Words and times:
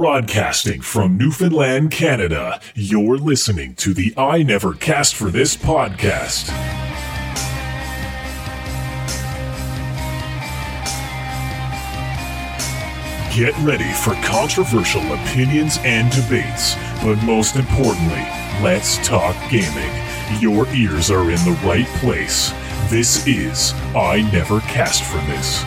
Broadcasting 0.00 0.80
from 0.80 1.18
Newfoundland, 1.18 1.90
Canada, 1.90 2.58
you're 2.74 3.18
listening 3.18 3.74
to 3.74 3.92
the 3.92 4.14
I 4.16 4.42
Never 4.42 4.72
Cast 4.72 5.14
for 5.14 5.26
This 5.26 5.54
podcast. 5.54 6.48
Get 13.36 13.54
ready 13.58 13.92
for 13.92 14.14
controversial 14.26 15.02
opinions 15.02 15.76
and 15.82 16.10
debates, 16.12 16.76
but 17.04 17.22
most 17.26 17.56
importantly, 17.56 18.26
let's 18.62 19.06
talk 19.06 19.36
gaming. 19.50 19.92
Your 20.40 20.66
ears 20.68 21.10
are 21.10 21.30
in 21.30 21.44
the 21.44 21.60
right 21.62 21.86
place. 22.00 22.54
This 22.88 23.26
is 23.26 23.74
I 23.94 24.26
Never 24.32 24.60
Cast 24.60 25.04
for 25.04 25.18
This. 25.26 25.62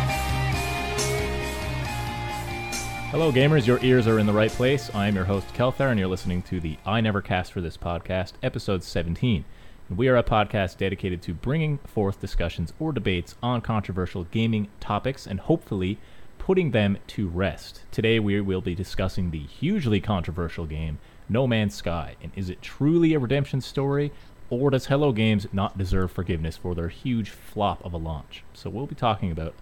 Hello, 3.14 3.32
gamers. 3.32 3.68
Your 3.68 3.78
ears 3.84 4.08
are 4.08 4.18
in 4.18 4.26
the 4.26 4.34
right 4.34 4.50
place. 4.50 4.90
I'm 4.96 5.14
your 5.14 5.26
host, 5.26 5.46
Kelthar, 5.54 5.92
and 5.92 6.00
you're 6.00 6.08
listening 6.08 6.42
to 6.42 6.60
the 6.60 6.80
I 6.84 7.00
Never 7.00 7.22
Cast 7.22 7.52
for 7.52 7.62
This 7.62 7.78
podcast, 7.78 8.34
episode 8.42 8.84
17. 8.84 9.46
And 9.88 9.98
we 10.00 10.08
are 10.08 10.18
a 10.18 10.24
podcast 10.24 10.78
dedicated 10.78 11.22
to 11.22 11.36
bringing 11.36 11.78
forth 11.78 12.20
discussions 12.20 12.74
or 12.80 12.92
debates 12.92 13.36
on 13.44 13.62
controversial 13.62 14.24
gaming 14.24 14.68
topics 14.80 15.28
and 15.28 15.42
hopefully 15.42 16.00
putting 16.40 16.72
them 16.72 16.98
to 17.06 17.28
rest. 17.28 17.82
Today, 17.92 18.20
we 18.20 18.42
will 18.42 18.62
be 18.62 18.74
discussing 18.74 19.30
the 19.30 19.44
hugely 19.44 20.02
controversial 20.02 20.66
game, 20.66 20.98
No 21.30 21.46
Man's 21.46 21.76
Sky. 21.76 22.16
And 22.20 22.32
is 22.36 22.50
it 22.50 22.64
truly 22.64 23.14
a 23.14 23.20
redemption 23.20 23.62
story, 23.62 24.12
or 24.50 24.72
does 24.72 24.88
Hello 24.88 25.12
Games 25.12 25.46
not 25.54 25.78
deserve 25.78 26.12
forgiveness 26.12 26.58
for 26.58 26.74
their 26.74 26.90
huge 26.90 27.30
flop 27.30 27.86
of 27.86 27.94
a 27.94 27.98
launch? 27.98 28.44
So, 28.56 28.72
we'll 28.72 28.88
be 28.88 28.96
talking 28.96 29.30
about 29.30 29.54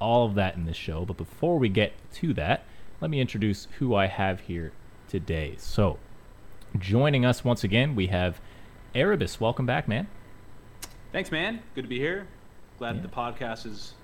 all 0.00 0.26
of 0.26 0.34
that 0.34 0.56
in 0.56 0.64
this 0.64 0.76
show. 0.76 1.04
But 1.04 1.16
before 1.16 1.56
we 1.56 1.68
get 1.68 1.92
to 2.14 2.34
that, 2.34 2.64
let 3.00 3.10
me 3.10 3.20
introduce 3.20 3.68
who 3.78 3.94
I 3.94 4.06
have 4.06 4.40
here 4.40 4.72
today. 5.08 5.54
So, 5.58 5.98
joining 6.78 7.24
us 7.24 7.44
once 7.44 7.64
again, 7.64 7.94
we 7.94 8.06
have 8.08 8.40
Erebus. 8.94 9.40
Welcome 9.40 9.66
back, 9.66 9.86
man. 9.88 10.08
Thanks, 11.12 11.30
man. 11.30 11.62
Good 11.74 11.82
to 11.82 11.88
be 11.88 11.98
here. 11.98 12.26
Glad 12.78 12.96
Yeah. 12.96 13.02
the 13.02 13.08
podcast 13.08 13.66
is 13.66 13.94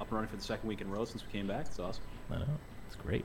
up 0.00 0.08
and 0.08 0.12
running 0.16 0.28
for 0.28 0.36
the 0.36 0.42
second 0.42 0.68
week 0.68 0.80
in 0.80 0.86
a 0.88 0.90
row 0.90 1.04
since 1.04 1.24
we 1.24 1.32
came 1.32 1.46
back. 1.46 1.66
It's 1.66 1.78
awesome. 1.78 2.04
I 2.30 2.36
know. 2.38 2.46
It's 2.86 2.96
great. 2.96 3.24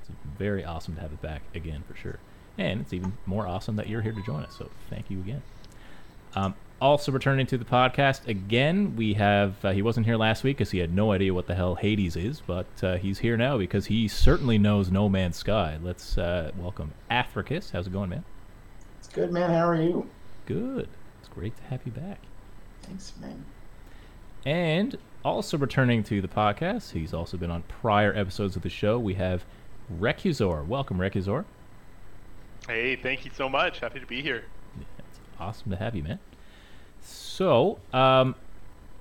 It's 0.00 0.10
very 0.38 0.64
awesome 0.64 0.94
to 0.96 1.00
have 1.00 1.12
it 1.12 1.20
back 1.22 1.42
again 1.54 1.82
for 1.86 1.94
sure. 1.96 2.18
And 2.58 2.80
it's 2.80 2.92
even 2.92 3.16
more 3.26 3.46
awesome 3.46 3.76
that 3.76 3.88
you're 3.88 4.00
here 4.02 4.12
to 4.12 4.22
join 4.22 4.42
us. 4.42 4.56
So 4.56 4.70
thank 4.88 5.10
you 5.10 5.18
again. 5.20 5.42
Um, 6.34 6.54
also 6.80 7.10
returning 7.10 7.46
to 7.46 7.58
the 7.58 7.64
podcast 7.64 8.26
again, 8.28 8.96
we 8.96 9.14
have 9.14 9.64
uh, 9.64 9.72
he 9.72 9.82
wasn't 9.82 10.06
here 10.06 10.16
last 10.16 10.44
week 10.44 10.58
because 10.58 10.70
he 10.70 10.78
had 10.78 10.92
no 10.92 11.12
idea 11.12 11.32
what 11.32 11.46
the 11.46 11.54
hell 11.54 11.74
Hades 11.74 12.16
is, 12.16 12.40
but 12.40 12.66
uh, 12.82 12.96
he's 12.96 13.20
here 13.20 13.36
now 13.36 13.56
because 13.58 13.86
he 13.86 14.08
certainly 14.08 14.58
knows 14.58 14.90
No 14.90 15.08
Man's 15.08 15.36
Sky. 15.36 15.78
Let's 15.82 16.18
uh, 16.18 16.52
welcome 16.58 16.92
Africus. 17.10 17.70
How's 17.70 17.86
it 17.86 17.92
going, 17.92 18.10
man? 18.10 18.24
It's 18.98 19.08
good, 19.08 19.32
man. 19.32 19.50
How 19.50 19.66
are 19.66 19.80
you? 19.80 20.08
Good. 20.44 20.88
It's 21.20 21.28
great 21.28 21.56
to 21.56 21.62
have 21.64 21.80
you 21.86 21.92
back. 21.92 22.18
Thanks, 22.82 23.12
man. 23.20 23.44
And 24.44 24.98
also 25.24 25.58
returning 25.58 26.04
to 26.04 26.20
the 26.20 26.28
podcast, 26.28 26.92
he's 26.92 27.12
also 27.12 27.36
been 27.36 27.50
on 27.50 27.62
prior 27.62 28.14
episodes 28.14 28.54
of 28.54 28.62
the 28.62 28.68
show. 28.68 28.98
We 28.98 29.14
have 29.14 29.44
Recusor. 29.98 30.64
Welcome, 30.66 30.98
Recusor. 30.98 31.44
Hey, 32.68 32.96
thank 32.96 33.24
you 33.24 33.30
so 33.34 33.48
much. 33.48 33.80
Happy 33.80 34.00
to 34.00 34.06
be 34.06 34.22
here. 34.22 34.44
It's 34.98 35.20
awesome 35.40 35.70
to 35.70 35.76
have 35.76 35.94
you, 35.94 36.02
man. 36.02 36.18
So, 37.06 37.78
um, 37.92 38.34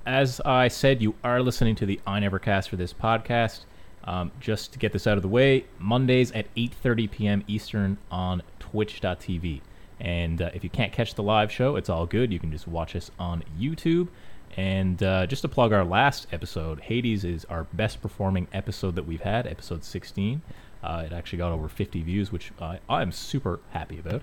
as 0.05 0.39
I 0.41 0.67
said, 0.67 1.01
you 1.01 1.15
are 1.23 1.41
listening 1.41 1.75
to 1.75 1.85
the 1.85 1.99
I 2.05 2.19
Never 2.19 2.37
Cast 2.37 2.69
for 2.69 2.75
this 2.75 2.93
podcast. 2.93 3.61
Um, 4.03 4.31
just 4.39 4.73
to 4.73 4.79
get 4.79 4.93
this 4.93 5.07
out 5.07 5.17
of 5.17 5.23
the 5.23 5.27
way, 5.27 5.65
Mondays 5.79 6.31
at 6.33 6.53
8:30 6.55 7.09
p.m. 7.09 7.43
Eastern 7.47 7.97
on 8.11 8.43
Twitch.tv. 8.59 9.61
And 9.99 10.41
uh, 10.41 10.51
if 10.53 10.63
you 10.63 10.69
can't 10.69 10.91
catch 10.91 11.15
the 11.15 11.23
live 11.23 11.51
show, 11.51 11.75
it's 11.75 11.89
all 11.89 12.05
good. 12.05 12.31
You 12.31 12.39
can 12.39 12.51
just 12.51 12.67
watch 12.67 12.95
us 12.95 13.09
on 13.17 13.43
YouTube. 13.59 14.09
And 14.57 15.01
uh, 15.01 15.25
just 15.25 15.41
to 15.41 15.47
plug 15.47 15.73
our 15.73 15.83
last 15.83 16.27
episode, 16.31 16.81
Hades 16.81 17.25
is 17.25 17.45
our 17.45 17.63
best 17.73 18.01
performing 18.01 18.47
episode 18.53 18.95
that 18.95 19.07
we've 19.07 19.21
had, 19.21 19.47
episode 19.47 19.83
16. 19.83 20.41
Uh, 20.83 21.03
it 21.05 21.13
actually 21.13 21.39
got 21.39 21.51
over 21.51 21.67
50 21.67 22.03
views, 22.03 22.31
which 22.31 22.51
I 22.61 22.79
I'm 22.87 23.11
super 23.11 23.59
happy 23.71 23.97
about. 23.97 24.21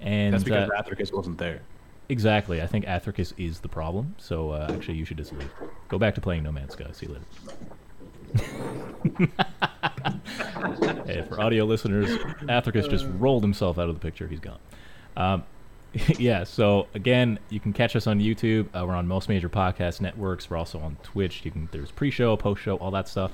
And 0.00 0.34
That's 0.34 0.44
because 0.44 0.68
uh, 0.70 0.82
Athricus 0.82 1.12
wasn't 1.14 1.38
there. 1.38 1.60
Exactly. 2.10 2.60
I 2.60 2.66
think 2.66 2.84
Athricus 2.86 3.32
is 3.38 3.60
the 3.60 3.68
problem. 3.68 4.16
So 4.18 4.50
uh, 4.50 4.66
actually, 4.70 4.98
you 4.98 5.04
should 5.04 5.16
just 5.16 5.32
leave. 5.32 5.48
Go 5.88 5.96
back 5.96 6.16
to 6.16 6.20
playing 6.20 6.42
No 6.42 6.50
Man's 6.50 6.72
Sky. 6.72 6.88
See 6.92 7.06
you 7.06 7.12
later. 7.12 7.24
hey, 11.06 11.22
for 11.28 11.40
audio 11.40 11.64
listeners, 11.64 12.10
Athricus 12.48 12.90
just 12.90 13.06
rolled 13.18 13.44
himself 13.44 13.78
out 13.78 13.88
of 13.88 13.94
the 13.94 14.00
picture. 14.00 14.26
He's 14.26 14.40
gone. 14.40 14.58
Um, 15.16 15.44
yeah. 16.18 16.42
So 16.42 16.88
again, 16.94 17.38
you 17.48 17.60
can 17.60 17.72
catch 17.72 17.94
us 17.94 18.08
on 18.08 18.18
YouTube. 18.18 18.66
Uh, 18.74 18.84
we're 18.84 18.96
on 18.96 19.06
most 19.06 19.28
major 19.28 19.48
podcast 19.48 20.00
networks. 20.00 20.50
We're 20.50 20.56
also 20.56 20.80
on 20.80 20.96
Twitch. 21.04 21.44
You 21.44 21.52
can 21.52 21.68
there's 21.70 21.92
pre-show, 21.92 22.36
post-show, 22.36 22.74
all 22.78 22.90
that 22.90 23.06
stuff, 23.06 23.30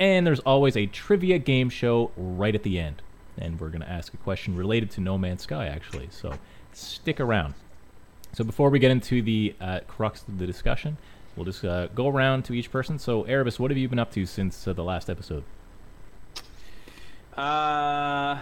and 0.00 0.26
there's 0.26 0.40
always 0.40 0.78
a 0.78 0.86
trivia 0.86 1.38
game 1.38 1.68
show 1.68 2.10
right 2.16 2.54
at 2.54 2.62
the 2.62 2.78
end. 2.78 3.02
And 3.36 3.60
we're 3.60 3.68
gonna 3.68 3.84
ask 3.84 4.14
a 4.14 4.18
question 4.18 4.56
related 4.56 4.90
to 4.92 5.02
No 5.02 5.18
Man's 5.18 5.42
Sky, 5.42 5.66
actually. 5.66 6.08
So 6.10 6.38
stick 6.72 7.20
around. 7.20 7.52
So 8.34 8.42
before 8.42 8.68
we 8.70 8.80
get 8.80 8.90
into 8.90 9.22
the 9.22 9.54
uh, 9.60 9.80
crux 9.86 10.22
of 10.26 10.38
the 10.38 10.46
discussion, 10.46 10.96
we'll 11.36 11.44
just 11.44 11.64
uh, 11.64 11.86
go 11.88 12.08
around 12.08 12.44
to 12.46 12.52
each 12.52 12.70
person. 12.70 12.98
So 12.98 13.22
Erebus, 13.24 13.60
what 13.60 13.70
have 13.70 13.78
you 13.78 13.88
been 13.88 14.00
up 14.00 14.10
to 14.12 14.26
since 14.26 14.66
uh, 14.66 14.72
the 14.72 14.82
last 14.82 15.08
episode? 15.08 15.44
Uh, 17.36 18.40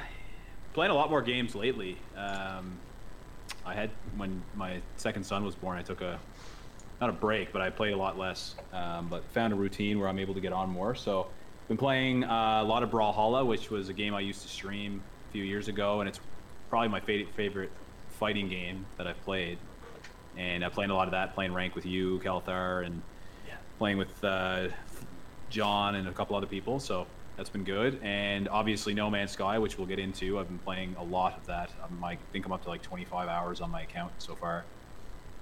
playing 0.72 0.92
a 0.92 0.94
lot 0.94 1.10
more 1.10 1.20
games 1.20 1.54
lately. 1.54 1.98
Um, 2.16 2.78
I 3.66 3.75
had 3.75 3.91
when 4.16 4.42
my 4.54 4.80
second 4.97 5.25
son 5.25 5.44
was 5.44 5.54
born, 5.54 5.76
I 5.76 5.82
took 5.82 6.00
a 6.00 6.19
not 7.00 7.10
a 7.10 7.12
break, 7.12 7.53
but 7.53 7.60
I 7.60 7.69
played 7.69 7.92
a 7.92 7.97
lot 7.97 8.19
less. 8.19 8.54
Um, 8.72 9.09
but 9.09 9.24
found 9.32 9.53
a 9.53 9.56
routine 9.56 9.98
where 9.98 10.09
I'm 10.09 10.19
able 10.19 10.34
to 10.34 10.41
get 10.41 10.54
on 10.54 10.70
more. 10.70 10.94
So 10.94 11.26
been 11.69 11.76
playing 11.76 12.24
uh, 12.24 12.60
a 12.62 12.64
lot 12.64 12.82
of 12.82 12.91
Brawlhalla, 12.91 13.47
which 13.47 13.70
was 13.70 13.91
a 13.91 13.92
game 13.92 14.14
I 14.14 14.20
used 14.20 14.41
to 14.42 14.48
stream 14.48 15.03
a 15.28 15.32
few 15.32 15.44
years 15.44 15.69
ago, 15.69 16.00
and 16.00 16.09
it's 16.09 16.20
probably 16.70 16.88
my 16.88 17.00
favorite 17.00 17.34
favorite 17.34 17.70
fighting 18.19 18.48
game 18.48 18.86
that 18.97 19.06
I've 19.06 19.22
played. 19.24 19.59
And 20.37 20.65
I'm 20.65 20.70
playing 20.70 20.91
a 20.91 20.94
lot 20.94 21.09
of 21.09 21.12
that, 21.12 21.34
playing 21.34 21.53
rank 21.53 21.75
with 21.75 21.87
you, 21.87 22.20
Kalthar, 22.20 22.87
and 22.87 23.03
playing 23.78 23.98
with 23.98 24.25
uh, 24.25 24.69
John 25.50 25.97
and 25.97 26.09
a 26.09 26.12
couple 26.12 26.37
other 26.37 26.47
people. 26.47 26.81
So 26.81 27.06
that's 27.37 27.50
been 27.50 27.65
good. 27.65 27.98
And 28.03 28.48
obviously, 28.48 28.94
No 28.94 29.10
Man's 29.10 29.32
Sky, 29.32 29.59
which 29.59 29.78
we'll 29.78 29.87
get 29.87 29.98
into. 29.98 30.38
I've 30.38 30.48
been 30.48 30.59
playing 30.59 30.94
a 30.98 31.04
lot 31.04 31.37
of 31.37 31.47
that. 31.47 31.71
I'm, 31.82 32.03
I 32.04 32.16
think 32.32 32.47
I'm 32.47 32.53
up 32.53 32.62
to 32.65 32.69
like 32.69 32.82
25 32.82 33.28
hours 33.28 33.60
on 33.60 33.71
my 33.71 33.82
account 33.82 34.12
so 34.19 34.34
far. 34.34 34.65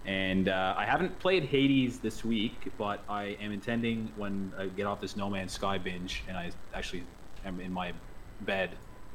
And 0.06 0.48
uh, 0.48 0.74
I 0.76 0.86
haven't 0.86 1.18
played 1.18 1.44
Hades 1.44 1.98
this 1.98 2.24
week, 2.24 2.72
but 2.78 3.02
I 3.08 3.36
am 3.40 3.52
intending 3.52 4.10
when 4.16 4.52
I 4.58 4.66
get 4.66 4.86
off 4.86 5.00
this 5.00 5.16
No 5.16 5.28
Man's 5.28 5.52
Sky 5.52 5.76
binge 5.76 6.24
and 6.26 6.36
I 6.36 6.50
actually 6.74 7.02
am 7.44 7.60
in 7.60 7.72
my 7.72 7.92
bed 8.42 8.70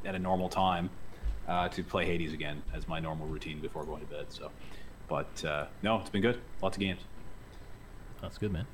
at 0.05 0.13
a 0.13 0.19
normal 0.19 0.49
time 0.49 0.89
uh, 1.47 1.69
to 1.69 1.83
play 1.83 2.05
Hades 2.05 2.33
again 2.33 2.61
as 2.73 2.87
my 2.87 2.99
normal 2.99 3.27
routine 3.27 3.59
before 3.59 3.83
going 3.83 4.01
to 4.01 4.07
bed. 4.07 4.25
So, 4.29 4.51
but 5.07 5.43
uh, 5.45 5.65
no, 5.83 5.99
it's 5.99 6.09
been 6.09 6.21
good. 6.21 6.39
Lots 6.61 6.77
of 6.77 6.81
games. 6.81 7.01
That's 8.21 8.37
good, 8.37 8.51
man. 8.51 8.65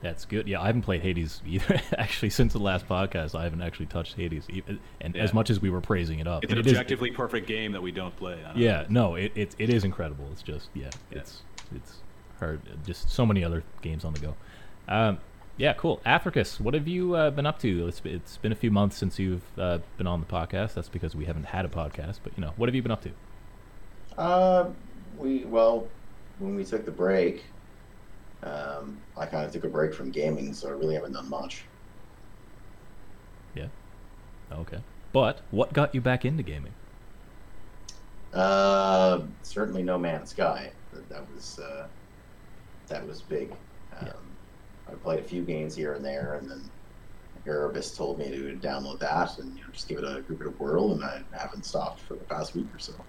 That's 0.00 0.24
good. 0.26 0.46
Yeah, 0.46 0.60
I 0.62 0.66
haven't 0.66 0.82
played 0.82 1.02
Hades 1.02 1.42
either. 1.46 1.80
actually, 1.96 2.30
since 2.30 2.52
the 2.52 2.58
last 2.60 2.88
podcast, 2.88 3.34
I 3.34 3.42
haven't 3.42 3.62
actually 3.62 3.86
touched 3.86 4.14
Hades, 4.14 4.46
even, 4.48 4.78
and 5.00 5.16
as 5.16 5.34
much 5.34 5.50
as 5.50 5.60
we 5.60 5.70
were 5.70 5.80
praising 5.80 6.20
it 6.20 6.28
up, 6.28 6.44
It's 6.44 6.52
an 6.52 6.58
And 6.58 6.66
it 6.66 6.70
is- 6.70 6.76
objectively 6.76 7.10
perfect 7.10 7.46
game 7.48 7.72
that 7.72 7.82
we 7.82 7.90
don't 7.90 8.14
play. 8.16 8.34
I 8.34 8.48
don't 8.48 8.56
know. 8.56 8.62
yeah, 8.62 8.84
no, 8.88 9.14
it, 9.16 9.32
it 9.34 9.54
it 9.58 9.70
is 9.70 9.84
incredible. 9.84 10.26
It's 10.32 10.42
just 10.42 10.68
yeah, 10.74 10.90
Yeah. 11.10 11.18
it's 11.18 11.42
it's 11.74 11.96
hard. 12.38 12.60
Just 12.86 13.10
so 13.10 13.26
many 13.26 13.42
other 13.42 13.64
games 13.82 14.04
on 14.04 14.14
the 14.14 14.20
go. 14.20 14.34
Um, 14.86 15.18
yeah, 15.56 15.72
cool. 15.72 16.00
Africus, 16.06 16.60
what 16.60 16.74
have 16.74 16.86
you 16.86 17.14
uh, 17.16 17.30
been 17.32 17.44
up 17.44 17.58
to? 17.58 17.88
It's, 17.88 18.00
it's 18.04 18.36
been 18.36 18.52
a 18.52 18.56
few 18.56 18.70
months 18.70 18.96
since 18.96 19.18
you've 19.18 19.42
uh, 19.58 19.78
been 19.96 20.06
on 20.06 20.20
the 20.20 20.26
podcast. 20.26 20.74
That's 20.74 20.88
because 20.88 21.16
we 21.16 21.24
haven't 21.24 21.46
had 21.46 21.64
a 21.64 21.68
podcast. 21.68 22.20
But 22.22 22.32
you 22.36 22.42
know, 22.42 22.52
what 22.56 22.68
have 22.68 22.76
you 22.76 22.82
been 22.82 22.92
up 22.92 23.02
to? 23.02 23.10
Uh, 24.16 24.70
we 25.18 25.44
well, 25.44 25.94
when 26.38 26.54
we 26.54 26.64
took 26.64 26.84
the 26.84 26.92
break, 26.92 27.54
um, 28.42 29.04
I 29.16 29.26
kind 29.26 29.44
of 29.46 29.52
took 29.52 29.64
a 29.64 29.68
break 29.68 29.94
from 29.94 30.10
gaming, 30.10 30.52
so 30.54 30.68
I 30.68 30.72
really 30.72 30.94
haven't 30.94 31.12
done 31.12 31.28
much. 31.28 31.70
Yeah. 33.54 33.68
Okay. 34.52 34.84
But 35.12 35.46
what 35.50 35.72
got 35.72 35.94
you 35.94 36.00
back 36.00 36.24
into 36.24 36.42
gaming? 36.42 36.76
Uh, 38.32 39.26
certainly 39.42 39.82
No 39.82 39.98
Man's 39.98 40.30
Sky. 40.30 40.74
That, 40.92 41.08
that 41.08 41.30
was 41.30 41.58
uh, 41.58 41.88
that 42.88 43.06
was 43.06 43.22
big. 43.22 43.58
Um, 43.92 44.06
Yeah. 44.06 44.12
I 44.88 44.96
played 44.96 45.20
a 45.20 45.24
few 45.24 45.44
games 45.44 45.74
here 45.76 45.94
and 45.94 46.04
there, 46.04 46.36
and 46.36 46.50
then 46.50 46.72
Erebus 47.46 47.96
told 47.96 48.18
me 48.18 48.30
to 48.30 48.58
download 48.58 49.00
that 49.00 49.38
and 49.38 49.56
you 49.56 49.64
know 49.64 49.70
just 49.72 49.88
give 49.88 49.98
it 49.98 50.04
a 50.04 50.22
give 50.28 50.40
it 50.40 50.46
a 50.46 50.50
whirl, 50.50 50.92
and 50.94 51.04
I 51.04 51.24
haven't 51.32 51.64
stopped 51.64 52.00
for 52.02 52.16
the 52.16 52.24
past 52.24 52.54
week 52.54 52.74
or 52.74 52.78
so. 52.78 53.06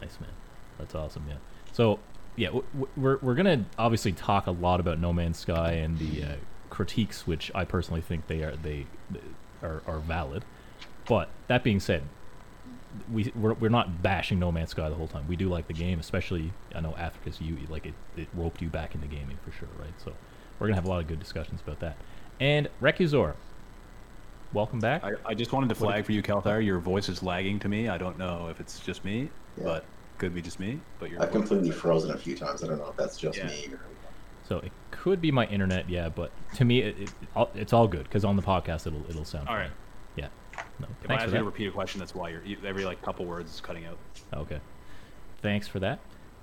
Nice 0.00 0.20
man. 0.20 0.36
That's 0.78 0.94
awesome. 0.94 1.24
Yeah. 1.28 1.36
So 1.72 1.98
yeah, 2.36 2.48
w- 2.48 2.64
w- 2.72 2.88
we're 2.96 3.18
we're 3.22 3.34
gonna 3.34 3.64
obviously 3.78 4.12
talk 4.12 4.46
a 4.46 4.50
lot 4.50 4.80
about 4.80 4.98
No 4.98 5.12
Man's 5.12 5.38
Sky 5.38 5.72
and 5.72 5.98
the 5.98 6.22
uh, 6.24 6.34
critiques, 6.70 7.26
which 7.26 7.50
I 7.54 7.64
personally 7.64 8.00
think 8.02 8.26
they 8.26 8.42
are 8.42 8.56
they 8.56 8.86
are, 9.62 9.82
are 9.86 9.98
valid. 10.00 10.44
But 11.08 11.28
that 11.46 11.62
being 11.64 11.80
said, 11.80 12.02
we 13.12 13.32
we're, 13.36 13.54
we're 13.54 13.68
not 13.70 14.02
bashing 14.02 14.38
No 14.38 14.50
Man's 14.52 14.70
Sky 14.70 14.88
the 14.88 14.94
whole 14.96 15.08
time. 15.08 15.26
We 15.28 15.36
do 15.36 15.48
like 15.48 15.66
the 15.66 15.72
game, 15.72 15.98
especially 15.98 16.52
I 16.74 16.80
know 16.80 16.94
Africa's 16.98 17.40
you 17.40 17.56
like 17.68 17.86
it, 17.86 17.94
it 18.16 18.28
roped 18.34 18.60
you 18.60 18.68
back 18.68 18.94
into 18.94 19.06
gaming 19.06 19.38
for 19.44 19.52
sure, 19.52 19.68
right? 19.78 19.92
So 20.04 20.12
we're 20.58 20.66
gonna 20.66 20.76
have 20.76 20.86
a 20.86 20.88
lot 20.90 21.00
of 21.00 21.06
good 21.06 21.20
discussions 21.20 21.60
about 21.62 21.80
that. 21.80 21.96
And 22.38 22.68
Rekuzor, 22.82 23.34
welcome 24.52 24.78
back. 24.80 25.04
I, 25.04 25.12
I 25.24 25.34
just 25.34 25.52
wanted 25.52 25.68
to 25.70 25.74
flag 25.74 26.04
for 26.04 26.12
you, 26.12 26.22
Kalthar. 26.22 26.64
Your 26.64 26.78
voice 26.78 27.08
is 27.08 27.22
lagging 27.22 27.58
to 27.60 27.68
me. 27.68 27.88
I 27.88 27.98
don't 27.98 28.18
know 28.18 28.48
if 28.50 28.60
it's 28.60 28.78
just 28.80 29.04
me, 29.04 29.30
Yeah. 29.56 29.64
but 29.64 29.84
could 30.18 30.34
be 30.34 30.42
just 30.42 30.58
me. 30.60 30.80
But 30.98 31.10
you're 31.10 31.22
I've 31.22 31.30
completely 31.32 31.70
frozen 31.70 32.10
a 32.10 32.16
few 32.18 32.36
times. 32.36 32.62
I 32.64 32.68
don't 32.68 32.78
know 32.78 32.88
if 32.88 32.96
that's 32.96 33.16
just 33.16 33.38
Yeah. 33.38 33.46
me 33.46 33.68
or. 33.72 33.80
So 34.48 34.58
it 34.58 34.70
could 34.92 35.20
be 35.20 35.32
my 35.32 35.44
internet, 35.46 35.90
yeah, 35.90 36.08
but 36.08 36.30
to 36.54 36.64
me 36.64 36.78
it, 36.80 36.96
it, 37.00 37.10
all- 37.34 37.50
it's 37.56 37.72
all 37.72 37.88
good 37.88 38.04
because 38.04 38.24
on 38.24 38.36
the 38.36 38.42
podcast 38.42 38.86
it'll 38.86 39.04
it'll 39.10 39.24
sound 39.24 39.48
All 39.48 39.54
fine. 39.54 39.62
right. 39.64 39.70
Yeah. 40.14 40.28
No, 40.78 40.86
If 41.02 41.06
I 41.06 41.08
thanks 41.08 41.22
ask 41.24 41.26
you 41.32 41.38
to 41.38 41.38
that. 41.38 41.44
repeat 41.44 41.66
a 41.66 41.72
question, 41.72 41.98
that's 41.98 42.14
why 42.14 42.28
you're 42.30 42.44
you- 42.44 42.58
every 42.64 42.84
like 42.84 43.02
couple 43.02 43.24
words 43.26 43.52
is 43.52 43.60
cutting 43.60 43.86
out. 43.86 43.98
Okay. 44.32 44.60
Thanks 45.42 45.66
for 45.68 45.80
that. 45.80 45.98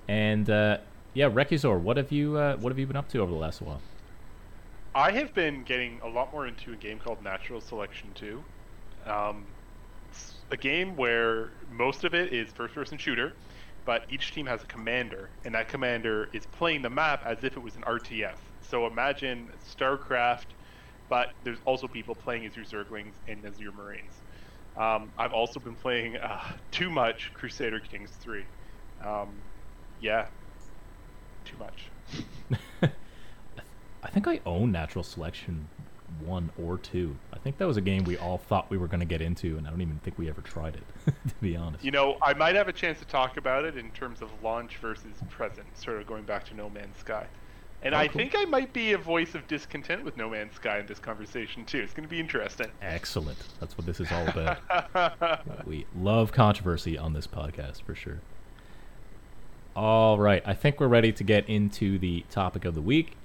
And 0.10 0.50
uh, 0.50 0.80
yeah, 1.14 1.30
Rekuzor, 1.30 1.80
what 1.80 1.96
have 1.98 2.12
you 2.12 2.36
uh, 2.38 2.58
what 2.58 2.72
have 2.72 2.78
you 2.80 2.86
been 2.88 2.98
up 2.98 3.08
to 3.10 3.20
over 3.20 3.32
the 3.32 3.38
last 3.38 3.62
while? 3.62 3.80
I 4.96 5.12
have 5.12 5.34
been 5.34 5.64
getting 5.64 6.00
a 6.04 6.08
lot 6.08 6.32
more 6.34 6.46
into 6.46 6.74
a 6.74 6.76
game 6.76 7.00
called 7.00 7.24
Natural 7.24 7.60
Selection 7.62 8.10
2. 8.16 8.44
Um, 9.08 9.46
it's 10.12 10.34
a 10.52 10.58
game 10.58 10.96
where 10.96 11.50
most 11.72 12.04
of 12.04 12.14
it 12.14 12.32
is 12.32 12.52
first 12.52 12.76
person 12.76 12.98
shooter, 13.00 13.34
but 13.86 14.06
each 14.10 14.32
team 14.32 14.46
has 14.46 14.64
a 14.64 14.66
commander, 14.66 15.30
and 15.46 15.56
that 15.56 15.68
commander 15.68 16.30
is 16.34 16.46
playing 16.48 16.82
the 16.82 16.90
map 16.90 17.22
as 17.26 17.44
if 17.44 17.58
it 17.58 17.60
was 17.60 17.76
an 17.76 17.84
RTS. 17.84 18.38
So 18.62 18.88
imagine 18.88 19.50
StarCraft, 19.78 20.46
but 21.10 21.30
there's 21.44 21.60
also 21.66 21.88
people 21.88 22.16
playing 22.16 22.46
as 22.46 22.56
your 22.56 22.66
Zerglings 22.66 23.14
and 23.28 23.46
as 23.46 23.60
your 23.60 23.74
Marines. 23.74 24.14
Um, 24.76 25.12
I've 25.18 25.34
also 25.34 25.60
been 25.60 25.76
playing 25.76 26.18
uh, 26.18 26.42
too 26.72 26.90
much 26.90 27.32
Crusader 27.34 27.80
Kings 27.80 28.12
3. 28.22 28.44
Um, 29.06 29.30
yeah, 30.00 30.28
too 31.46 31.58
much. 31.58 31.92
I 34.04 34.10
think 34.10 34.28
I 34.28 34.40
own 34.46 34.72
Natural 34.72 35.04
Selection 35.04 35.68
one 36.26 36.50
or 36.62 36.78
two. 36.78 37.16
I 37.34 37.38
think 37.40 37.58
that 37.58 37.68
was 37.68 37.78
a 37.78 37.82
game 37.82 38.04
we 38.04 38.18
all 38.18 38.38
thought 38.38 38.70
we 38.70 38.78
were 38.78 38.88
going 38.88 39.00
to 39.02 39.06
get 39.06 39.22
into, 39.22 39.58
and 39.58 39.68
I 39.68 39.70
don't 39.70 39.82
even 39.82 40.00
think 40.00 40.18
we 40.18 40.30
ever 40.30 40.42
tried 40.42 40.76
it, 40.76 40.84
to 41.28 41.36
be 41.42 41.56
honest. 41.56 41.84
You 41.84 41.92
know, 41.92 42.18
I 42.22 42.34
might 42.34 42.56
have 42.56 42.68
a 42.68 42.74
chance 42.74 43.00
to 43.00 43.06
talk 43.06 43.38
about 43.38 43.66
it 43.66 43.78
in 43.78 43.90
terms 43.92 44.22
of 44.22 44.30
launch 44.44 44.78
versus 44.78 45.14
present, 45.30 45.68
sort 45.78 46.00
of 46.02 46.08
going 46.08 46.24
back 46.24 46.46
to 46.48 46.56
No 46.56 46.70
Man's 46.70 46.98
Sky. 46.98 47.26
And 47.82 47.94
Oh, 47.94 47.98
I 47.98 48.08
cool. 48.08 48.20
think 48.20 48.34
I 48.38 48.46
might 48.46 48.72
be 48.72 48.94
a 48.94 48.98
voice 48.98 49.36
of 49.36 49.46
discontent 49.48 50.06
with 50.06 50.16
No 50.16 50.30
Man's 50.30 50.56
Sky 50.56 50.80
in 50.80 50.86
this 50.86 51.00
conversation 51.00 51.66
too. 51.66 51.80
It's 51.80 51.92
going 51.94 52.06
to 52.08 52.10
be 52.10 52.20
interesting. 52.20 52.68
Excellent. 52.82 53.38
That's 53.60 53.78
what 53.78 53.86
this 53.86 54.00
is 54.00 54.10
all 54.10 54.26
about. 54.28 55.66
we 55.68 55.86
love 56.00 56.32
controversy 56.32 56.98
on 56.98 57.12
this 57.12 57.28
podcast 57.28 57.82
for 57.82 57.94
sure. 57.94 58.20
All 59.76 60.20
right, 60.20 60.42
I 60.46 60.54
think 60.54 60.80
we're 60.80 60.88
ready 60.88 61.12
to 61.12 61.24
get 61.24 61.50
into 61.50 61.98
the 61.98 62.24
topic 62.30 62.64
of 62.64 62.76
the 62.76 62.82
week. 62.82 63.18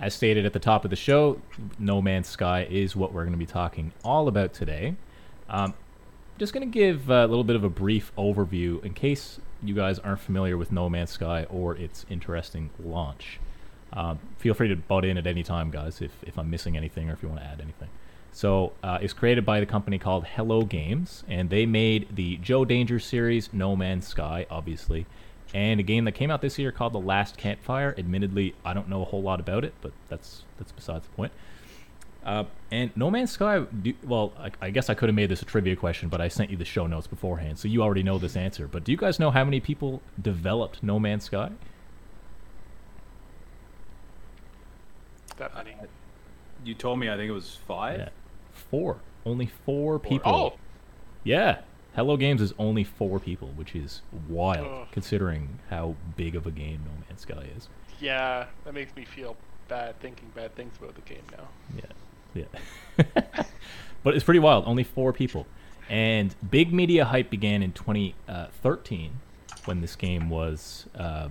As 0.00 0.14
stated 0.14 0.46
at 0.46 0.54
the 0.54 0.58
top 0.58 0.84
of 0.84 0.90
the 0.90 0.96
show, 0.96 1.40
No 1.78 2.00
Man's 2.00 2.26
Sky 2.26 2.66
is 2.70 2.96
what 2.96 3.12
we're 3.12 3.24
going 3.24 3.34
to 3.34 3.38
be 3.38 3.44
talking 3.44 3.92
all 4.02 4.28
about 4.28 4.54
today. 4.54 4.96
Um, 5.50 5.74
just 6.38 6.54
going 6.54 6.66
to 6.66 6.72
give 6.72 7.10
a 7.10 7.26
little 7.26 7.44
bit 7.44 7.54
of 7.54 7.64
a 7.64 7.68
brief 7.68 8.10
overview 8.16 8.82
in 8.82 8.94
case 8.94 9.40
you 9.62 9.74
guys 9.74 9.98
aren't 9.98 10.20
familiar 10.20 10.56
with 10.56 10.72
No 10.72 10.88
Man's 10.88 11.10
Sky 11.10 11.44
or 11.50 11.76
its 11.76 12.06
interesting 12.08 12.70
launch. 12.82 13.38
Um, 13.92 14.18
feel 14.38 14.54
free 14.54 14.68
to 14.68 14.76
butt 14.76 15.04
in 15.04 15.18
at 15.18 15.26
any 15.26 15.42
time, 15.42 15.70
guys, 15.70 16.00
if, 16.00 16.12
if 16.22 16.38
I'm 16.38 16.48
missing 16.48 16.78
anything 16.78 17.10
or 17.10 17.12
if 17.12 17.22
you 17.22 17.28
want 17.28 17.42
to 17.42 17.46
add 17.46 17.60
anything. 17.60 17.88
So, 18.32 18.72
uh, 18.82 19.00
it's 19.02 19.12
created 19.12 19.44
by 19.44 19.60
the 19.60 19.66
company 19.66 19.98
called 19.98 20.24
Hello 20.24 20.62
Games, 20.62 21.24
and 21.28 21.50
they 21.50 21.66
made 21.66 22.14
the 22.14 22.36
Joe 22.36 22.64
Danger 22.64 23.00
series, 23.00 23.52
No 23.52 23.76
Man's 23.76 24.06
Sky, 24.06 24.46
obviously, 24.48 25.04
and 25.54 25.80
a 25.80 25.82
game 25.82 26.04
that 26.04 26.12
came 26.12 26.30
out 26.30 26.40
this 26.42 26.58
year 26.58 26.70
called 26.72 26.92
The 26.92 27.00
Last 27.00 27.36
Campfire. 27.36 27.94
Admittedly, 27.98 28.54
I 28.64 28.72
don't 28.74 28.88
know 28.88 29.02
a 29.02 29.04
whole 29.04 29.22
lot 29.22 29.40
about 29.40 29.64
it, 29.64 29.74
but 29.80 29.92
that's 30.08 30.42
that's 30.58 30.72
besides 30.72 31.06
the 31.06 31.12
point. 31.14 31.32
Uh, 32.24 32.44
and 32.70 32.90
No 32.96 33.10
Man's 33.10 33.30
Sky, 33.30 33.60
do, 33.60 33.94
well, 34.04 34.32
I, 34.38 34.50
I 34.60 34.70
guess 34.70 34.90
I 34.90 34.94
could 34.94 35.08
have 35.08 35.16
made 35.16 35.30
this 35.30 35.40
a 35.40 35.46
trivia 35.46 35.74
question, 35.74 36.10
but 36.10 36.20
I 36.20 36.28
sent 36.28 36.50
you 36.50 36.56
the 36.56 36.66
show 36.66 36.86
notes 36.86 37.06
beforehand, 37.06 37.58
so 37.58 37.66
you 37.66 37.82
already 37.82 38.02
know 38.02 38.18
this 38.18 38.36
answer. 38.36 38.68
But 38.68 38.84
do 38.84 38.92
you 38.92 38.98
guys 38.98 39.18
know 39.18 39.30
how 39.30 39.42
many 39.44 39.58
people 39.58 40.02
developed 40.20 40.82
No 40.82 40.98
Man's 40.98 41.24
Sky? 41.24 41.50
That 45.38 45.54
many. 45.54 45.74
You 46.64 46.74
told 46.74 46.98
me 46.98 47.08
I 47.08 47.16
think 47.16 47.30
it 47.30 47.32
was 47.32 47.58
five. 47.66 47.98
Yeah. 47.98 48.08
Four. 48.52 48.98
Only 49.24 49.46
four 49.64 49.98
people. 49.98 50.32
Oh, 50.34 50.58
Yeah. 51.24 51.60
Hello 51.94 52.16
Games 52.16 52.40
is 52.40 52.52
only 52.58 52.84
four 52.84 53.18
people, 53.18 53.48
which 53.56 53.74
is 53.74 54.02
wild 54.28 54.66
Ugh. 54.82 54.88
considering 54.92 55.58
how 55.70 55.96
big 56.16 56.36
of 56.36 56.46
a 56.46 56.50
game 56.50 56.80
No 56.84 56.90
Man's 57.08 57.22
Sky 57.22 57.46
is. 57.56 57.68
yeah. 58.00 58.46
That 58.64 58.74
makes 58.74 58.94
me 58.94 59.04
feel 59.04 59.36
bad 59.68 59.98
thinking 60.00 60.30
bad 60.34 60.54
things 60.54 60.72
about 60.80 60.94
the 60.94 61.00
game 61.02 61.22
now. 61.32 61.48
Yeah. 61.76 62.44
Yeah. 63.04 63.44
but 64.04 64.14
it's 64.14 64.24
pretty 64.24 64.40
wild. 64.40 64.64
Only 64.66 64.84
four 64.84 65.12
people. 65.12 65.46
And 65.88 66.34
big 66.48 66.72
media 66.72 67.04
hype 67.04 67.28
began 67.30 67.62
in 67.62 67.72
2013 67.72 69.12
when 69.64 69.80
this 69.80 69.96
game 69.96 70.30
was 70.30 70.86
uh, 70.96 71.28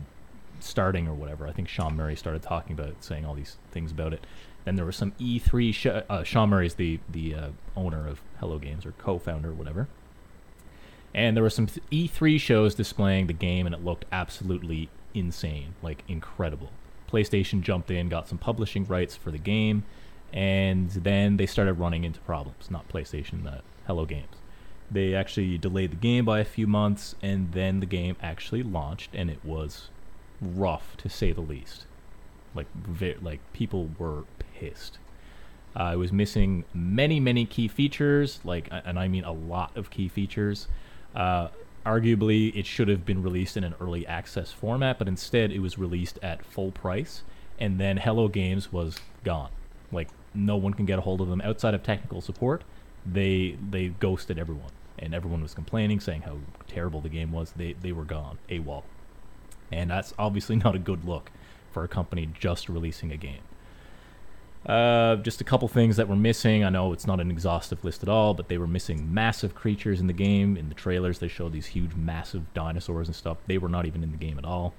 starting 0.59 1.07
or 1.07 1.13
whatever. 1.13 1.47
I 1.47 1.53
think 1.53 1.69
Sean 1.69 1.95
Murray 1.95 2.17
started 2.17 2.41
talking 2.41 2.73
about 2.73 2.89
it, 2.89 3.01
saying 3.03 3.25
all 3.25 3.33
these 3.33 3.55
things 3.71 3.91
about 3.91 4.11
it. 4.13 4.25
Then 4.65 4.75
there 4.75 4.85
was 4.85 4.97
some 4.97 5.13
E3. 5.13 5.73
Sh- 5.73 5.85
uh, 5.87 6.23
Sean 6.23 6.49
Murray 6.49 6.67
is 6.67 6.75
the, 6.75 6.99
the 7.09 7.33
uh, 7.33 7.47
owner 7.77 8.05
of 8.07 8.21
Hello 8.41 8.59
Games 8.59 8.85
or 8.85 8.91
co 8.91 9.17
founder, 9.17 9.51
or 9.51 9.53
whatever. 9.53 9.87
And 11.13 11.35
there 11.35 11.43
were 11.43 11.49
some 11.49 11.67
E3 11.91 12.39
shows 12.39 12.75
displaying 12.75 13.27
the 13.27 13.33
game, 13.33 13.65
and 13.65 13.73
it 13.73 13.83
looked 13.83 14.05
absolutely 14.11 14.89
insane, 15.13 15.73
like 15.81 16.03
incredible. 16.07 16.69
PlayStation 17.11 17.61
jumped 17.61 17.89
in, 17.89 18.09
got 18.09 18.27
some 18.27 18.37
publishing 18.37 18.85
rights 18.85 19.15
for 19.15 19.31
the 19.31 19.39
game, 19.39 19.83
and 20.31 20.91
then 20.91 21.37
they 21.37 21.47
started 21.47 21.73
running 21.73 22.03
into 22.03 22.19
problems. 22.21 22.69
Not 22.69 22.87
PlayStation, 22.89 23.47
uh, 23.47 23.61
Hello 23.87 24.05
Games. 24.05 24.35
They 24.91 25.13
actually 25.13 25.57
delayed 25.57 25.91
the 25.91 25.97
game 25.97 26.25
by 26.25 26.39
a 26.39 26.45
few 26.45 26.67
months, 26.67 27.15
and 27.21 27.51
then 27.53 27.79
the 27.79 27.85
game 27.85 28.15
actually 28.21 28.63
launched, 28.63 29.11
and 29.13 29.29
it 29.29 29.43
was 29.43 29.89
rough 30.41 30.95
to 30.97 31.09
say 31.09 31.31
the 31.31 31.41
least. 31.41 31.85
Like, 32.55 32.67
ve- 32.75 33.17
like 33.21 33.39
people 33.53 33.89
were 33.97 34.23
pissed. 34.53 34.97
Uh, 35.75 35.91
it 35.93 35.97
was 35.97 36.11
missing 36.11 36.65
many, 36.73 37.19
many 37.19 37.45
key 37.45 37.67
features, 37.67 38.39
like, 38.43 38.67
and 38.71 38.99
I 38.99 39.07
mean 39.07 39.23
a 39.23 39.31
lot 39.31 39.75
of 39.77 39.89
key 39.91 40.07
features. 40.07 40.67
Uh, 41.15 41.49
arguably, 41.85 42.55
it 42.55 42.65
should 42.65 42.87
have 42.87 43.05
been 43.05 43.23
released 43.23 43.57
in 43.57 43.63
an 43.63 43.75
early 43.79 44.05
access 44.05 44.51
format, 44.51 44.99
but 44.99 45.07
instead 45.07 45.51
it 45.51 45.59
was 45.59 45.77
released 45.77 46.19
at 46.21 46.45
full 46.45 46.71
price, 46.71 47.23
and 47.59 47.79
then 47.79 47.97
Hello 47.97 48.27
Games 48.27 48.71
was 48.71 48.97
gone. 49.23 49.49
Like, 49.91 50.09
no 50.33 50.57
one 50.57 50.73
can 50.73 50.85
get 50.85 50.99
a 50.99 51.01
hold 51.01 51.21
of 51.21 51.27
them 51.27 51.41
outside 51.41 51.73
of 51.73 51.83
technical 51.83 52.21
support. 52.21 52.63
They 53.05 53.57
they 53.69 53.87
ghosted 53.87 54.37
everyone, 54.37 54.71
and 54.97 55.13
everyone 55.13 55.41
was 55.41 55.53
complaining, 55.53 55.99
saying 55.99 56.21
how 56.23 56.37
terrible 56.67 57.01
the 57.01 57.09
game 57.09 57.31
was. 57.31 57.53
They 57.55 57.73
they 57.73 57.91
were 57.91 58.05
gone, 58.05 58.37
AWOL, 58.49 58.83
and 59.71 59.89
that's 59.89 60.13
obviously 60.19 60.55
not 60.63 60.75
a 60.75 60.79
good 60.79 61.05
look 61.05 61.31
for 61.71 61.83
a 61.83 61.87
company 61.87 62.29
just 62.39 62.69
releasing 62.69 63.11
a 63.11 63.17
game. 63.17 63.41
Uh, 64.65 65.15
just 65.17 65.39
a 65.39 65.43
couple 65.43 65.67
things 65.67 65.95
that 65.95 66.07
were 66.07 66.15
missing. 66.15 66.63
I 66.63 66.69
know 66.69 66.91
it's 66.91 67.07
not 67.07 67.19
an 67.19 67.31
exhaustive 67.31 67.83
list 67.83 68.03
at 68.03 68.09
all, 68.09 68.33
but 68.33 68.49
they 68.49 68.57
were 68.57 68.67
missing 68.67 69.13
massive 69.13 69.55
creatures 69.55 70.01
in 70.01 70.07
the 70.07 70.13
game. 70.13 70.57
In 70.57 70.69
the 70.69 70.75
trailers, 70.75 71.19
they 71.19 71.29
showed 71.29 71.53
these 71.53 71.67
huge, 71.67 71.95
massive 71.95 72.53
dinosaurs 72.53 73.07
and 73.07 73.15
stuff. 73.15 73.37
They 73.47 73.57
were 73.57 73.69
not 73.69 73.85
even 73.85 74.03
in 74.03 74.11
the 74.11 74.17
game 74.17 74.37
at 74.37 74.45
all. 74.45 74.73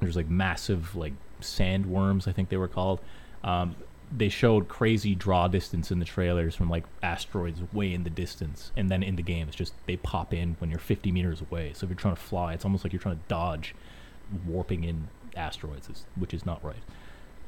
There's 0.00 0.14
like 0.14 0.28
massive, 0.28 0.94
like 0.94 1.14
sandworms, 1.40 2.28
I 2.28 2.32
think 2.32 2.48
they 2.48 2.56
were 2.56 2.68
called. 2.68 3.00
Um, 3.42 3.74
they 4.16 4.28
showed 4.28 4.68
crazy 4.68 5.14
draw 5.14 5.48
distance 5.48 5.90
in 5.90 5.98
the 5.98 6.04
trailers 6.04 6.54
from 6.54 6.70
like 6.70 6.84
asteroids 7.02 7.60
way 7.72 7.92
in 7.92 8.04
the 8.04 8.10
distance, 8.10 8.72
and 8.76 8.88
then 8.88 9.02
in 9.02 9.16
the 9.16 9.22
game, 9.22 9.48
it's 9.48 9.56
just 9.56 9.74
they 9.86 9.96
pop 9.96 10.32
in 10.32 10.56
when 10.60 10.70
you're 10.70 10.78
50 10.78 11.12
meters 11.12 11.42
away. 11.42 11.72
So 11.74 11.84
if 11.84 11.90
you're 11.90 11.98
trying 11.98 12.14
to 12.14 12.20
fly, 12.20 12.54
it's 12.54 12.64
almost 12.64 12.84
like 12.84 12.92
you're 12.92 13.02
trying 13.02 13.16
to 13.16 13.22
dodge 13.28 13.74
warping 14.46 14.84
in 14.84 15.08
asteroids, 15.36 16.06
which 16.16 16.32
is 16.32 16.46
not 16.46 16.64
right. 16.64 16.76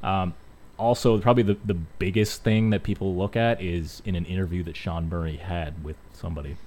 Um, 0.03 0.33
also, 0.81 1.19
probably 1.19 1.43
the, 1.43 1.57
the 1.63 1.75
biggest 1.75 2.43
thing 2.43 2.71
that 2.71 2.83
people 2.83 3.15
look 3.15 3.35
at 3.35 3.61
is 3.61 4.01
in 4.03 4.15
an 4.15 4.25
interview 4.25 4.63
that 4.63 4.75
Sean 4.75 5.07
Murray 5.07 5.37
had 5.37 5.83
with 5.83 5.95
somebody. 6.11 6.57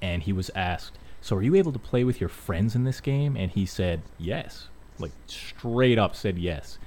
And 0.00 0.22
he 0.22 0.32
was 0.32 0.50
asked, 0.54 0.98
So 1.20 1.36
are 1.36 1.42
you 1.42 1.54
able 1.54 1.72
to 1.72 1.78
play 1.78 2.02
with 2.02 2.18
your 2.18 2.30
friends 2.30 2.74
in 2.74 2.84
this 2.84 3.00
game? 3.00 3.36
And 3.36 3.50
he 3.50 3.66
said, 3.66 4.00
Yes. 4.18 4.68
Like, 4.98 5.12
straight 5.26 5.98
up 5.98 6.16
said 6.16 6.38
yes. 6.38 6.78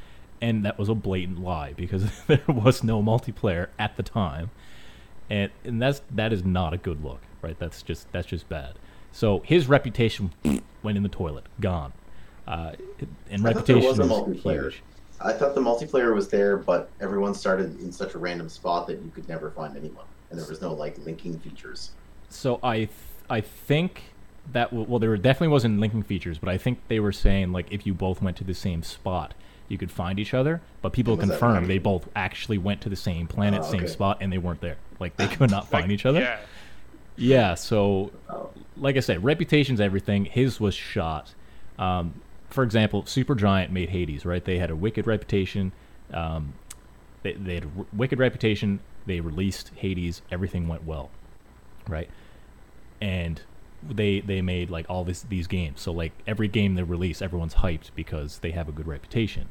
And 0.42 0.66
that 0.66 0.80
was 0.80 0.90
a 0.90 0.96
blatant 0.96 1.40
lie 1.40 1.74
because 1.74 2.10
there 2.28 2.42
was 2.48 2.84
no 2.84 3.04
multiplayer 3.04 3.68
at 3.78 3.96
the 3.96 4.04
time. 4.04 4.50
And, 5.30 5.52
and 5.64 5.80
that's 5.80 6.02
that 6.10 6.34
is 6.34 6.44
not 6.44 6.74
a 6.74 6.78
good 6.78 7.04
look, 7.04 7.22
right? 7.44 7.58
That's 7.60 7.84
just 7.84 8.12
that's 8.12 8.26
just 8.26 8.50
bad. 8.50 8.80
So 9.12 9.40
his 9.46 9.68
reputation 9.68 10.32
went 10.84 10.98
in 10.98 11.04
the 11.04 11.10
toilet, 11.10 11.46
gone. 11.60 11.94
Uh, 12.48 12.72
and 13.30 13.46
I 13.46 13.54
thought 13.54 13.68
there 13.68 13.76
reputation 13.76 13.90
was 13.90 14.00
a 14.00 14.04
multiplayer. 14.04 14.72
huge. 14.72 14.84
I 15.22 15.34
thought 15.34 15.54
the 15.56 15.62
multiplayer 15.62 16.14
was 16.14 16.30
there, 16.30 16.58
but 16.58 16.90
everyone 17.02 17.34
started 17.34 17.80
in 17.82 17.92
such 17.92 18.14
a 18.14 18.18
random 18.18 18.48
spot 18.50 18.88
that 18.88 19.02
you 19.02 19.12
could 19.14 19.28
never 19.28 19.52
find 19.52 19.76
anyone, 19.76 20.06
and 20.30 20.40
there 20.40 20.48
was 20.48 20.62
no 20.62 20.74
like 20.74 20.98
linking 21.06 21.38
features. 21.40 21.92
So 22.30 22.60
I 22.64 22.76
th- 22.78 22.90
I 23.30 23.42
think 23.42 24.04
that 24.54 24.70
w- 24.72 24.86
well 24.90 25.00
there 25.00 25.16
definitely 25.18 25.50
wasn't 25.50 25.80
linking 25.80 26.04
features, 26.04 26.38
but 26.38 26.50
I 26.50 26.58
think 26.58 26.80
they 26.88 27.00
were 27.00 27.12
saying 27.12 27.52
like 27.52 27.72
if 27.72 27.86
you 27.86 27.94
both 27.94 28.22
went 28.22 28.38
to 28.38 28.44
the 28.44 28.54
same 28.54 28.82
spot, 28.84 29.34
you 29.68 29.78
could 29.78 29.92
find 29.92 30.20
each 30.20 30.34
other. 30.34 30.62
But 30.82 30.94
people 30.94 31.18
confirmed 31.18 31.68
they 31.68 31.80
both 31.80 32.08
actually 32.16 32.58
went 32.58 32.82
to 32.82 32.90
the 32.90 32.96
same 32.96 33.28
planet, 33.28 33.62
Oh, 33.64 33.72
same 33.72 33.88
spot, 33.88 34.20
and 34.22 34.32
they 34.32 34.38
weren't 34.38 34.62
there. 34.62 34.78
Like 35.00 35.18
they 35.18 35.28
could 35.36 35.52
not 35.52 35.64
Like, 35.72 35.84
find 35.84 35.92
each 35.92 36.06
other. 36.06 36.22
Yeah. 36.22 36.40
Yeah, 37.18 37.54
so 37.56 38.12
Oh. 38.30 38.52
like 38.78 38.96
I 38.96 39.02
said, 39.02 39.22
reputation's 39.24 39.82
everything. 39.82 40.24
His 40.24 40.62
was 40.62 40.74
shot. 40.74 41.34
Um, 41.78 42.14
for 42.50 42.64
example, 42.64 43.04
Supergiant 43.04 43.72
made 43.72 43.90
Hades, 43.90 44.26
right? 44.26 44.44
They 44.44 44.60
had 44.60 44.70
a 44.70 44.76
wicked 44.76 45.08
reputation. 45.08 45.72
Um, 46.14 46.54
they, 47.24 47.34
they 47.34 47.56
had 47.56 47.64
a 47.64 47.70
r- 47.80 47.86
wicked 47.94 48.20
reputation. 48.20 48.80
They 49.06 49.20
released 49.20 49.72
Hades. 49.76 50.22
Everything 50.32 50.68
went 50.68 50.86
well, 50.86 51.10
right? 51.88 52.10
And 53.02 53.42
they 53.82 54.20
they 54.20 54.42
made 54.42 54.70
like 54.70 54.86
all 54.90 55.04
this 55.04 55.22
these 55.22 55.48
games. 55.48 55.82
So 55.82 55.92
like 55.92 56.12
every 56.28 56.48
game 56.48 56.76
they 56.76 56.84
release, 56.84 57.22
everyone's 57.22 57.56
hyped 57.56 57.92
because 57.96 58.40
they 58.40 58.52
have 58.52 58.68
a 58.68 58.72
good 58.72 58.88
reputation. 58.88 59.50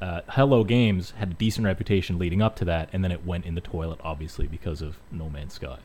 Uh, 0.00 0.22
Hello 0.28 0.64
Games 0.64 1.12
had 1.12 1.30
a 1.30 1.34
decent 1.34 1.66
reputation 1.66 2.18
leading 2.18 2.42
up 2.42 2.56
to 2.56 2.64
that, 2.66 2.88
and 2.92 3.04
then 3.04 3.12
it 3.12 3.24
went 3.24 3.44
in 3.44 3.54
the 3.54 3.60
toilet, 3.60 4.00
obviously 4.02 4.46
because 4.46 4.82
of 4.82 4.98
No 5.10 5.28
Man's 5.28 5.54
Sky 5.54 5.78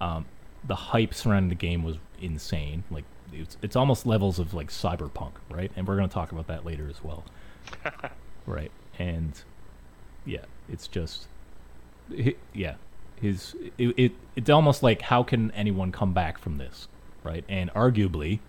um, 0.00 0.26
the 0.64 0.74
hype 0.74 1.14
surrounding 1.14 1.48
the 1.48 1.54
game 1.54 1.82
was 1.82 1.96
insane. 2.20 2.84
Like 2.90 3.04
it's 3.32 3.56
it's 3.62 3.76
almost 3.76 4.06
levels 4.06 4.38
of 4.38 4.54
like 4.54 4.68
cyberpunk, 4.70 5.32
right? 5.50 5.70
And 5.76 5.86
we're 5.86 5.96
gonna 5.96 6.08
talk 6.08 6.32
about 6.32 6.46
that 6.48 6.64
later 6.64 6.88
as 6.88 7.02
well, 7.02 7.24
right? 8.46 8.70
And 8.98 9.40
yeah, 10.24 10.44
it's 10.68 10.88
just 10.88 11.28
hi- 12.10 12.36
yeah, 12.52 12.76
his 13.20 13.54
it, 13.78 13.94
it 13.98 14.12
it's 14.34 14.50
almost 14.50 14.82
like 14.82 15.02
how 15.02 15.22
can 15.22 15.50
anyone 15.52 15.92
come 15.92 16.12
back 16.12 16.38
from 16.38 16.58
this, 16.58 16.88
right? 17.24 17.44
And 17.48 17.70
arguably, 17.72 18.40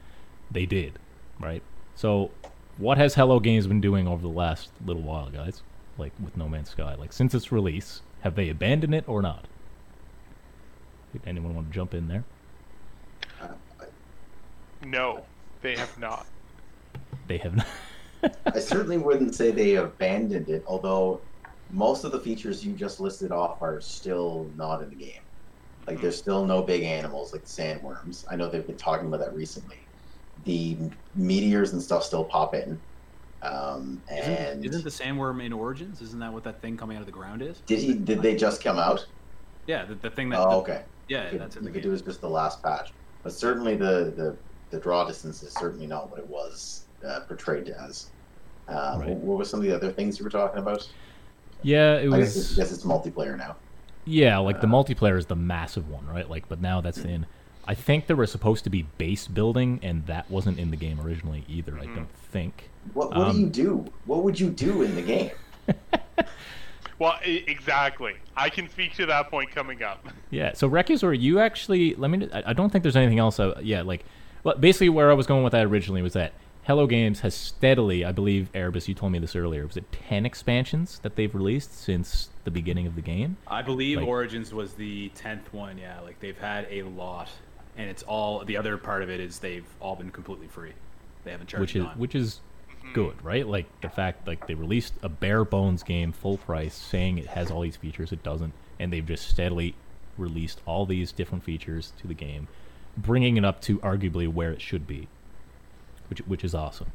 they 0.51 0.65
did, 0.65 1.00
right? 1.39 1.62
So 1.96 2.31
what 2.77 2.98
has 2.98 3.15
Hello 3.15 3.39
Games 3.39 3.67
been 3.67 3.81
doing 3.81 4.07
over 4.07 4.22
the 4.22 4.27
last 4.27 4.69
little 4.86 5.01
while, 5.01 5.29
guys? 5.29 5.62
Like 5.98 6.13
with 6.24 6.38
No 6.38 6.48
Man's 6.48 6.69
Sky, 6.69 6.93
like 6.96 7.12
since 7.12 7.34
its 7.34 7.51
release, 7.51 8.01
have 8.22 8.36
they 8.36 8.50
abandoned 8.50 8.93
it 8.93 9.07
or 9.07 9.22
not? 9.22 9.46
Did 11.12 11.22
anyone 11.25 11.55
want 11.55 11.69
to 11.69 11.74
jump 11.74 11.93
in 11.93 12.07
there? 12.07 12.24
No, 14.86 15.25
they 15.62 15.75
have 15.75 15.98
not. 15.98 16.25
They 17.27 17.38
have 17.38 17.55
not. 17.55 17.67
I 18.55 18.60
certainly 18.60 18.98
wouldn't 18.98 19.36
say 19.36 19.51
they 19.51 19.75
abandoned 19.75 20.50
it, 20.50 20.63
although 20.67 21.22
most 21.72 22.03
of 22.03 22.12
the 22.12 22.19
features 22.19 22.65
you 22.65 22.74
just 22.74 23.00
listed 23.00 23.31
off 23.31 23.62
are 23.62 23.81
still 23.81 24.50
not 24.55 24.81
in 24.81 24.89
the 24.89 24.96
game. 24.96 25.22
Like 25.86 26.01
there's 26.01 26.17
still 26.17 26.46
no 26.46 26.62
big 26.62 26.84
animals 26.84 27.31
like 27.34 27.46
sandworms. 27.46 28.25
I 28.29 28.36
know 28.36 28.50
they've 28.50 28.65
been 28.65 28.77
talking 28.77 29.07
about 29.07 29.19
that 29.22 29.34
recently. 29.34 29.79
The 30.46 30.77
meteors 31.15 31.74
and 31.74 31.81
stuff 31.81 32.03
still 32.03 32.24
pop 32.25 32.53
in. 32.53 32.79
Um, 33.41 34.01
Isn't, 34.12 34.34
and 34.34 34.65
isn't 34.65 34.84
the 34.84 34.89
sandworm 34.89 35.43
in 35.46 35.53
Origins? 35.53 36.01
Isn't 36.01 36.19
that 36.19 36.34
what 36.34 36.43
that 36.46 36.60
thing 36.62 36.75
coming 36.75 36.98
out 36.98 37.01
of 37.01 37.05
the 37.05 37.12
ground 37.12 37.41
is? 37.41 37.60
did 37.62 37.79
he? 37.79 37.93
Did 37.93 38.22
they 38.22 38.36
just 38.36 38.63
come 38.63 38.77
out? 38.77 39.05
Yeah, 39.67 39.86
the, 39.86 39.96
the 39.96 40.10
thing 40.10 40.29
that. 40.29 40.39
Oh, 40.39 40.50
the- 40.50 40.55
okay. 40.57 40.84
Yeah, 41.07 41.29
Could- 41.29 41.41
that's 41.41 41.55
in 41.55 41.63
you 41.63 41.67
the 41.69 41.74
could 41.74 41.84
game. 41.84 41.91
do 41.91 41.96
is 41.96 42.01
just 42.01 42.19
the 42.22 42.29
last 42.29 42.62
patch, 42.63 42.91
but 43.24 43.31
certainly 43.31 43.75
the 43.75 44.12
the, 44.15 44.38
the 44.69 44.79
draw 44.79 45.05
distance 45.05 45.43
is 45.43 45.53
certainly 45.53 45.88
not 45.88 46.09
what 46.09 46.19
it 46.19 46.27
was 46.27 46.83
uh, 47.05 47.21
portrayed 47.21 47.69
as. 47.69 48.07
Uh, 48.67 48.97
Right. 49.00 49.09
what, 49.09 49.17
what 49.19 49.38
were 49.38 49.45
some 49.45 49.59
of 49.62 49.65
the 49.65 49.74
other 49.74 49.91
things 49.91 50.19
you 50.19 50.25
were 50.25 50.29
talking 50.31 50.59
about? 50.59 50.88
Yeah, 51.63 51.97
it 51.97 52.05
was. 52.09 52.13
I 52.13 52.17
guess 52.19 52.36
it's, 52.36 52.47
was. 52.50 52.57
guess 52.57 52.71
it's 52.71 52.83
multiplayer 52.83 53.38
now. 53.38 53.55
Yeah, 54.05 54.38
like 54.39 54.62
the 54.62 54.67
uh, 54.67 54.71
multiplayer 54.71 55.17
is 55.17 55.25
the 55.25 55.36
massive 55.36 55.89
one, 55.89 56.05
right? 56.07 56.29
Like, 56.29 56.47
but 56.50 56.62
now 56.62 56.81
that's 56.81 57.00
in. 57.00 57.25
I 57.67 57.74
think 57.75 58.07
there 58.07 58.15
was 58.15 58.31
supposed 58.31 58.63
to 58.65 58.69
be 58.69 58.83
base 58.97 59.27
building, 59.27 59.79
and 59.83 60.05
that 60.07 60.29
wasn't 60.31 60.59
in 60.59 60.71
the 60.71 60.77
game 60.77 61.00
originally 61.01 61.43
either. 61.50 61.77
I 61.77 61.86
Mhm. 61.86 61.95
don't 61.95 62.09
think. 62.31 62.69
What 62.93 63.09
what 63.09 63.27
Um, 63.27 63.36
do 63.36 63.41
you 63.41 63.47
do? 63.50 63.86
What 64.05 64.24
would 64.24 64.39
you 64.39 64.50
do 64.50 64.81
in 64.83 64.95
the 64.95 65.01
game? 65.01 65.31
Well, 67.00 67.12
I- 67.24 67.43
exactly. 67.47 68.13
I 68.36 68.50
can 68.50 68.67
speak 68.71 68.95
to 68.95 69.05
that 69.05 69.29
point 69.29 69.51
coming 69.51 69.83
up. 69.83 70.07
Yeah. 70.31 70.53
So 70.53 70.67
Recusor, 70.67 71.15
you 71.19 71.39
actually 71.39 71.93
let 71.93 72.09
me. 72.09 72.27
I 72.33 72.43
I 72.47 72.53
don't 72.53 72.71
think 72.71 72.81
there's 72.81 72.95
anything 72.95 73.19
else. 73.19 73.39
Uh, 73.39 73.59
yeah, 73.62 73.83
like, 73.83 74.03
well, 74.44 74.56
basically 74.56 74.89
where 74.89 75.12
I 75.12 75.13
was 75.13 75.27
going 75.27 75.44
with 75.44 75.51
that 75.51 75.65
originally 75.65 76.01
was 76.01 76.13
that 76.13 76.34
Hello 76.67 76.86
Games 76.86 77.22
has 77.22 77.34
steadily, 77.34 78.03
I 78.03 78.12
believe, 78.12 78.50
Erebus, 78.53 78.89
you 78.89 78.94
told 78.94 79.13
me 79.13 79.20
this 79.20 79.38
earlier. 79.38 79.65
Was 79.65 79.77
it 79.77 79.89
ten 79.89 80.25
expansions 80.25 81.00
that 81.00 81.15
they've 81.15 81.34
released 81.34 81.74
since 81.74 82.27
the 82.44 82.51
beginning 82.51 82.86
of 82.86 82.96
the 82.96 83.01
game? 83.01 83.38
I 83.48 83.62
believe 83.62 84.00
Like- 84.00 84.08
Origins 84.08 84.53
was 84.53 84.74
the 84.74 85.08
tenth 85.15 85.53
one. 85.53 85.77
Yeah, 85.77 86.01
like 86.01 86.20
they've 86.20 86.38
had 86.38 86.67
a 86.70 86.84
lot, 86.84 87.29
and 87.77 87.89
it's 87.89 88.03
all. 88.03 88.44
The 88.44 88.58
other 88.58 88.77
part 88.77 89.01
of 89.01 89.10
it 89.10 89.22
is 89.22 89.39
they've 89.39 89.65
all 89.79 89.96
been 89.96 90.12
completely 90.12 90.48
free. 90.48 90.74
They 91.24 91.32
haven't 91.32 91.48
charged 91.48 91.62
which 91.62 91.75
is 91.77 91.86
on. 91.86 91.98
which 91.98 92.15
is 92.15 92.41
mm-hmm. 92.70 92.94
good, 92.94 93.24
right? 93.24 93.48
Like 93.48 93.67
the 93.79 93.89
fact 93.89 94.27
like 94.27 94.46
they 94.48 94.53
released 94.53 94.94
a 95.01 95.08
bare 95.08 95.46
bones 95.46 95.84
game 95.84 96.12
full 96.12 96.38
price, 96.38 96.74
saying 96.75 97.17
it 97.17 97.27
has 97.27 97.50
all 97.50 97.62
these 97.62 97.77
features, 97.77 98.12
it 98.12 98.24
doesn't, 98.24 98.53
and 98.77 98.91
they've 98.91 99.06
just 99.06 99.29
steadily 99.29 99.74
released 100.17 100.62
all 100.65 100.86
these 100.86 101.13
different 101.13 101.46
features 101.46 101.94
to 102.01 102.08
the 102.08 102.13
game, 102.13 102.50
bringing 102.98 103.38
it 103.38 103.46
up 103.46 103.62
to 103.62 103.80
arguably 103.80 104.27
where 104.32 104.51
it 104.51 104.62
should 104.62 104.88
be, 104.88 105.08
which 106.10 106.20
which 106.20 106.44
is 106.44 106.54
awesome, 106.56 106.92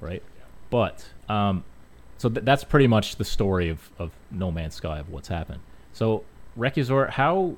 right? 0.00 0.22
But 0.70 1.06
um, 1.28 1.64
so 2.18 2.28
th- 2.28 2.44
that's 2.44 2.64
pretty 2.64 2.86
much 2.86 3.16
the 3.16 3.24
story 3.24 3.68
of 3.68 3.90
of 3.98 4.12
No 4.30 4.50
Man's 4.50 4.74
Sky 4.74 4.98
of 4.98 5.08
what's 5.10 5.28
happened. 5.28 5.60
So 5.92 6.24
Recusor, 6.58 7.10
how 7.10 7.56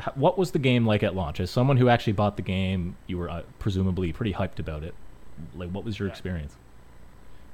h- 0.00 0.14
what 0.14 0.36
was 0.38 0.50
the 0.52 0.58
game 0.58 0.86
like 0.86 1.02
at 1.02 1.14
launch? 1.14 1.40
As 1.40 1.50
someone 1.50 1.76
who 1.76 1.88
actually 1.88 2.12
bought 2.12 2.36
the 2.36 2.42
game, 2.42 2.96
you 3.06 3.18
were 3.18 3.30
uh, 3.30 3.42
presumably 3.58 4.12
pretty 4.12 4.32
hyped 4.34 4.58
about 4.58 4.82
it. 4.84 4.94
Like, 5.54 5.70
what 5.70 5.84
was 5.84 5.98
your 5.98 6.08
Yeah. 6.08 6.12
experience? 6.12 6.56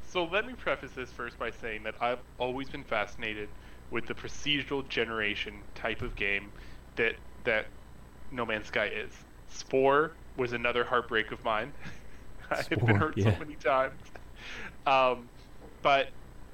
So 0.02 0.24
let 0.24 0.46
me 0.46 0.52
preface 0.52 0.92
this 0.92 1.10
first 1.10 1.38
by 1.38 1.50
saying 1.50 1.84
that 1.84 1.94
I've 2.00 2.18
always 2.38 2.68
been 2.68 2.84
fascinated 2.84 3.48
with 3.90 4.06
the 4.06 4.14
procedural 4.14 4.86
generation 4.88 5.54
type 5.74 6.02
of 6.02 6.16
game 6.16 6.50
that 6.96 7.14
that 7.44 7.66
No 8.30 8.44
Man's 8.46 8.66
Sky 8.68 8.86
is. 8.86 9.10
Spore 9.54 10.12
was 10.36 10.52
another 10.52 10.84
heartbreak 10.84 11.32
of 11.32 11.44
mine. 11.44 11.72
I 12.50 12.56
have 12.56 12.68
been 12.68 12.96
hurt 12.96 13.16
yeah. 13.16 13.32
so 13.32 13.38
many 13.38 13.54
times. 13.56 14.00
Um, 14.86 15.28
but 15.82 16.08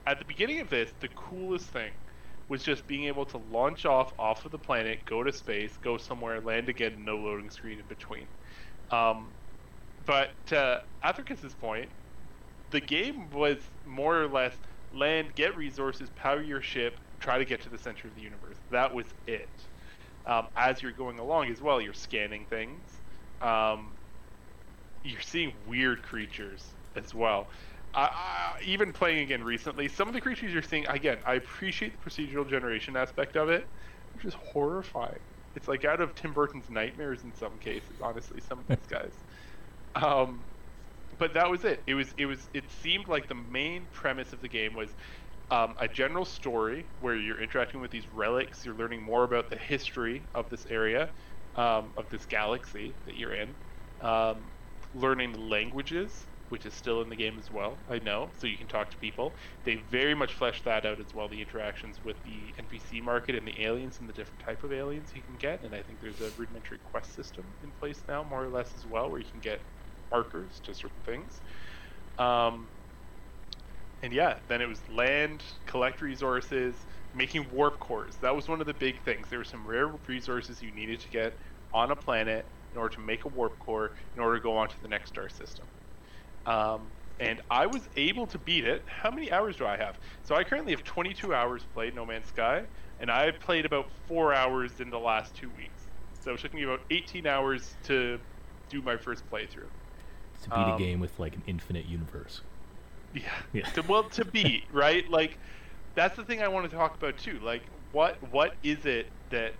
at 0.06 0.18
the 0.18 0.24
beginning 0.24 0.60
of 0.60 0.70
this, 0.70 0.92
the 1.00 1.08
coolest 1.08 1.66
thing 1.66 1.90
was 2.48 2.62
just 2.62 2.86
being 2.86 3.04
able 3.04 3.26
to 3.26 3.38
launch 3.50 3.84
off 3.84 4.12
off 4.18 4.44
of 4.44 4.52
the 4.52 4.58
planet, 4.58 5.04
go 5.04 5.22
to 5.22 5.32
space, 5.32 5.76
go 5.76 5.98
somewhere, 5.98 6.40
land 6.40 6.68
again, 6.68 7.04
no 7.04 7.16
loading 7.16 7.50
screen 7.50 7.78
in 7.78 7.86
between. 7.86 8.26
Um, 8.90 9.34
but 10.06 10.30
to 10.46 10.82
Athricus's 11.04 11.54
point, 11.54 11.90
the 12.70 12.80
game 12.80 13.30
was 13.30 13.58
more 13.84 14.22
or 14.22 14.28
less 14.28 14.54
land, 14.92 15.34
get 15.34 15.56
resources, 15.56 16.08
power 16.10 16.42
your 16.42 16.62
ship, 16.62 17.00
try 17.20 17.38
to 17.38 17.44
get 17.44 17.60
to 17.62 17.68
the 17.68 17.78
center 17.78 18.08
of 18.08 18.14
the 18.14 18.22
universe. 18.22 18.56
That 18.70 18.94
was 18.94 19.06
it. 19.26 19.67
Um, 20.28 20.48
as 20.56 20.82
you're 20.82 20.92
going 20.92 21.18
along 21.20 21.50
as 21.50 21.60
well, 21.62 21.80
you're 21.80 21.94
scanning 21.94 22.46
things. 22.46 23.02
Um, 23.40 23.98
you're 25.02 25.20
seeing 25.20 25.64
weird 25.64 26.02
creatures 26.02 26.74
as 26.96 27.14
well. 27.14 27.50
Even 28.62 28.92
playing 28.92 29.20
again 29.20 29.42
recently, 29.42 29.88
some 29.88 30.08
of 30.08 30.14
the 30.14 30.20
creatures 30.20 30.52
you're 30.52 30.62
seeing, 30.62 30.86
again, 30.88 31.18
I 31.24 31.34
appreciate 31.34 31.92
the 31.92 31.98
procedural 32.10 32.48
generation 32.48 32.96
aspect 32.96 33.36
of 33.36 33.48
it, 33.48 33.70
which 34.12 34.24
is 34.24 34.34
horrifying. 34.34 35.20
It's 35.54 35.68
like 35.68 35.84
out 35.84 36.00
of 36.00 36.14
Tim 36.14 36.32
Burton's 36.34 36.68
nightmares 36.70 37.24
in 37.24 37.32
some 37.32 37.58
cases, 37.58 37.98
honestly, 38.00 38.40
some 38.40 38.58
of 38.60 38.66
these 38.68 38.86
guys. 38.88 39.14
Um, 39.94 40.46
but 41.18 41.34
that 41.34 41.50
was 41.50 41.64
it. 41.64 41.84
It 41.86 41.94
was 41.94 42.12
it 42.18 42.26
was 42.26 42.50
it 42.54 42.70
seemed 42.70 43.08
like 43.08 43.28
the 43.28 43.34
main 43.34 43.88
premise 43.92 44.32
of 44.32 44.40
the 44.42 44.48
game 44.48 44.74
was 44.74 44.94
um, 45.50 45.74
a 45.80 45.88
general 45.88 46.24
story 46.24 46.90
where 46.98 47.16
you're 47.16 47.40
interacting 47.40 47.80
with 47.80 47.90
these 47.90 48.08
relics. 48.12 48.64
You're 48.64 48.76
learning 48.76 49.02
more 49.02 49.24
about 49.24 49.50
the 49.50 49.56
history 49.56 50.26
of 50.34 50.48
this 50.50 50.66
area, 50.66 51.10
um, 51.54 51.92
of 51.96 52.08
this 52.10 52.26
galaxy 52.26 52.96
that 53.06 53.16
you're 53.16 53.34
in. 53.34 53.56
Um, 54.00 54.52
learning 54.94 55.34
languages, 55.34 56.26
which 56.48 56.64
is 56.66 56.74
still 56.74 57.02
in 57.02 57.08
the 57.08 57.16
game 57.16 57.38
as 57.38 57.50
well. 57.50 57.84
I 57.88 57.98
know, 57.98 58.32
so 58.38 58.46
you 58.46 58.56
can 58.58 58.68
talk 58.68 58.90
to 58.90 58.98
people. 58.98 59.36
They 59.64 59.76
very 59.90 60.14
much 60.14 60.34
flesh 60.34 60.62
that 60.64 60.86
out 60.86 61.00
as 61.00 61.12
well. 61.14 61.28
The 61.28 61.40
interactions 61.42 62.02
with 62.02 62.16
the 62.24 62.54
NPC 62.58 63.02
market 63.02 63.34
and 63.34 63.46
the 63.46 63.62
aliens 63.62 64.00
and 64.00 64.08
the 64.08 64.12
different 64.14 64.40
type 64.40 64.64
of 64.64 64.72
aliens 64.72 65.12
you 65.14 65.22
can 65.22 65.36
get. 65.36 65.62
And 65.62 65.74
I 65.74 65.82
think 65.82 66.00
there's 66.00 66.20
a 66.20 66.30
rudimentary 66.36 66.78
quest 66.84 67.14
system 67.14 67.54
in 67.62 67.72
place 67.72 68.02
now, 68.08 68.22
more 68.24 68.44
or 68.44 68.50
less 68.50 68.74
as 68.76 68.86
well, 68.86 69.10
where 69.10 69.20
you 69.20 69.26
can 69.30 69.40
get 69.40 69.60
markers 70.10 70.60
to 70.64 70.74
certain 70.74 71.02
things. 71.02 71.42
Um, 72.18 72.70
and 74.02 74.12
yeah, 74.12 74.40
then 74.48 74.62
it 74.62 74.66
was 74.66 74.88
land, 74.88 75.44
collect 75.66 76.00
resources, 76.00 76.86
making 77.12 77.50
warp 77.50 77.80
cores. 77.80 78.18
That 78.18 78.34
was 78.36 78.48
one 78.48 78.60
of 78.60 78.66
the 78.66 78.74
big 78.74 79.02
things. 79.02 79.28
There 79.28 79.38
were 79.40 79.44
some 79.44 79.66
rare 79.66 79.92
resources 80.06 80.62
you 80.62 80.72
needed 80.72 81.00
to 81.00 81.10
get 81.10 81.34
on 81.72 81.90
a 81.90 81.96
planet 81.96 82.46
in 82.72 82.78
order 82.78 82.94
to 82.94 83.00
make 83.00 83.24
a 83.24 83.28
warp 83.28 83.58
core 83.58 83.92
in 84.14 84.22
order 84.22 84.36
to 84.36 84.42
go 84.42 84.56
on 84.56 84.68
to 84.68 84.80
the 84.80 84.88
next 84.88 85.08
star 85.10 85.28
system. 85.28 85.66
Um, 86.46 86.92
and 87.20 87.42
I 87.50 87.66
was 87.66 87.88
able 87.96 88.26
to 88.28 88.38
beat 88.38 88.64
it. 88.64 88.84
How 88.88 89.10
many 89.10 89.32
hours 89.32 89.56
do 89.56 89.66
I 89.66 89.76
have? 89.76 89.98
So 90.22 90.34
I 90.36 90.44
currently 90.44 90.72
have 90.72 90.84
22 90.84 91.34
hours 91.34 91.66
played 91.66 91.94
No 91.94 92.06
Man's 92.06 92.28
Sky, 92.28 92.68
and 92.98 93.10
I 93.10 93.32
played 93.32 93.66
about 93.66 93.92
four 94.06 94.34
hours 94.34 94.80
in 94.80 94.90
the 94.90 95.00
last 95.00 95.36
two 95.36 95.50
weeks. 95.50 95.88
So 96.14 96.34
it 96.34 96.40
took 96.40 96.54
me 96.54 96.62
about 96.64 96.80
18 96.90 97.26
hours 97.26 97.76
to 97.84 98.20
do 98.70 98.82
my 98.82 98.96
first 98.98 99.24
playthrough. 99.32 99.70
To 100.42 100.50
beat 100.50 100.68
a 100.68 100.72
Um, 100.72 100.72
game 100.72 101.00
with 101.00 101.18
like 101.18 101.36
an 101.36 101.42
infinite 101.46 101.84
universe. 101.86 102.42
Yeah. 103.14 103.22
Yeah. 103.52 103.68
To, 103.70 103.82
well, 103.82 104.04
to 104.04 104.24
beat 104.24 104.64
right, 104.72 105.08
like 105.10 105.38
that's 105.94 106.16
the 106.16 106.24
thing 106.24 106.42
I 106.42 106.48
want 106.48 106.70
to 106.70 106.76
talk 106.76 106.96
about 106.96 107.16
too. 107.18 107.38
Like, 107.42 107.62
what 107.92 108.16
what 108.30 108.54
is 108.62 108.86
it 108.86 109.06
that 109.30 109.54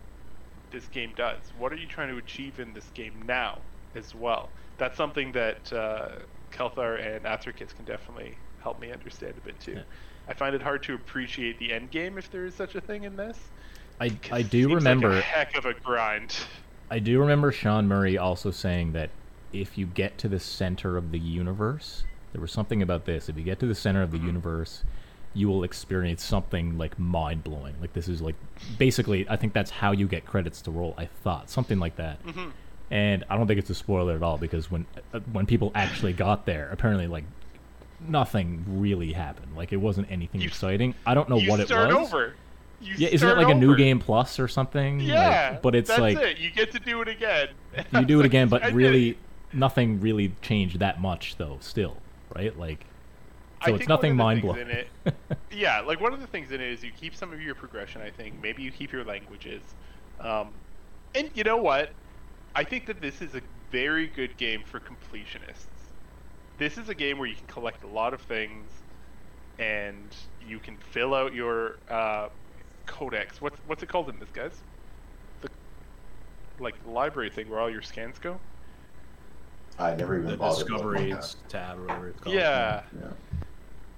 this 0.71 0.87
game 0.89 1.13
does? 1.17 1.39
What 1.59 1.73
are 1.73 1.77
you 1.77 1.87
trying 1.87 2.09
to 2.09 2.19
achieve 2.19 2.61
in 2.61 2.73
this 2.73 2.91
game 2.95 3.23
now, 3.27 3.59
as 3.95 4.15
well? 4.15 4.49
That's 4.77 4.97
something 4.97 5.33
that 5.33 5.73
uh, 5.73 6.11
Kelthar 6.53 7.05
and 7.05 7.25
Athricus 7.25 7.75
can 7.75 7.85
definitely 7.85 8.37
help 8.63 8.81
me 8.81 8.93
understand 8.93 9.35
a 9.37 9.41
bit 9.41 9.59
too. 9.61 9.73
Yeah. 9.73 9.83
I 10.29 10.35
find 10.35 10.55
it 10.55 10.63
hard 10.63 10.83
to 10.85 10.95
appreciate 10.95 11.59
the 11.59 11.73
end 11.73 11.91
game 11.91 12.19
if 12.19 12.31
there 12.31 12.45
is 12.45 12.55
such 12.55 12.75
a 12.75 12.81
thing 12.81 13.05
in 13.05 13.17
this. 13.17 13.39
I 14.01 14.17
I 14.31 14.43
do 14.43 14.75
remember 14.75 15.09
like 15.11 15.19
a 15.19 15.23
heck 15.23 15.57
of 15.57 15.65
a 15.65 15.75
grind. 15.75 16.37
I 16.91 16.99
do 16.99 17.21
remember 17.21 17.53
Sean 17.53 17.89
Murray 17.89 18.17
also 18.17 18.51
saying 18.51 18.93
that 18.93 19.11
if 19.53 19.77
you 19.77 19.87
get 19.87 20.19
to 20.19 20.29
the 20.29 20.39
center 20.39 20.97
of 20.97 21.11
the 21.11 21.19
universe, 21.19 22.05
there 22.33 22.41
was 22.41 22.53
something 22.53 22.83
about 22.83 23.05
this. 23.07 23.29
If 23.29 23.37
you 23.37 23.43
get 23.43 23.59
to 23.61 23.67
the 23.67 23.75
center 23.75 24.03
of 24.03 24.11
the 24.11 24.19
universe, 24.19 24.85
you 25.35 25.49
will 25.49 25.63
experience 25.65 26.23
something 26.25 26.77
like 26.79 26.99
mind 26.99 27.45
blowing. 27.45 27.75
Like 27.81 27.93
this 27.93 28.09
is 28.09 28.21
like 28.21 28.35
basically, 28.79 29.27
I 29.29 29.37
think 29.37 29.53
that's 29.53 29.71
how 29.71 29.93
you 29.93 30.07
get 30.09 30.25
credits 30.25 30.61
to 30.63 30.71
roll. 30.71 30.95
I 30.99 31.07
thought 31.07 31.51
something 31.51 31.79
like 31.79 31.97
that. 31.97 32.25
Mhm. 32.27 32.51
And 32.91 33.25
I 33.29 33.37
don't 33.37 33.47
think 33.47 33.59
it's 33.59 33.69
a 33.71 33.75
spoiler 33.75 34.17
at 34.17 34.23
all 34.23 34.39
because 34.39 34.71
when 34.71 34.87
uh, 35.13 35.21
when 35.33 35.47
people 35.47 35.71
actually 35.75 36.13
got 36.15 36.47
there, 36.47 36.69
apparently 36.73 37.07
like 37.07 37.25
nothing 38.07 38.65
really 38.67 39.13
happened. 39.13 39.57
Like 39.57 39.73
it 39.73 39.77
wasn't 39.79 40.11
anything 40.11 40.41
You- 40.41 40.49
exciting. 40.49 40.95
I 41.07 41.15
don't 41.15 41.29
know 41.29 41.41
what 41.41 41.61
it 41.61 41.67
start 41.67 41.89
was. 41.95 42.13
over. 42.13 42.35
You 42.81 42.95
Yeah, 42.97 43.09
isn't 43.09 43.29
it 43.29 43.37
like 43.37 43.49
a 43.49 43.55
new 43.59 43.77
game 43.77 43.99
plus 43.99 44.39
or 44.39 44.47
something? 44.47 45.01
Like, 45.01 45.09
Yeah, 45.09 45.59
but 45.61 45.75
it's 45.75 45.89
that's 45.89 46.01
like 46.01 46.17
it. 46.19 46.39
You 46.39 46.51
get 46.51 46.71
to 46.73 46.79
do 46.79 47.03
it 47.03 47.09
again. 47.09 47.49
you 47.93 48.05
do 48.05 48.21
it 48.21 48.27
again, 48.27 48.49
but 48.49 48.73
really 48.73 49.19
nothing 49.53 50.01
really 50.01 50.33
changed 50.43 50.79
that 50.79 51.01
much 51.01 51.37
though. 51.39 51.57
Still, 51.61 51.97
right? 52.35 52.57
Like, 52.59 52.85
so 53.65 53.73
I 53.73 53.77
it's 53.77 53.89
nothing 53.89 54.17
mind 54.17 54.43
blowing. 54.43 54.69
it, 54.69 54.89
yeah, 55.53 55.81
like 55.81 56.01
one 56.01 56.13
of 56.13 56.21
the 56.21 56.27
things 56.27 56.53
in 56.53 56.61
it 56.61 56.71
is 56.73 56.83
you 56.83 56.93
keep 56.93 57.15
some 57.15 57.33
of 57.33 57.41
your 57.41 57.55
progression. 57.55 58.03
I 58.03 58.11
think 58.11 58.41
maybe 58.41 58.63
you 58.63 58.71
keep 58.71 58.93
your 58.93 59.05
languages, 59.05 59.63
um, 60.21 60.53
and 61.15 61.31
you 61.35 61.45
know 61.45 61.57
what? 61.57 61.93
I 62.55 62.65
think 62.65 62.87
that 62.87 63.01
this 63.01 63.21
is 63.21 63.35
a 63.35 63.43
very 63.71 64.07
good 64.07 64.37
game 64.37 64.63
for 64.65 64.81
completionists. 64.81 65.67
This 66.59 66.79
is 66.79 66.89
a 66.89 66.95
game 66.95 67.19
where 67.19 67.29
you 67.29 67.37
can 67.37 67.47
collect 67.47 67.85
a 67.85 67.89
lot 67.89 68.15
of 68.15 68.21
things, 68.23 68.71
and 69.59 70.15
you 70.47 70.59
can 70.59 70.77
fill 70.77 71.15
out 71.15 71.35
your 71.35 71.79
uh, 71.89 72.29
codex. 72.87 73.41
What's 73.41 73.59
what's 73.67 73.83
it 73.83 73.89
called 73.89 74.09
in 74.09 74.19
this, 74.19 74.31
guys? 74.33 74.63
The 75.41 75.49
like 76.61 76.75
library 76.87 77.31
thing 77.31 77.49
where 77.49 77.61
all 77.61 77.71
your 77.71 77.83
scans 77.83 78.19
go. 78.19 78.41
I 79.79 79.95
never 79.95 80.17
even 80.19 80.31
The 80.31 80.37
bothered. 80.37 80.69
looking 80.71 81.13
at 81.13 81.21
discoveries 81.21 81.37
tab 81.49 81.79
or 81.79 81.83
whatever 81.83 82.09
it's 82.09 82.21
called. 82.21 82.35
Yeah. 82.35 82.83
Yeah. 83.01 83.09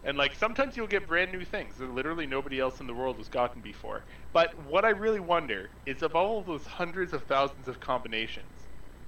And 0.05 0.17
like 0.17 0.35
sometimes 0.35 0.77
you'll 0.77 0.87
get 0.87 1.07
brand 1.07 1.31
new 1.33 1.45
things 1.45 1.77
that 1.77 1.95
literally 1.95 2.27
nobody 2.27 2.59
else 2.59 2.81
in 2.81 2.87
the 2.87 2.95
world 2.95 3.17
has 3.17 3.29
gotten 3.29 3.61
before. 3.61 4.03
But 4.33 4.55
what 4.65 4.85
I 4.85 4.91
really 4.91 5.21
wonder 5.21 5.69
is 5.87 6.03
of 6.03 6.17
all 6.17 6.39
of 6.39 6.47
those 6.47 6.67
hundreds 6.67 7.13
of 7.13 7.23
thousands 7.25 7.69
of 7.69 7.81
combinations, 7.81 8.47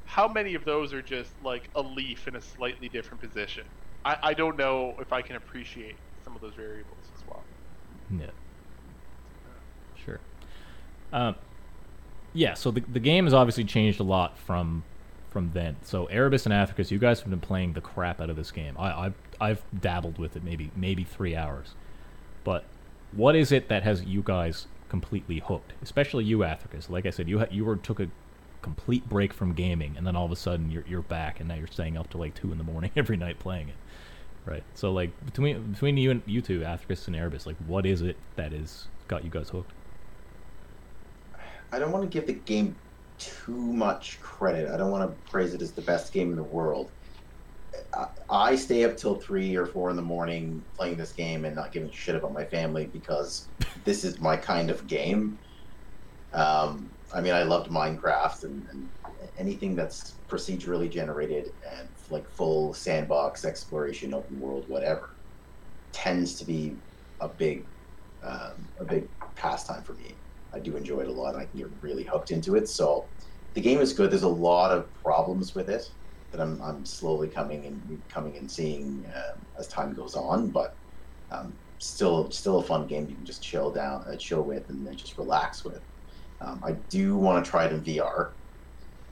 how 0.05 0.29
many 0.29 0.55
of 0.55 0.65
those 0.65 0.93
are 0.93 1.01
just 1.03 1.33
like 1.43 1.71
a 1.75 1.81
leaf 1.83 2.29
in 2.29 2.37
a 2.37 2.41
slightly 2.41 2.89
different 2.89 3.23
position? 3.23 3.65
I, 4.05 4.17
I 4.23 4.35
don't 4.35 4.59
know 4.59 4.95
if 4.99 5.13
I 5.13 5.23
can 5.23 5.37
appreciate 5.37 5.97
some 6.25 6.35
of 6.35 6.43
those 6.43 6.55
variables 6.55 7.07
as 7.17 7.27
well. 7.27 7.43
Yeah. 8.19 8.27
Sure. 10.05 10.21
Um, 11.13 11.37
yeah. 12.35 12.55
So 12.55 12.71
the 12.71 12.81
the 12.81 13.01
game 13.01 13.25
has 13.25 13.33
obviously 13.35 13.65
changed 13.65 14.01
a 14.01 14.05
lot 14.05 14.37
from 14.39 14.83
from 15.33 15.51
then. 15.55 15.77
So 15.83 16.07
Erebus 16.07 16.47
and 16.47 16.53
Athricus, 16.53 16.91
you 16.91 16.99
guys 16.99 17.21
have 17.21 17.31
been 17.31 17.41
playing 17.41 17.73
the 17.73 17.81
crap 17.81 18.21
out 18.21 18.31
of 18.31 18.37
this 18.37 18.51
game. 18.51 18.77
I 18.79 19.07
I've, 19.07 19.15
I've 19.41 19.63
dabbled 19.81 20.19
with 20.19 20.37
it 20.37 20.45
maybe 20.45 20.71
maybe 20.77 21.05
three 21.05 21.35
hours, 21.35 21.75
but 22.45 22.65
what 23.13 23.35
is 23.35 23.51
it 23.51 23.69
that 23.69 23.83
has 23.83 24.05
you 24.05 24.23
guys 24.23 24.67
completely 24.89 25.39
hooked? 25.39 25.73
Especially 25.83 26.25
you, 26.25 26.39
Athricus. 26.39 26.91
Like 26.91 27.07
I 27.07 27.11
said, 27.11 27.29
you 27.29 27.41
ha- 27.41 27.47
you 27.51 27.65
were 27.65 27.77
took 27.77 27.99
a 27.99 28.09
complete 28.61 29.09
break 29.09 29.33
from 29.33 29.55
gaming, 29.55 29.95
and 29.97 30.07
then 30.07 30.15
all 30.15 30.27
of 30.27 30.33
a 30.33 30.37
sudden 30.37 30.71
you're 30.71 30.85
you're 30.87 31.03
back, 31.03 31.41
and 31.41 31.49
now 31.49 31.55
you're 31.55 31.67
staying 31.67 31.97
up 31.97 32.11
to 32.11 32.19
like 32.19 32.35
two 32.35 32.53
in 32.53 32.59
the 32.59 32.65
morning 32.65 32.91
every 32.97 33.17
night 33.17 33.39
playing 33.39 33.69
it. 33.69 33.77
Right. 34.45 34.65
So 34.75 34.93
like 34.93 35.11
between 35.25 35.73
between 35.73 35.97
you 35.97 36.11
and 36.11 36.23
you 36.27 36.43
two, 36.43 36.61
Athricus 36.61 37.07
and 37.07 37.17
Erebus, 37.17 37.47
like 37.47 37.57
what 37.67 37.87
is 37.87 38.03
it 38.03 38.17
that 38.37 38.53
is 38.53 38.89
got 39.09 39.25
you 39.25 39.31
guys 39.31 39.49
hooked? 39.49 39.73
I 41.73 41.79
don't 41.79 41.91
want 41.91 42.05
to 42.05 42.09
give 42.09 42.27
the 42.27 42.35
game 42.35 42.77
too 43.23 43.73
much 43.73 44.21
credit. 44.21 44.71
I 44.71 44.77
don't 44.77 44.91
want 44.91 45.09
to 45.09 45.31
praise 45.31 45.55
it 45.55 45.63
as 45.63 45.73
the 45.73 45.83
best 45.83 46.13
game 46.13 46.31
in 46.31 46.37
the 46.37 46.43
world. 46.43 46.91
I, 48.29 48.57
stay 48.57 48.85
up 48.85 48.97
till 48.97 49.15
three 49.15 49.57
or 49.57 49.67
four 49.67 49.91
in 49.91 49.97
the 49.97 50.03
morning 50.03 50.63
playing 50.77 50.97
this 50.97 51.13
game 51.13 51.45
and 51.45 51.55
not 51.55 51.73
giving 51.73 51.91
shit 51.91 52.15
about 52.15 52.33
my 52.33 52.45
family 52.45 52.87
because 52.87 53.49
this 53.85 54.05
is 54.05 54.21
my 54.21 54.37
kind 54.37 54.71
of 54.71 54.87
game. 54.87 55.39
Um, 56.33 56.91
I 57.15 57.21
mean, 57.21 57.35
I 57.35 57.43
loved 57.43 57.71
Minecraft 57.71 58.45
and, 58.45 58.67
and 58.71 58.89
anything 59.39 59.75
that's 59.75 60.15
procedurally 60.29 60.91
generated 60.91 61.53
and 61.77 61.89
like 62.11 62.29
full 62.31 62.75
sandbox 62.75 63.45
exploration, 63.45 64.15
open 64.15 64.41
world, 64.41 64.69
whatever, 64.69 65.11
tends 65.93 66.35
to 66.37 66.45
be 66.45 66.77
a 67.21 67.29
big, 67.29 67.65
um, 68.23 68.53
a 68.81 68.85
big 68.85 69.09
pastime 69.35 69.83
for 69.83 69.95
me. 69.95 70.15
I 70.55 70.59
do 70.61 70.77
enjoy 70.77 71.01
it 71.01 71.09
a 71.09 71.13
lot. 71.13 71.35
and 71.35 71.43
I 71.43 71.47
can 71.47 71.59
get 71.59 71.69
really 71.81 72.05
hooked 72.05 72.31
into 72.31 72.55
it. 72.57 72.69
So 72.69 73.07
the 73.55 73.61
game 73.61 73.81
is 73.81 73.93
good. 73.93 74.11
There's 74.11 74.23
a 74.23 74.29
lot 74.29 74.71
of 74.71 74.93
problems 74.95 75.55
with 75.55 75.69
it 75.71 75.83
that 76.31 76.41
I'm, 76.41 76.61
I'm 76.63 76.85
slowly 76.85 77.29
coming 77.29 77.67
and 77.67 78.03
coming 78.09 78.37
and 78.37 78.51
seeing 78.51 79.05
um, 79.15 79.47
as 79.59 79.69
time 79.69 79.95
goes 79.95 80.15
on. 80.15 80.51
But 80.51 80.77
um, 81.31 81.59
still, 81.79 82.31
still 82.31 82.59
a 82.59 82.63
fun 82.63 82.87
game. 82.87 83.09
You 83.09 83.17
can 83.17 83.25
just 83.25 83.43
chill 83.43 83.71
down, 83.73 84.05
uh, 84.07 84.17
chill 84.17 84.43
with, 84.43 84.69
and 84.69 84.87
then 84.87 84.97
just 84.97 85.17
relax 85.19 85.65
with. 85.65 85.83
Um, 86.41 86.61
I 86.65 86.73
do 86.91 87.17
want 87.17 87.45
to 87.45 87.51
try 87.51 87.67
it 87.67 87.73
in 87.73 87.83
VR. 87.83 88.33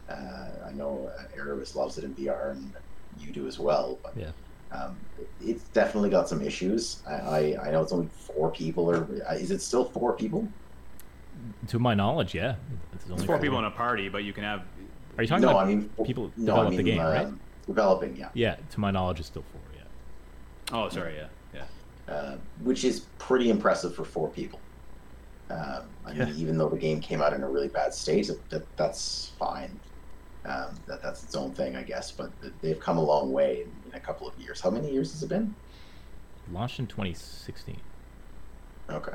Uh, 0.08 0.48
I 0.66 0.72
know 0.72 1.10
uh, 1.18 1.22
Erebus 1.36 1.74
loves 1.76 1.96
it 1.98 2.04
in 2.04 2.14
VR, 2.14 2.52
and 2.52 2.74
you 3.16 3.32
do 3.32 3.46
as 3.46 3.58
well. 3.58 4.00
But 4.02 4.16
Yeah. 4.16 4.32
um, 4.72 5.06
it- 5.16 5.30
it's 5.38 5.68
definitely 5.68 6.10
got 6.10 6.28
some 6.28 6.42
issues. 6.42 7.02
I, 7.06 7.12
I, 7.14 7.66
I 7.66 7.70
know 7.70 7.82
it's 7.82 7.92
only 7.92 8.08
four 8.08 8.50
people, 8.50 8.90
or 8.90 9.08
uh, 9.28 9.34
is 9.34 9.50
it 9.50 9.62
still 9.62 9.84
four 9.84 10.16
people? 10.16 10.52
To 11.68 11.78
my 11.78 11.94
knowledge, 11.94 12.34
yeah. 12.34 12.56
It's 12.94 13.04
only 13.04 13.16
It's 13.16 13.24
four 13.24 13.38
people 13.38 13.58
in 13.58 13.64
a 13.64 13.70
party, 13.70 14.08
but 14.08 14.24
you 14.24 14.32
can 14.32 14.44
have. 14.44 14.62
Are 15.16 15.22
you 15.22 15.28
talking 15.28 15.42
no, 15.42 15.50
about 15.50 15.64
I 15.66 15.68
mean 15.68 15.90
people 16.04 16.30
no, 16.36 16.46
develop 16.46 16.66
I 16.66 16.70
mean, 16.70 16.76
the 16.78 16.82
game, 16.82 17.00
right? 17.00 17.26
um, 17.26 17.40
Developing, 17.66 18.16
yeah. 18.16 18.28
Yeah. 18.34 18.56
To 18.70 18.80
my 18.80 18.90
knowledge, 18.90 19.18
it's 19.20 19.28
still 19.28 19.44
four. 19.52 19.60
Yeah. 19.76 20.76
Oh, 20.76 20.88
sorry, 20.88 21.16
yeah, 21.16 21.26
yeah. 22.08 22.12
uh, 22.12 22.36
which 22.62 22.84
is 22.84 23.00
pretty 23.18 23.50
impressive 23.50 23.94
for 23.94 24.04
four 24.04 24.28
people. 24.28 24.60
Um, 25.50 25.82
I 26.06 26.12
mean, 26.12 26.28
Yeah. 26.28 26.34
even 26.34 26.56
though 26.58 26.68
the 26.68 26.78
game 26.78 27.00
came 27.00 27.20
out 27.22 27.32
in 27.32 27.42
a 27.42 27.48
really 27.48 27.68
bad 27.68 27.92
state, 27.92 28.30
that, 28.50 28.76
that's 28.76 29.32
fine. 29.38 29.78
Um, 30.44 30.74
that 30.86 31.02
that's 31.02 31.22
its 31.24 31.34
own 31.34 31.52
thing, 31.52 31.76
I 31.76 31.82
guess. 31.82 32.10
But 32.10 32.30
they've 32.62 32.78
come 32.80 32.98
a 32.98 33.02
long 33.04 33.30
way 33.32 33.62
in, 33.62 33.72
in 33.90 33.96
a 33.96 34.00
couple 34.00 34.26
of 34.26 34.38
years. 34.38 34.60
How 34.60 34.70
many 34.70 34.90
years 34.90 35.12
has 35.12 35.22
it 35.22 35.28
been? 35.28 35.54
Launched 36.52 36.78
in 36.78 36.86
2016. 36.86 37.76
Okay, 38.90 39.12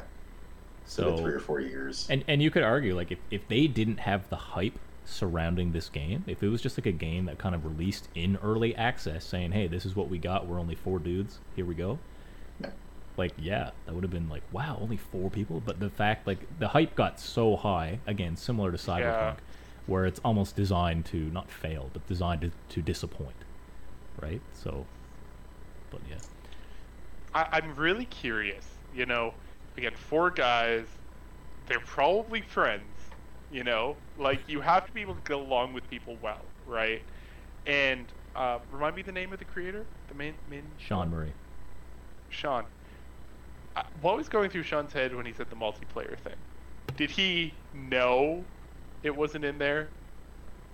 so, 0.86 1.16
So 1.16 1.24
three 1.24 1.34
or 1.34 1.40
four 1.40 1.60
years. 1.60 2.08
And 2.10 2.24
and 2.28 2.42
you 2.42 2.52
could 2.52 2.64
argue 2.64 2.96
like 2.96 3.12
if, 3.12 3.20
if 3.32 3.48
they 3.48 3.68
didn't 3.68 3.98
have 3.98 4.30
the 4.30 4.36
hype 4.36 4.80
surrounding 5.06 5.72
this 5.72 5.90
game, 5.90 6.24
if 6.28 6.42
it 6.42 6.50
was 6.50 6.62
just 6.62 6.78
like 6.78 6.86
a 6.86 6.92
game 6.92 7.26
that 7.26 7.38
kind 7.38 7.54
of 7.56 7.66
released 7.66 8.08
in 8.16 8.38
early 8.44 8.76
access 8.76 9.24
saying, 9.24 9.52
"Hey, 9.52 9.68
this 9.68 9.86
is 9.86 9.96
what 9.96 10.10
we 10.10 10.18
got. 10.18 10.48
We're 10.48 10.60
only 10.60 10.76
four 10.76 11.00
dudes. 11.00 11.40
Here 11.56 11.66
we 11.66 11.76
go." 11.76 12.00
Yeah. 12.60 12.70
Like, 13.18 13.34
yeah, 13.38 13.72
that 13.86 13.94
would 13.96 14.04
have 14.04 14.12
been 14.12 14.30
like, 14.30 14.44
"Wow, 14.52 14.78
only 14.82 14.98
four 14.98 15.30
people." 15.30 15.62
But 15.64 15.80
the 15.80 15.90
fact 15.90 16.28
like 16.28 16.40
the 16.60 16.70
hype 16.70 16.96
got 16.96 17.20
so 17.20 17.56
high, 17.56 18.00
again, 18.08 18.36
similar 18.36 18.72
to 18.72 18.78
Cyberpunk, 18.78 19.00
Yeah. 19.02 19.36
where 19.88 20.06
it's 20.06 20.20
almost 20.26 20.56
designed 20.56 21.06
to 21.08 21.18
not 21.18 21.50
fail, 21.52 21.90
but 21.94 22.06
designed 22.08 22.42
to, 22.42 22.52
to 22.70 22.82
disappoint. 22.82 23.36
Right? 24.22 24.42
So 24.54 24.86
but 25.92 26.02
yeah. 26.10 26.18
I, 27.34 27.48
I'm 27.58 27.76
really 27.76 28.06
curious. 28.06 28.66
You 28.96 29.06
know, 29.06 29.34
again, 29.78 29.94
four 29.96 30.30
guys. 30.30 30.86
They're 31.68 31.80
probably 31.80 32.42
friends. 32.42 32.84
You 33.52 33.64
know, 33.64 33.96
like 34.18 34.40
you 34.48 34.60
have 34.62 34.86
to 34.88 34.92
be 34.92 35.02
able 35.02 35.16
to 35.16 35.22
get 35.22 35.38
along 35.38 35.74
with 35.74 35.90
people 35.90 36.18
well, 36.22 36.42
right? 36.68 37.02
And 37.66 38.06
uh, 38.36 38.60
remind 38.72 38.96
me 38.96 39.02
the 39.02 39.12
name 39.12 39.32
of 39.34 39.40
the 39.40 39.46
creator, 39.46 39.86
the 40.10 40.16
main 40.16 40.34
main. 40.50 40.64
Sean 40.78 41.10
Murray. 41.12 41.32
Sean. 42.30 42.66
Uh, 43.76 43.84
what 44.02 44.18
was 44.18 44.28
going 44.30 44.50
through 44.50 44.64
Sean's 44.64 44.94
head 44.94 45.16
when 45.16 45.26
he 45.26 45.32
said 45.34 45.50
the 45.50 45.56
multiplayer 45.56 46.18
thing? 46.18 46.36
Did 46.98 47.12
he 47.12 47.54
know 47.74 48.44
it 49.04 49.16
wasn't 49.16 49.46
in 49.46 49.58
there? 49.58 49.90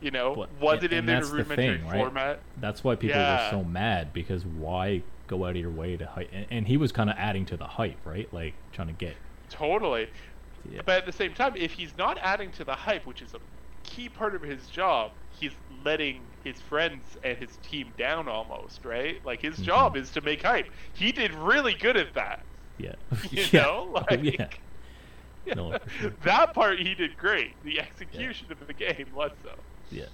You 0.02 0.12
know, 0.12 0.34
But- 0.36 0.50
was 0.60 0.76
and- 0.78 0.86
it 0.86 0.94
in 0.94 1.00
and 1.00 1.08
the 1.08 1.12
that's 1.14 1.30
the 1.30 1.36
rudimentary 1.38 1.78
thing, 1.78 1.88
right? 1.88 1.98
format? 1.98 2.40
That's 2.58 2.84
why 2.84 2.96
people 2.96 3.18
Yeah. 3.18 3.46
were 3.46 3.52
so 3.52 3.64
mad 3.64 4.14
because 4.14 4.46
why 4.46 5.04
go 5.32 5.46
out 5.46 5.52
of 5.52 5.56
your 5.58 5.72
way 5.72 5.96
to 5.98 6.06
hype, 6.06 6.30
and, 6.34 6.46
and 6.52 6.68
he 6.68 6.78
was 6.78 6.92
kind 6.92 7.10
of 7.10 7.16
adding 7.18 7.46
to 7.46 7.58
the 7.58 7.66
hype, 7.66 7.98
right? 8.06 8.32
Like 8.34 8.54
trying 8.74 8.88
to 8.90 8.94
get. 8.94 9.16
Totally. 9.50 10.10
Yeah. 10.72 10.82
But 10.86 10.98
at 11.00 11.06
the 11.06 11.12
same 11.12 11.34
time, 11.34 11.54
if 11.56 11.72
he's 11.72 11.94
not 11.98 12.18
adding 12.22 12.52
to 12.54 12.64
the 12.64 12.76
hype, 12.76 13.06
which 13.06 13.22
is 13.22 13.34
a 13.34 13.40
key 13.84 14.10
part 14.10 14.36
of 14.36 14.42
his 14.42 14.68
job, 14.68 15.12
he's 15.40 15.54
letting 15.84 16.22
his 16.44 16.60
friends 16.62 17.04
and 17.24 17.38
his 17.38 17.58
team 17.64 17.88
down 17.98 18.28
almost, 18.28 18.84
right? 18.86 19.24
Like 19.26 19.42
his 19.42 19.56
Mhm. 19.58 19.64
job 19.64 19.96
is 19.98 20.10
to 20.12 20.22
make 20.22 20.44
hype. 20.44 20.68
He 20.94 21.12
did 21.12 21.34
really 21.34 21.74
good 21.74 21.98
at 21.98 22.14
that. 22.14 22.42
Yeah. 22.78 22.94
You 23.32 23.44
yeah. 23.52 23.62
know, 23.62 23.90
Oh, 23.96 24.06
like 24.12 24.24
yeah. 24.24 24.48
No, 25.56 25.78
sure. 26.00 26.12
that 26.24 26.54
part 26.54 26.80
he 26.80 26.94
did 26.94 27.18
great. 27.18 27.54
The 27.64 27.80
execution 27.80 28.48
of 28.52 28.66
the 28.68 28.74
game 28.74 29.08
less 29.16 29.32
so. 29.44 29.52
Yeah. 29.92 30.06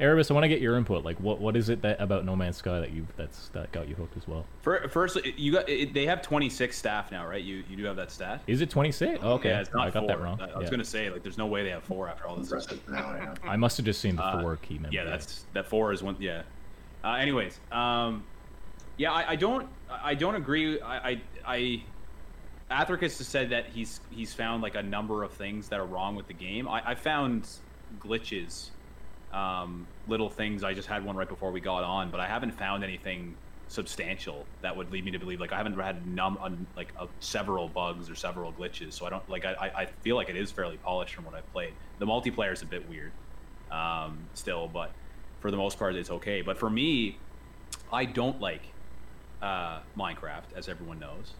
Erebus, 0.00 0.30
I 0.30 0.34
want 0.34 0.42
to 0.44 0.48
get 0.48 0.60
your 0.60 0.76
input. 0.76 1.04
Like, 1.04 1.18
what 1.20 1.40
what 1.40 1.56
is 1.56 1.68
it 1.68 1.82
that 1.82 2.00
about 2.00 2.24
No 2.24 2.34
Man's 2.34 2.56
Sky 2.56 2.80
that 2.80 2.90
you 2.90 3.06
that's 3.16 3.48
that 3.50 3.70
got 3.70 3.88
you 3.88 3.94
hooked 3.94 4.16
as 4.16 4.26
well? 4.26 4.44
For, 4.62 4.88
first, 4.88 5.16
you 5.24 5.52
got 5.52 5.68
it, 5.68 5.94
they 5.94 6.04
have 6.06 6.20
26 6.20 6.76
staff 6.76 7.12
now, 7.12 7.26
right? 7.26 7.42
You 7.42 7.62
you 7.70 7.76
do 7.76 7.84
have 7.84 7.96
that 7.96 8.10
stat. 8.10 8.42
Is 8.48 8.60
it 8.60 8.70
26? 8.70 9.20
Oh, 9.22 9.34
okay, 9.34 9.50
Yeah, 9.50 9.60
it's 9.60 9.72
not 9.72 9.86
I 9.86 9.90
got 9.90 10.00
four. 10.00 10.08
that 10.08 10.20
wrong. 10.20 10.40
I, 10.40 10.44
I 10.50 10.56
was 10.58 10.64
Yeah. 10.64 10.70
gonna 10.70 10.84
say 10.84 11.10
like, 11.10 11.22
there's 11.22 11.38
no 11.38 11.46
way 11.46 11.62
they 11.62 11.70
have 11.70 11.84
four 11.84 12.08
after 12.08 12.26
all 12.26 12.34
this. 12.36 12.46
Impressive 12.48 12.80
now, 12.88 13.14
yeah. 13.14 13.34
I 13.48 13.56
must 13.56 13.76
have 13.76 13.86
just 13.86 14.00
seen 14.00 14.16
the 14.16 14.24
Uh, 14.24 14.40
four 14.40 14.56
key 14.56 14.74
member. 14.74 14.88
Yeah, 14.94 15.04
that's 15.04 15.44
that 15.52 15.66
four 15.66 15.92
is 15.92 16.02
one. 16.02 16.16
Yeah. 16.18 16.42
Uh, 17.04 17.12
anyways, 17.12 17.60
um, 17.70 18.24
yeah, 18.96 19.12
I, 19.12 19.30
I 19.32 19.36
don't 19.36 19.68
I 19.88 20.14
don't 20.14 20.34
agree. 20.34 20.80
I 20.80 21.10
I, 21.10 21.20
I 21.46 21.82
Athricus 22.70 23.18
has 23.18 23.28
said 23.28 23.50
that 23.50 23.66
he's 23.66 24.00
he's 24.10 24.34
found 24.34 24.60
like 24.62 24.74
a 24.74 24.82
number 24.82 25.22
of 25.22 25.32
things 25.32 25.68
that 25.68 25.78
are 25.78 25.86
wrong 25.86 26.16
with 26.16 26.26
the 26.26 26.34
game. 26.34 26.66
I, 26.66 26.82
I 26.90 26.94
found 26.96 27.46
glitches, 28.00 28.70
um, 29.32 29.86
little 30.06 30.30
things. 30.30 30.64
I 30.64 30.74
just 30.74 30.88
had 30.88 31.04
one 31.04 31.16
right 31.16 31.28
before 31.28 31.50
we 31.50 31.60
got 31.60 31.84
on, 31.84 32.10
but 32.10 32.20
I 32.20 32.26
haven't 32.26 32.52
found 32.52 32.84
anything 32.84 33.34
substantial 33.68 34.44
that 34.60 34.76
would 34.76 34.92
lead 34.92 35.04
me 35.04 35.10
to 35.10 35.18
believe 35.18 35.40
like 35.40 35.52
I 35.52 35.56
haven't 35.56 35.78
had 35.78 36.06
num 36.06 36.38
un, 36.40 36.66
like 36.76 36.92
uh, 36.98 37.06
several 37.20 37.68
bugs 37.68 38.10
or 38.10 38.14
several 38.14 38.52
glitches. 38.52 38.92
So 38.92 39.06
I 39.06 39.10
don't 39.10 39.28
like 39.28 39.44
I, 39.44 39.52
I 39.54 39.80
I 39.82 39.86
feel 40.02 40.16
like 40.16 40.28
it 40.28 40.36
is 40.36 40.50
fairly 40.50 40.76
polished 40.78 41.14
from 41.14 41.24
what 41.24 41.34
I've 41.34 41.50
played. 41.52 41.72
The 41.98 42.06
multiplayer 42.06 42.52
is 42.52 42.62
a 42.62 42.66
bit 42.66 42.88
weird, 42.88 43.12
um, 43.70 44.18
still, 44.34 44.68
but 44.68 44.92
for 45.40 45.50
the 45.50 45.56
most 45.56 45.78
part 45.78 45.94
it's 45.94 46.10
okay. 46.10 46.42
But 46.42 46.58
for 46.58 46.70
me, 46.70 47.18
I 47.92 48.04
don't 48.04 48.40
like 48.40 48.62
uh, 49.42 49.80
Minecraft, 49.96 50.52
as 50.56 50.68
everyone 50.68 50.98
knows. 50.98 51.32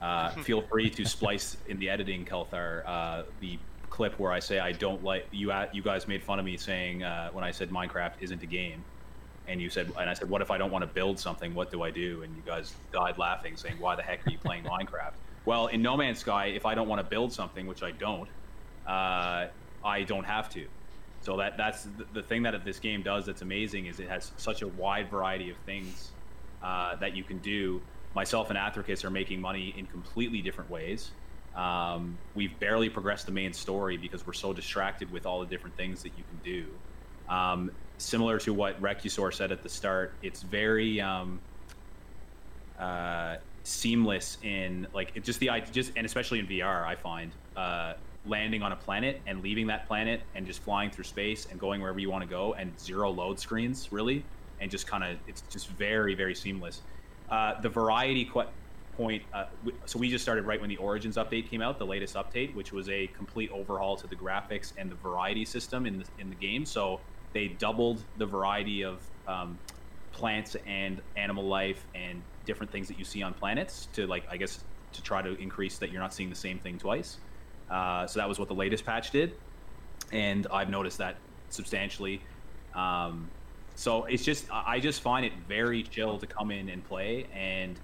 Uh, 0.00 0.30
feel 0.42 0.62
free 0.62 0.90
to 0.90 1.04
splice 1.04 1.56
in 1.68 1.78
the 1.78 1.90
editing, 1.90 2.24
Kelthar, 2.24 2.82
uh, 2.86 3.22
the 3.40 3.58
clip 3.90 4.18
where 4.18 4.32
I 4.32 4.38
say 4.38 4.58
I 4.58 4.72
don't 4.72 5.02
like 5.02 5.26
you. 5.32 5.52
You 5.72 5.82
guys 5.82 6.08
made 6.08 6.22
fun 6.22 6.38
of 6.38 6.44
me 6.44 6.56
saying 6.56 7.02
uh, 7.02 7.30
when 7.32 7.44
I 7.44 7.50
said 7.50 7.70
Minecraft 7.70 8.12
isn't 8.20 8.42
a 8.42 8.46
game, 8.46 8.84
and 9.48 9.60
you 9.60 9.70
said, 9.70 9.90
and 9.98 10.10
I 10.10 10.14
said, 10.14 10.28
what 10.28 10.42
if 10.42 10.50
I 10.50 10.58
don't 10.58 10.70
want 10.70 10.82
to 10.82 10.86
build 10.86 11.18
something? 11.18 11.54
What 11.54 11.70
do 11.70 11.82
I 11.82 11.90
do? 11.90 12.22
And 12.22 12.36
you 12.36 12.42
guys 12.44 12.74
died 12.92 13.16
laughing, 13.16 13.56
saying, 13.56 13.76
why 13.80 13.96
the 13.96 14.02
heck 14.02 14.26
are 14.26 14.30
you 14.30 14.38
playing 14.38 14.64
Minecraft? 14.64 15.12
Well, 15.46 15.68
in 15.68 15.80
No 15.80 15.96
Man's 15.96 16.18
Sky, 16.18 16.46
if 16.46 16.66
I 16.66 16.74
don't 16.74 16.88
want 16.88 17.00
to 17.00 17.08
build 17.08 17.32
something, 17.32 17.66
which 17.66 17.82
I 17.82 17.90
don't, 17.90 18.28
uh, 18.86 19.46
I 19.82 20.02
don't 20.06 20.24
have 20.24 20.50
to. 20.50 20.66
So 21.22 21.36
that 21.38 21.56
that's 21.56 21.84
the, 21.84 22.06
the 22.12 22.22
thing 22.22 22.42
that 22.44 22.64
this 22.64 22.78
game 22.78 23.02
does 23.02 23.26
that's 23.26 23.42
amazing 23.42 23.86
is 23.86 23.98
it 23.98 24.08
has 24.08 24.32
such 24.36 24.62
a 24.62 24.68
wide 24.68 25.10
variety 25.10 25.50
of 25.50 25.56
things 25.66 26.12
uh, 26.62 26.96
that 26.96 27.16
you 27.16 27.24
can 27.24 27.38
do. 27.38 27.80
Myself 28.14 28.50
and 28.50 28.58
Athricus 28.58 29.04
are 29.04 29.10
making 29.10 29.40
money 29.40 29.74
in 29.76 29.86
completely 29.86 30.42
different 30.42 30.70
ways. 30.70 31.10
Um, 31.58 32.16
we've 32.36 32.58
barely 32.60 32.88
progressed 32.88 33.26
the 33.26 33.32
main 33.32 33.52
story 33.52 33.96
because 33.96 34.24
we're 34.24 34.32
so 34.32 34.52
distracted 34.52 35.10
with 35.10 35.26
all 35.26 35.40
the 35.40 35.46
different 35.46 35.76
things 35.76 36.04
that 36.04 36.12
you 36.16 36.22
can 36.22 36.38
do. 36.44 36.66
Um, 37.28 37.72
similar 37.98 38.38
to 38.38 38.54
what 38.54 38.80
Recusor 38.80 39.34
said 39.34 39.50
at 39.50 39.64
the 39.64 39.68
start, 39.68 40.12
it's 40.22 40.42
very 40.42 41.00
um, 41.00 41.40
uh, 42.78 43.36
seamless 43.64 44.38
in 44.42 44.86
like 44.94 45.10
it 45.16 45.24
just 45.24 45.40
the 45.40 45.50
just 45.72 45.92
and 45.96 46.06
especially 46.06 46.38
in 46.38 46.46
VR, 46.46 46.86
I 46.86 46.94
find 46.94 47.32
uh, 47.56 47.94
landing 48.24 48.62
on 48.62 48.70
a 48.70 48.76
planet 48.76 49.20
and 49.26 49.42
leaving 49.42 49.66
that 49.66 49.88
planet 49.88 50.22
and 50.36 50.46
just 50.46 50.62
flying 50.62 50.90
through 50.90 51.04
space 51.04 51.48
and 51.50 51.58
going 51.58 51.80
wherever 51.80 51.98
you 51.98 52.08
want 52.08 52.22
to 52.22 52.30
go 52.30 52.54
and 52.54 52.78
zero 52.78 53.10
load 53.10 53.40
screens 53.40 53.90
really, 53.90 54.24
and 54.60 54.70
just 54.70 54.86
kind 54.86 55.02
of 55.02 55.18
it's 55.26 55.42
just 55.50 55.68
very 55.70 56.14
very 56.14 56.36
seamless. 56.36 56.82
Uh, 57.28 57.60
the 57.60 57.68
variety 57.68 58.24
qu- 58.24 58.46
point, 58.98 59.22
uh, 59.32 59.44
so 59.86 59.98
we 59.98 60.10
just 60.10 60.24
started 60.24 60.44
right 60.44 60.60
when 60.60 60.68
the 60.68 60.76
Origins 60.76 61.16
update 61.16 61.48
came 61.48 61.62
out, 61.62 61.78
the 61.78 61.86
latest 61.86 62.16
update, 62.16 62.52
which 62.54 62.72
was 62.72 62.88
a 62.90 63.06
complete 63.06 63.50
overhaul 63.52 63.96
to 63.96 64.08
the 64.08 64.16
graphics 64.16 64.72
and 64.76 64.90
the 64.90 64.96
variety 64.96 65.44
system 65.44 65.86
in 65.86 66.00
the 66.00 66.04
in 66.18 66.28
the 66.28 66.34
game. 66.34 66.66
So 66.66 67.00
they 67.32 67.48
doubled 67.48 68.02
the 68.18 68.26
variety 68.26 68.82
of 68.82 68.98
um, 69.28 69.56
plants 70.10 70.56
and 70.66 71.00
animal 71.16 71.44
life 71.44 71.86
and 71.94 72.20
different 72.44 72.72
things 72.72 72.88
that 72.88 72.98
you 72.98 73.04
see 73.04 73.22
on 73.22 73.32
planets 73.34 73.88
to 73.92 74.06
like 74.06 74.24
I 74.28 74.36
guess 74.36 74.64
to 74.94 75.02
try 75.02 75.22
to 75.22 75.40
increase 75.40 75.78
that 75.78 75.92
you're 75.92 76.00
not 76.02 76.12
seeing 76.12 76.28
the 76.28 76.34
same 76.36 76.58
thing 76.58 76.76
twice. 76.76 77.18
Uh, 77.70 78.06
so 78.06 78.18
that 78.18 78.28
was 78.28 78.38
what 78.38 78.48
the 78.48 78.54
latest 78.54 78.84
patch 78.84 79.12
did, 79.12 79.34
and 80.10 80.46
I've 80.52 80.70
noticed 80.70 80.98
that 80.98 81.16
substantially. 81.50 82.20
Um, 82.74 83.30
so 83.76 84.06
it's 84.06 84.24
just 84.24 84.46
I 84.50 84.80
just 84.80 85.02
find 85.02 85.24
it 85.24 85.32
very 85.46 85.84
chill 85.84 86.18
to 86.18 86.26
come 86.26 86.50
in 86.50 86.68
and 86.68 86.82
play, 86.82 87.28
and 87.32 87.78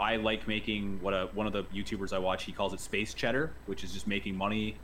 I 0.00 0.16
like 0.16 0.48
making 0.48 0.98
what 1.02 1.12
a 1.12 1.28
one 1.34 1.46
of 1.46 1.52
the 1.52 1.64
YouTubers 1.64 2.14
I 2.14 2.18
watch 2.18 2.44
he 2.44 2.52
calls 2.52 2.72
it 2.72 2.80
space 2.80 3.12
cheddar, 3.12 3.52
which 3.66 3.84
is 3.84 3.92
just 3.92 4.06
making 4.06 4.34
money 4.34 4.76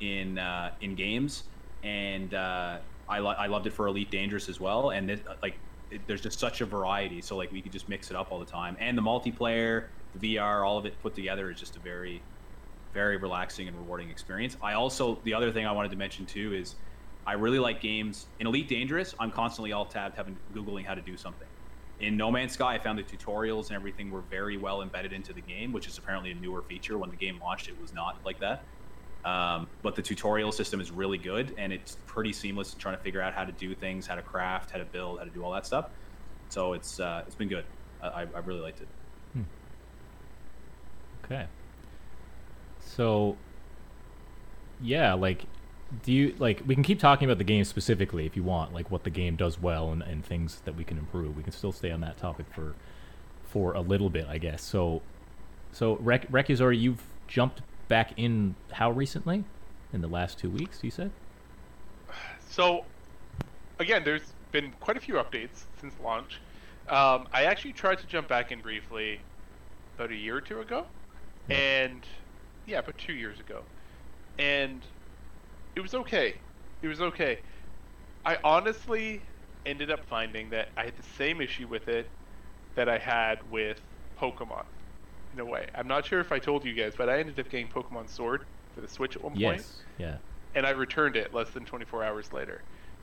in 0.00 0.38
uh, 0.38 0.70
in 0.80 0.94
games, 0.94 1.44
and 1.82 2.32
uh, 2.32 2.78
I 3.08 3.18
lo- 3.18 3.34
I 3.36 3.48
loved 3.48 3.66
it 3.66 3.72
for 3.72 3.88
Elite 3.88 4.10
Dangerous 4.10 4.48
as 4.48 4.60
well, 4.60 4.90
and 4.90 5.08
this, 5.08 5.20
like 5.42 5.56
it, 5.90 6.00
there's 6.06 6.20
just 6.20 6.38
such 6.38 6.60
a 6.60 6.66
variety, 6.66 7.20
so 7.20 7.36
like 7.36 7.50
we 7.50 7.60
could 7.60 7.72
just 7.72 7.88
mix 7.88 8.10
it 8.10 8.16
up 8.16 8.30
all 8.30 8.38
the 8.38 8.46
time, 8.46 8.76
and 8.78 8.96
the 8.96 9.02
multiplayer, 9.02 9.86
the 10.14 10.36
VR, 10.36 10.64
all 10.64 10.78
of 10.78 10.86
it 10.86 10.94
put 11.02 11.16
together 11.16 11.50
is 11.50 11.58
just 11.58 11.76
a 11.76 11.80
very 11.80 12.22
very 12.94 13.16
relaxing 13.16 13.68
and 13.68 13.76
rewarding 13.76 14.08
experience. 14.08 14.56
I 14.62 14.74
also 14.74 15.18
the 15.24 15.34
other 15.34 15.50
thing 15.50 15.66
I 15.66 15.72
wanted 15.72 15.90
to 15.90 15.96
mention 15.96 16.26
too 16.26 16.54
is 16.54 16.76
I 17.26 17.34
really 17.34 17.58
like 17.58 17.80
games 17.80 18.28
in 18.38 18.46
Elite 18.46 18.68
Dangerous. 18.68 19.14
I'm 19.18 19.32
constantly 19.32 19.72
alt 19.72 19.90
tabbed 19.90 20.16
having 20.16 20.36
googling 20.54 20.86
how 20.86 20.94
to 20.94 21.02
do 21.02 21.16
something. 21.16 21.49
In 22.00 22.16
No 22.16 22.30
Man's 22.30 22.52
Sky, 22.52 22.74
I 22.74 22.78
found 22.78 22.98
the 22.98 23.02
tutorials 23.02 23.68
and 23.68 23.76
everything 23.76 24.10
were 24.10 24.22
very 24.22 24.56
well 24.56 24.82
embedded 24.82 25.12
into 25.12 25.32
the 25.32 25.40
game, 25.40 25.72
which 25.72 25.86
is 25.86 25.98
apparently 25.98 26.30
a 26.30 26.34
newer 26.34 26.62
feature. 26.62 26.96
When 26.98 27.10
the 27.10 27.16
game 27.16 27.38
launched, 27.40 27.68
it 27.68 27.80
was 27.80 27.92
not 27.92 28.16
like 28.24 28.40
that. 28.40 28.64
Um, 29.24 29.66
but 29.82 29.94
the 29.96 30.02
tutorial 30.02 30.50
system 30.50 30.80
is 30.80 30.90
really 30.90 31.18
good, 31.18 31.54
and 31.58 31.72
it's 31.72 31.98
pretty 32.06 32.32
seamless 32.32 32.72
in 32.72 32.78
trying 32.78 32.96
to 32.96 33.02
figure 33.02 33.20
out 33.20 33.34
how 33.34 33.44
to 33.44 33.52
do 33.52 33.74
things, 33.74 34.06
how 34.06 34.14
to 34.14 34.22
craft, 34.22 34.70
how 34.70 34.78
to 34.78 34.84
build, 34.86 35.18
how 35.18 35.24
to 35.24 35.30
do 35.30 35.44
all 35.44 35.52
that 35.52 35.66
stuff. 35.66 35.90
So 36.48 36.72
it's 36.72 36.98
uh, 37.00 37.24
it's 37.26 37.34
been 37.34 37.48
good. 37.48 37.64
I, 38.02 38.08
I 38.08 38.26
I 38.34 38.38
really 38.38 38.60
liked 38.60 38.80
it. 38.80 38.88
Okay. 41.30 41.46
So, 42.80 43.36
yeah, 44.80 45.12
like, 45.14 45.44
do 46.02 46.12
you 46.12 46.34
like? 46.38 46.62
We 46.66 46.74
can 46.74 46.84
keep 46.84 46.98
talking 47.00 47.26
about 47.26 47.38
the 47.38 47.44
game 47.44 47.64
specifically 47.64 48.26
if 48.26 48.36
you 48.36 48.42
want, 48.42 48.72
like 48.72 48.90
what 48.90 49.04
the 49.04 49.10
game 49.10 49.36
does 49.36 49.60
well 49.60 49.90
and, 49.90 50.02
and 50.02 50.24
things 50.24 50.60
that 50.64 50.76
we 50.76 50.84
can 50.84 50.98
improve. 50.98 51.36
We 51.36 51.42
can 51.42 51.52
still 51.52 51.72
stay 51.72 51.90
on 51.90 52.00
that 52.00 52.16
topic 52.16 52.46
for 52.54 52.74
for 53.44 53.72
a 53.74 53.80
little 53.80 54.10
bit, 54.10 54.26
I 54.28 54.38
guess. 54.38 54.62
So, 54.62 55.02
so 55.72 55.96
Rec- 55.96 56.30
Recusor, 56.30 56.78
you've 56.78 57.02
jumped 57.26 57.62
back 57.88 58.12
in 58.16 58.54
how 58.72 58.90
recently? 58.90 59.44
In 59.92 60.00
the 60.02 60.08
last 60.08 60.38
two 60.38 60.48
weeks, 60.48 60.78
you 60.84 60.90
said? 60.92 61.10
So, 62.48 62.84
again, 63.80 64.04
there's 64.04 64.32
been 64.52 64.72
quite 64.78 64.96
a 64.96 65.00
few 65.00 65.14
updates 65.14 65.64
since 65.80 65.94
launch. 66.02 66.38
Um, 66.88 67.26
I 67.32 67.44
actually 67.44 67.72
tried 67.72 67.98
to 67.98 68.06
jump 68.06 68.28
back 68.28 68.52
in 68.52 68.60
briefly 68.60 69.18
about 69.96 70.12
a 70.12 70.16
year 70.16 70.36
or 70.36 70.40
two 70.40 70.60
ago, 70.60 70.86
Yeah. 71.48 71.56
and 71.56 72.00
yeah, 72.66 72.78
about 72.78 72.98
two 72.98 73.12
years 73.12 73.40
ago, 73.40 73.62
and 74.38 74.80
it 75.76 75.80
was 75.80 75.94
okay. 75.94 76.34
It 76.82 76.88
was 76.88 77.00
okay. 77.00 77.38
I 78.24 78.38
honestly 78.44 79.22
ended 79.66 79.90
up 79.90 80.04
finding 80.06 80.50
that 80.50 80.68
I 80.76 80.84
had 80.84 80.96
the 80.96 81.02
same 81.02 81.40
issue 81.40 81.66
with 81.68 81.88
it 81.88 82.10
that 82.74 82.88
I 82.88 82.98
had 82.98 83.38
with 83.50 83.80
Pokemon. 84.18 84.64
In 85.32 85.40
a 85.40 85.44
way, 85.44 85.68
I'm 85.74 85.86
not 85.86 86.04
sure 86.06 86.18
if 86.20 86.32
I 86.32 86.38
told 86.40 86.64
you 86.64 86.74
guys, 86.74 86.94
but 86.96 87.08
I 87.08 87.20
ended 87.20 87.38
up 87.38 87.48
getting 87.50 87.68
Pokemon 87.68 88.08
Sword 88.08 88.46
for 88.74 88.80
the 88.80 88.88
Switch 88.88 89.14
at 89.16 89.22
one 89.22 89.32
point 89.32 89.58
Yes. 89.58 89.82
Yeah. 89.98 90.16
and 90.54 90.66
I 90.66 90.70
returned 90.70 91.14
it 91.16 91.32
less 91.32 91.50
than 91.50 91.64
24 91.64 92.02
hours 92.04 92.32
later. 92.32 92.62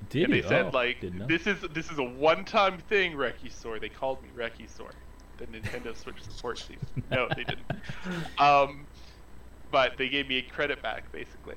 Did 0.09 0.25
and 0.25 0.33
they 0.33 0.37
you? 0.37 0.43
said 0.43 0.65
Oh, 0.67 0.69
like 0.73 0.97
this 1.01 1.47
is 1.47 1.61
this 1.73 1.89
is 1.89 1.99
a 1.99 2.03
one-time 2.03 2.79
thing, 2.79 3.13
Recusor. 3.13 3.79
They 3.79 3.89
called 3.89 4.21
me 4.21 4.29
Recusor, 4.35 4.91
the 5.37 5.45
Nintendo 5.47 5.95
Switch 5.95 6.21
support 6.21 6.57
team. 6.67 6.79
No, 7.09 7.27
they 7.35 7.43
didn't. 7.45 7.65
Um, 8.37 8.85
but 9.71 9.97
they 9.97 10.09
gave 10.09 10.27
me 10.27 10.37
a 10.37 10.41
credit 10.43 10.81
back 10.81 11.11
basically. 11.11 11.55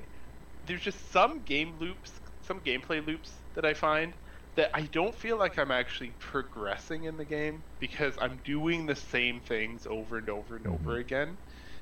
There's 0.71 0.83
just 0.83 1.13
some 1.13 1.45
game 1.45 1.79
loops, 1.79 2.21
some 2.43 2.61
gameplay 2.61 3.07
loops 3.07 3.45
that 3.55 3.67
I 3.67 3.75
find 3.75 4.17
that 4.57 4.71
I 4.75 4.83
don't 4.83 5.15
feel 5.15 5.39
like 5.39 5.59
I'm 5.59 5.71
actually 5.73 6.17
progressing 6.21 7.05
in 7.05 7.17
the 7.19 7.27
game 7.27 7.65
because 7.81 8.17
I'm 8.21 8.39
doing 8.45 8.87
the 8.87 8.97
same 8.97 9.41
things 9.43 9.87
over 9.87 10.19
and 10.19 10.31
over 10.31 10.57
and 10.57 10.67
over 10.69 10.97
Mhm. 10.97 10.99
again. 10.99 11.39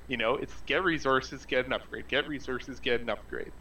You 0.08 0.16
know, 0.18 0.36
it's 0.36 0.62
get 0.62 0.84
resources, 0.84 1.46
get 1.46 1.66
an 1.66 1.72
upgrade, 1.74 2.08
get 2.08 2.28
resources, 2.28 2.80
get 2.80 3.00
an 3.00 3.10
upgrade. 3.10 3.52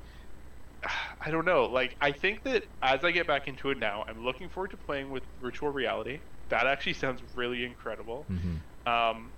I 1.22 1.32
don't 1.32 1.46
know. 1.46 1.66
Like, 1.66 1.96
I 2.02 2.12
think 2.12 2.44
that 2.44 2.63
as 2.82 3.04
I 3.04 3.12
get 3.12 3.28
back 3.28 3.48
into 3.48 3.70
it 3.72 3.78
now, 3.80 4.06
I'm 4.08 4.20
looking 4.20 4.50
forward 4.50 4.72
to 4.72 4.78
playing 4.78 5.12
with 5.12 5.26
virtual 5.38 5.70
reality. 5.72 6.22
That 6.50 6.68
actually 6.68 6.94
sounds 6.94 7.24
really 7.36 7.66
incredible. 7.66 8.30
hmm 8.30 8.58
Um, 8.86 9.34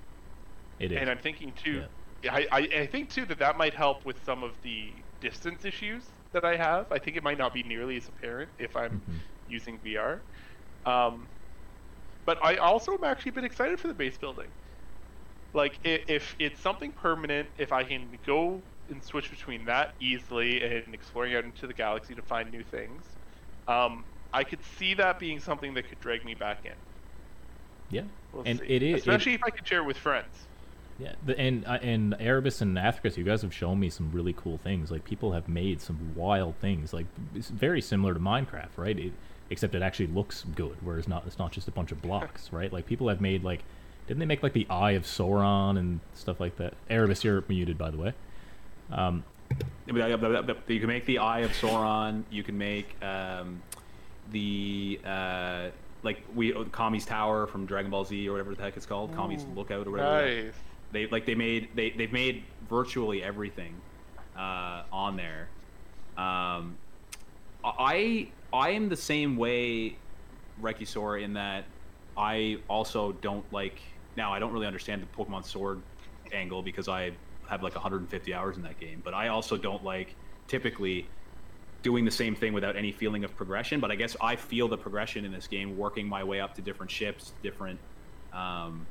It 0.80 0.92
is. 0.92 1.00
and 1.00 1.10
I'm 1.10 1.20
thinking 1.20 1.54
too. 1.56 1.86
I, 2.30 2.48
I 2.52 2.60
I 2.82 2.88
think 2.88 3.12
too 3.12 3.26
that 3.28 3.40
that 3.40 3.58
might 3.58 3.74
help 3.74 4.06
with 4.06 4.20
some 4.24 4.44
of 4.44 4.58
the 4.62 5.06
distance 5.22 5.66
issues 5.66 6.14
that 6.34 6.46
I 6.46 6.56
have. 6.58 6.92
I 6.92 7.00
think 7.00 7.18
it 7.18 7.24
might 7.24 7.38
not 7.38 7.54
be 7.54 7.64
nearly 7.64 7.98
as 7.98 8.08
apparent 8.08 8.52
if 8.60 8.76
I'm 8.76 9.04
Mhm. 9.08 9.24
using 9.48 9.80
VR. 9.82 10.26
Um, 10.86 11.32
but 12.26 12.44
I 12.44 12.58
also 12.58 12.94
am 12.94 13.04
actually 13.04 13.32
bit 13.32 13.46
excited 13.46 13.80
for 13.80 13.88
the 13.90 13.96
base 13.96 14.18
building. 14.18 14.54
Like 15.54 15.80
if 15.84 16.36
it's 16.40 16.62
something 16.62 16.94
permanent, 16.94 17.50
if 17.58 17.72
I 17.72 17.84
can 17.84 18.20
go 18.26 18.68
and 18.90 19.04
switch 19.04 19.30
between 19.32 19.66
that 19.66 19.96
easily 20.00 20.64
and 20.64 20.94
exploring 20.94 21.36
out 21.36 21.44
into 21.46 21.68
the 21.68 21.74
galaxy 21.74 22.16
to 22.16 22.22
find 22.24 22.52
new 22.52 22.64
things, 22.64 23.18
um, 23.68 24.06
I 24.34 24.44
could 24.44 24.64
see 24.64 24.94
that 24.96 25.20
being 25.20 25.40
something 25.40 25.74
that 25.76 25.90
could 25.90 26.00
drag 26.00 26.24
me 26.24 26.36
back 26.36 26.66
in. 26.66 26.76
Yeah. 27.90 28.08
We'll 28.32 28.46
and 28.46 28.60
see. 28.60 28.66
it 28.68 28.84
is 28.84 29.08
it- 29.08 29.10
especially 29.10 29.34
if 29.34 29.42
I 29.44 29.50
could 29.50 29.68
share 29.68 29.80
it 29.82 29.86
with 29.86 29.98
friends. 29.98 30.49
Yeah, 31.00 31.14
and 31.38 31.66
uh, 31.66 31.80
and 31.82 32.16
Erebus 32.20 32.62
and 32.62 32.76
Athricus, 32.78 33.16
you 33.16 33.24
guys 33.24 33.42
have 33.42 33.54
shown 33.54 33.80
me 33.80 33.90
some 33.90 34.12
really 34.12 34.34
cool 34.34 34.58
things. 34.58 34.92
Like 34.92 35.06
people 35.06 35.32
have 35.32 35.48
made 35.48 35.82
some 35.82 36.14
wild 36.16 36.56
things. 36.58 36.92
Like 36.94 37.06
it's 37.34 37.50
very 37.50 37.82
similar 37.82 38.14
to 38.14 38.20
Minecraft, 38.20 38.78
right? 38.78 38.98
It, 39.00 39.14
except 39.50 39.74
it 39.76 39.82
actually 39.82 40.08
looks 40.08 40.44
good, 40.56 40.78
whereas 40.82 41.08
not 41.08 41.24
it's 41.26 41.40
not 41.40 41.52
just 41.52 41.68
a 41.68 41.72
bunch 41.72 41.92
of 41.92 42.02
blocks, 42.02 42.52
right? 42.52 42.72
Like 42.72 42.86
people 42.86 43.08
have 43.08 43.22
made 43.22 43.44
like, 43.44 43.64
didn't 44.08 44.20
they 44.20 44.26
make 44.26 44.44
like 44.44 44.54
the 44.54 44.68
Eye 44.70 44.92
of 44.92 45.04
Sauron 45.04 45.78
and 45.78 46.02
stuff 46.14 46.40
like 46.40 46.58
that? 46.58 46.74
Erebus, 46.90 47.24
you're 47.24 47.44
muted 47.48 47.78
by 47.78 47.92
the 47.92 47.98
way. 47.98 48.14
Um, 48.92 49.24
You 50.68 50.80
can 50.80 50.88
make 50.88 51.06
the 51.06 51.20
Eye 51.20 51.40
of 51.40 51.52
Sauron. 51.52 52.24
You 52.30 52.44
can 52.44 52.58
make 52.58 53.02
um, 53.04 53.62
the 54.32 55.00
uh, 55.06 55.70
like 56.04 56.24
we 56.36 56.52
Kami's 56.72 57.06
Tower 57.06 57.48
from 57.48 57.66
Dragon 57.66 57.90
Ball 57.90 58.06
Z 58.06 58.28
or 58.28 58.34
whatever 58.34 58.54
the 58.54 58.62
heck 58.62 58.78
it's 58.78 58.86
called, 58.86 59.16
Kami's 59.16 59.46
Lookout 59.56 59.88
or 59.88 59.92
whatever. 59.92 60.26
Nice. 60.26 60.54
They 60.92 61.08
like 61.08 61.26
they 61.26 61.36
made 61.36 61.70
they 61.76 61.92
they've 61.92 62.12
made 62.12 62.44
virtually 62.70 63.24
everything 63.24 63.76
uh, 64.38 64.84
on 64.92 65.16
there. 65.16 65.50
Um, 66.18 66.78
I 67.64 68.30
I 68.52 68.72
am 68.72 68.90
the 68.90 68.96
same 68.96 69.38
way, 69.38 69.96
Rekisor, 70.62 71.22
in 71.22 71.34
that 71.34 71.66
I 72.18 72.58
also 72.68 73.12
don't 73.14 73.46
like. 73.54 73.80
Now 74.16 74.34
I 74.34 74.40
don't 74.40 74.52
really 74.52 74.68
understand 74.68 75.02
the 75.02 75.24
Pokemon 75.24 75.46
Sword 75.46 75.82
angle 76.32 76.62
because 76.62 76.88
I 76.88 77.12
have 77.48 77.64
like 77.64 77.74
150 77.74 78.34
hours 78.34 78.58
in 78.58 78.64
that 78.64 78.80
game, 78.80 79.02
but 79.04 79.14
I 79.14 79.30
also 79.30 79.58
don't 79.58 79.84
like 79.84 80.16
typically 80.48 81.08
doing 81.82 82.06
the 82.06 82.12
same 82.12 82.36
thing 82.36 82.54
without 82.54 82.76
any 82.76 82.92
feeling 82.92 83.24
of 83.24 83.36
progression. 83.36 83.80
But 83.80 83.92
I 83.92 83.96
guess 83.96 84.16
I 84.22 84.36
feel 84.36 84.68
the 84.68 84.78
progression 84.78 85.26
in 85.26 85.32
this 85.32 85.48
game, 85.48 85.78
working 85.78 86.08
my 86.08 86.24
way 86.24 86.40
up 86.40 86.54
to 86.56 86.62
different 86.62 86.92
ships, 86.92 87.34
different 87.42 87.80
um, 88.34 88.86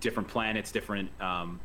different 0.00 0.28
planets, 0.28 0.72
different. 0.72 1.08
Um, 1.20 1.60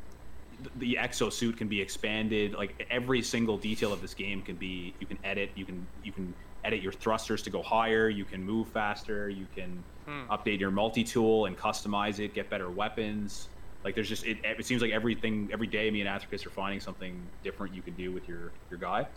th- 0.60 0.70
the 0.78 0.98
exosuit 1.02 1.58
can 1.58 1.68
be 1.68 1.82
expanded. 1.82 2.54
Like 2.54 2.86
every 2.90 3.22
single 3.22 3.58
detail 3.58 3.92
of 3.94 4.02
this 4.02 4.14
game 4.14 4.42
can 4.42 4.56
be. 4.56 4.94
You 5.00 5.08
can 5.08 5.18
edit. 5.24 5.52
You 5.56 5.66
can 5.66 5.86
you 6.04 6.12
can 6.12 6.34
edit 6.64 6.82
your 6.82 6.92
thrusters 6.92 7.42
to 7.44 7.50
go 7.50 7.62
higher. 7.62 8.10
You 8.10 8.26
can 8.26 8.44
move 8.44 8.68
faster. 8.70 9.30
You 9.30 9.48
can 9.56 9.84
Hmm. 10.06 10.32
update 10.32 10.60
your 10.60 10.72
multi 10.72 11.04
tool 11.04 11.46
and 11.46 11.56
customize 11.58 12.20
it. 12.20 12.34
Get 12.34 12.50
better 12.50 12.70
weapons. 12.70 13.50
Like 13.84 13.96
there's 13.96 14.10
just 14.10 14.26
it. 14.26 14.38
It 14.44 14.66
seems 14.66 14.82
like 14.82 14.92
everything 14.92 15.50
every 15.54 15.68
day. 15.68 15.90
Me 15.92 16.02
and 16.02 16.10
Athricus 16.10 16.46
are 16.46 16.50
finding 16.50 16.80
something 16.80 17.22
different 17.44 17.74
you 17.76 17.82
can 17.82 17.94
do 17.94 18.12
with 18.12 18.28
your 18.28 18.52
your 18.70 18.80
guy. 18.80 19.08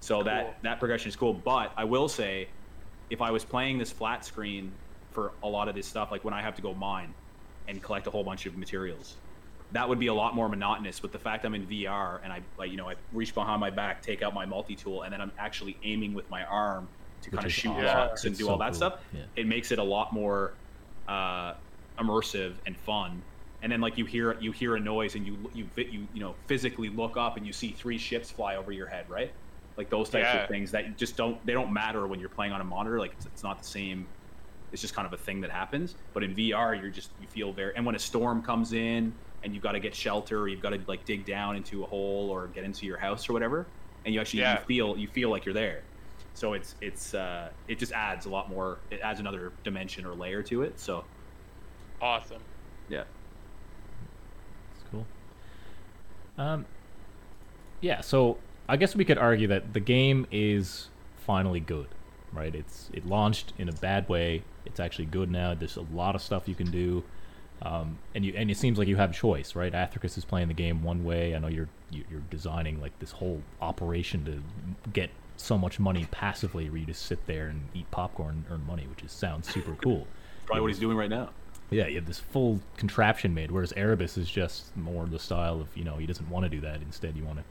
So 0.00 0.16
Cool. 0.16 0.24
that 0.24 0.58
that 0.62 0.78
progression 0.78 1.08
is 1.08 1.16
cool. 1.16 1.34
But 1.34 1.72
I 1.76 1.84
will 1.84 2.08
say, 2.08 2.48
if 3.10 3.20
I 3.20 3.30
was 3.30 3.44
playing 3.44 3.78
this 3.78 3.92
flat 3.92 4.24
screen 4.24 4.72
for 5.12 5.32
a 5.42 5.48
lot 5.48 5.68
of 5.68 5.74
this 5.74 5.86
stuff, 5.86 6.10
like 6.10 6.24
when 6.24 6.34
I 6.34 6.40
have 6.42 6.54
to 6.56 6.62
go 6.62 6.74
mine 6.74 7.12
and 7.68 7.82
collect 7.82 8.06
a 8.06 8.10
whole 8.10 8.24
bunch 8.24 8.46
of 8.46 8.56
materials, 8.56 9.16
that 9.72 9.88
would 9.88 9.98
be 9.98 10.06
a 10.08 10.14
lot 10.14 10.34
more 10.34 10.48
monotonous. 10.48 10.98
But 10.98 11.12
the 11.12 11.18
fact 11.18 11.44
I'm 11.44 11.54
in 11.54 11.66
VR 11.66 12.20
and 12.24 12.32
I 12.32 12.40
like 12.58 12.70
you 12.70 12.76
know 12.76 12.88
I 12.88 12.94
reach 13.12 13.34
behind 13.34 13.60
my 13.60 13.70
back, 13.70 14.02
take 14.02 14.22
out 14.22 14.34
my 14.34 14.46
multi 14.46 14.74
tool, 14.74 15.02
and 15.02 15.12
then 15.12 15.20
I'm 15.20 15.32
actually 15.38 15.76
aiming 15.84 16.14
with 16.14 16.28
my 16.30 16.44
arm 16.44 16.88
to 17.22 17.30
Which 17.30 17.36
kind 17.36 17.46
of 17.46 17.52
shoot 17.52 17.70
awesome. 17.70 17.84
rocks 17.84 18.24
and 18.24 18.36
do 18.36 18.44
so 18.44 18.50
all 18.50 18.58
that 18.58 18.66
cool. 18.70 18.74
stuff. 18.74 19.00
Yeah. 19.12 19.22
It 19.36 19.46
makes 19.46 19.70
it 19.70 19.78
a 19.78 19.82
lot 19.84 20.12
more 20.12 20.54
uh, 21.06 21.54
immersive 21.98 22.54
and 22.66 22.76
fun. 22.76 23.22
And 23.60 23.70
then 23.72 23.80
like 23.80 23.98
you 23.98 24.04
hear 24.06 24.36
you 24.40 24.52
hear 24.52 24.76
a 24.76 24.80
noise 24.80 25.14
and 25.16 25.26
you 25.26 25.36
you 25.52 25.68
you 25.76 26.06
you 26.14 26.20
know 26.20 26.34
physically 26.46 26.88
look 26.88 27.16
up 27.16 27.36
and 27.36 27.46
you 27.46 27.52
see 27.52 27.70
three 27.72 27.98
ships 27.98 28.30
fly 28.30 28.56
over 28.56 28.72
your 28.72 28.86
head, 28.86 29.04
right? 29.10 29.32
Like 29.76 29.90
those 29.90 30.08
types 30.10 30.24
Yeah. 30.32 30.42
of 30.44 30.48
things 30.48 30.70
that 30.72 30.96
just 30.96 31.16
don't 31.16 31.44
they 31.44 31.52
don't 31.52 31.72
matter 31.72 32.06
when 32.06 32.20
you're 32.20 32.28
playing 32.28 32.52
on 32.52 32.60
a 32.60 32.64
monitor. 32.64 32.98
Like 32.98 33.12
it's, 33.12 33.26
it's 33.26 33.42
not 33.42 33.58
the 33.58 33.64
same. 33.64 34.06
It's 34.72 34.82
just 34.82 34.94
kind 34.94 35.06
of 35.06 35.12
a 35.12 35.16
thing 35.16 35.40
that 35.42 35.50
happens. 35.50 35.94
But 36.12 36.22
in 36.24 36.34
VR, 36.34 36.80
you're 36.80 36.90
just 36.90 37.10
you 37.20 37.26
feel 37.28 37.52
very. 37.52 37.74
And 37.76 37.84
when 37.86 37.94
a 37.94 37.98
storm 37.98 38.42
comes 38.42 38.72
in 38.72 39.12
and 39.44 39.54
you've 39.54 39.62
got 39.62 39.72
to 39.72 39.80
get 39.80 39.94
shelter, 39.94 40.40
or 40.40 40.48
you've 40.48 40.60
got 40.62 40.70
to 40.70 40.80
like 40.86 41.04
dig 41.04 41.24
down 41.24 41.56
into 41.56 41.82
a 41.84 41.86
hole 41.86 42.28
or 42.30 42.48
get 42.48 42.64
into 42.64 42.86
your 42.86 42.98
house 42.98 43.28
or 43.28 43.32
whatever, 43.32 43.66
and 44.04 44.14
you 44.14 44.20
actually 44.20 44.40
Yeah. 44.40 44.58
you 44.60 44.64
feel 44.66 44.96
you 44.98 45.08
feel 45.08 45.30
like 45.30 45.44
you're 45.44 45.54
there. 45.54 45.82
So 46.34 46.52
it's 46.52 46.74
it's 46.80 47.14
uh, 47.14 47.50
it 47.66 47.78
just 47.78 47.92
adds 47.92 48.26
a 48.26 48.28
lot 48.30 48.48
more. 48.50 48.78
It 48.90 49.00
adds 49.00 49.20
another 49.20 49.52
dimension 49.64 50.04
or 50.06 50.14
layer 50.14 50.42
to 50.44 50.62
it. 50.62 50.78
So 50.78 51.04
Awesome. 52.00 52.42
yeah. 52.88 53.04
It's 54.74 54.84
cool. 54.90 55.06
Um, 56.36 56.64
yeah, 57.80 58.00
so 58.00 58.38
I 58.68 58.76
guess 58.76 58.94
we 58.94 59.04
could 59.04 59.18
argue 59.18 59.48
that 59.48 59.72
the 59.72 59.80
game 59.80 60.26
is 60.30 60.88
finally 61.16 61.58
good, 61.60 61.88
right? 62.32 62.54
It's 62.54 62.90
it 62.92 63.06
launched 63.06 63.52
in 63.58 63.68
a 63.68 63.72
bad 63.72 64.08
way. 64.08 64.42
It's 64.66 64.80
actually 64.80 65.06
good 65.06 65.30
now. 65.30 65.54
There's 65.54 65.76
a 65.76 65.82
lot 65.92 66.14
of 66.14 66.22
stuff 66.22 66.48
you 66.48 66.54
can 66.54 66.70
do, 66.70 67.04
um, 67.62 67.98
and 68.14 68.24
you 68.24 68.32
and 68.36 68.50
it 68.50 68.56
seems 68.56 68.78
like 68.78 68.88
you 68.88 68.96
have 68.96 69.12
choice, 69.14 69.54
right? 69.54 69.72
Athricus 69.72 70.16
is 70.18 70.24
playing 70.24 70.48
the 70.48 70.54
game 70.54 70.82
one 70.82 71.04
way. 71.04 71.34
I 71.34 71.38
know 71.38 71.48
you're 71.48 71.68
you- 71.90 72.04
you're 72.10 72.22
designing 72.30 72.80
like 72.80 72.98
this 72.98 73.12
whole 73.12 73.42
operation 73.62 74.24
to 74.26 74.42
get 74.92 75.10
so 75.36 75.56
much 75.56 75.78
money 75.80 76.06
passively, 76.10 76.68
where 76.68 76.78
you 76.80 76.86
just 76.86 77.02
sit 77.06 77.26
there 77.26 77.46
and 77.48 77.62
eat 77.72 77.90
popcorn 77.90 78.44
and 78.50 78.60
earn 78.60 78.66
money, 78.66 78.86
which 78.88 79.02
is 79.02 79.12
sounds 79.12 79.48
super 79.48 79.74
cool. 79.82 80.06
Probably 80.46 80.60
what 80.62 80.68
he's 80.68 80.78
doing 80.78 80.96
right 80.96 81.10
now. 81.10 81.30
Yeah, 81.70 81.86
you 81.86 81.96
have 81.96 82.06
this 82.06 82.18
full 82.18 82.60
contraption 82.78 83.34
made, 83.34 83.50
whereas 83.50 83.72
Erebus 83.76 84.16
is 84.16 84.30
just 84.30 84.74
more 84.76 85.04
the 85.06 85.18
style 85.18 85.60
of 85.60 85.74
you 85.76 85.84
know 85.84 85.96
he 85.96 86.06
doesn't 86.06 86.28
want 86.30 86.44
to 86.44 86.48
do 86.48 86.60
that. 86.60 86.80
Instead, 86.82 87.16
you 87.16 87.24
want 87.24 87.38
to. 87.38 87.44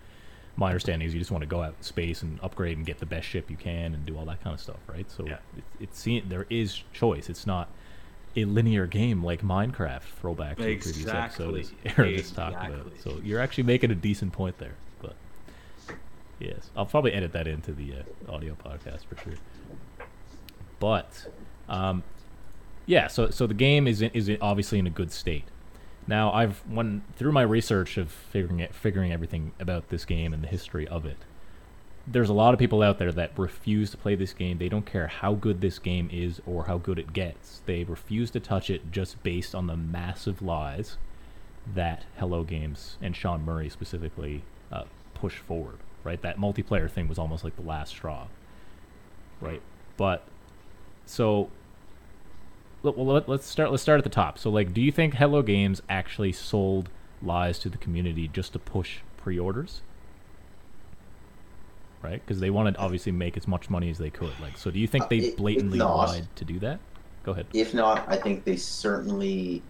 My 0.60 0.68
understanding 0.70 1.08
is 1.08 1.14
you 1.14 1.20
just 1.20 1.30
want 1.32 1.44
to 1.44 1.48
go 1.48 1.62
out 1.62 1.76
in 1.78 1.84
space 1.84 2.24
and 2.24 2.40
upgrade 2.42 2.78
and 2.78 2.86
get 2.86 2.98
the 3.00 3.06
best 3.06 3.28
ship 3.28 3.50
you 3.52 3.58
can 3.58 3.94
and 3.94 4.06
do 4.06 4.18
all 4.18 4.26
that 4.26 4.44
kind 4.44 4.54
of 4.56 4.60
stuff, 4.60 4.80
right? 4.88 5.10
So 5.10 5.26
Yeah. 5.28 5.38
it, 5.56 5.64
it's 5.80 6.00
seen 6.00 6.28
there 6.30 6.48
is 6.50 6.84
choice. 6.94 7.30
It's 7.30 7.46
not 7.46 7.70
a 8.36 8.44
linear 8.46 8.88
game 8.88 9.24
like 9.24 9.42
Minecraft. 9.44 10.02
Throwback 10.20 10.58
to 10.58 10.64
a 10.64 10.66
previous 10.66 10.98
Exactly. 10.98 11.46
episode, 11.62 11.76
as 11.86 11.98
Erebus 11.98 12.32
talked 12.32 12.56
about. 12.56 12.72
Exactly. 12.88 13.00
So 13.14 13.22
you're 13.24 13.40
actually 13.40 13.66
making 13.66 13.92
a 13.92 13.96
decent 13.96 14.34
point 14.34 14.58
there, 14.58 14.76
but 15.00 15.16
yes, 16.40 16.72
I'll 16.76 16.86
probably 16.88 17.14
edit 17.14 17.32
that 17.34 17.48
into 17.48 17.72
the 17.72 17.94
uh, 18.28 18.32
audio 18.32 18.56
podcast 18.56 19.06
for 19.06 19.16
sure. 19.24 19.38
But 20.80 21.28
um, 21.70 22.04
yeah, 22.86 23.08
so 23.08 23.30
so 23.30 23.48
the 23.48 23.54
game 23.54 23.88
is 23.88 24.02
in, 24.02 24.12
is 24.14 24.30
obviously 24.42 24.80
in 24.80 24.88
a 24.88 24.92
good 24.92 25.12
state. 25.12 25.46
Now 26.08 26.32
I've 26.32 26.60
when 26.68 27.04
through 27.16 27.34
my 27.34 27.42
research 27.42 27.98
of 27.98 28.12
figuring 28.12 28.60
it, 28.60 28.74
figuring 28.74 29.12
everything 29.12 29.52
about 29.60 29.90
this 29.90 30.06
game 30.06 30.34
and 30.34 30.44
the 30.44 30.48
history 30.48 30.88
of 30.88 31.06
it. 31.06 31.18
There's 32.10 32.30
a 32.30 32.34
lot 32.34 32.54
of 32.54 32.60
people 32.60 32.82
out 32.82 33.00
there 33.00 33.12
that 33.12 33.38
refuse 33.38 33.92
to 33.92 33.98
play 33.98 34.16
this 34.16 34.32
game. 34.32 34.58
They 34.58 34.70
don't 34.70 34.86
care 34.86 35.08
how 35.08 35.34
good 35.34 35.60
this 35.60 35.78
game 35.78 36.10
is 36.10 36.42
or 36.46 36.66
how 36.66 36.78
good 36.78 36.98
it 36.98 37.12
gets. 37.12 37.62
They 37.66 37.84
refuse 37.84 38.32
to 38.32 38.40
touch 38.40 38.70
it 38.70 38.94
just 38.94 39.22
based 39.24 39.54
on 39.54 39.68
the 39.68 39.76
massive 39.76 40.42
lies 40.42 40.96
that 41.76 42.06
Hello 42.18 42.44
Games 42.46 42.98
and 43.02 43.14
Sean 43.14 43.44
Murray 43.44 43.68
specifically 43.68 44.44
uh, 44.72 44.84
push 45.14 45.36
forward. 45.36 45.80
Right, 46.06 46.22
that 46.22 46.38
multiplayer 46.38 46.90
thing 46.90 47.10
was 47.10 47.20
almost 47.20 47.44
like 47.44 47.58
the 47.58 47.62
last 47.62 47.90
straw. 47.90 48.28
Right, 49.42 49.62
but 49.98 50.24
so 51.06 51.50
well, 52.84 53.06
let, 53.06 53.28
let's 53.30 53.46
start. 53.46 53.72
Let's 53.72 53.84
start 53.84 53.98
at 53.98 54.04
the 54.04 54.10
top. 54.10 54.38
So, 54.38 54.50
like, 54.50 54.74
do 54.74 54.82
you 54.82 54.92
think 54.92 55.16
Hello 55.16 55.42
Games 55.42 55.82
actually 55.90 56.32
sold 56.32 56.90
lies 57.22 57.60
to 57.60 57.70
the 57.70 57.78
community 57.78 58.28
just 58.28 58.54
to 58.54 58.60
push 58.60 59.00
pre-orders? 59.18 59.82
Right, 62.04 62.22
because 62.26 62.40
they 62.40 62.52
wanted 62.52 62.78
obviously 62.78 63.12
make 63.12 63.36
as 63.38 63.48
much 63.48 63.70
money 63.70 63.90
as 63.90 63.98
they 63.98 64.12
could. 64.12 64.40
Like, 64.40 64.58
so 64.58 64.70
do 64.70 64.80
you 64.80 64.88
think 64.88 65.06
Uh, 65.06 65.08
they 65.10 65.32
blatantly 65.32 65.80
not. 65.80 66.10
lied 66.10 66.28
to 66.36 66.46
do 66.46 66.60
that? 66.60 66.80
Go 67.24 67.32
ahead. 67.32 67.48
If 67.54 67.74
not, 67.74 68.08
I 68.08 68.16
think 68.16 68.46
they 68.46 68.56
certainly 68.56 69.64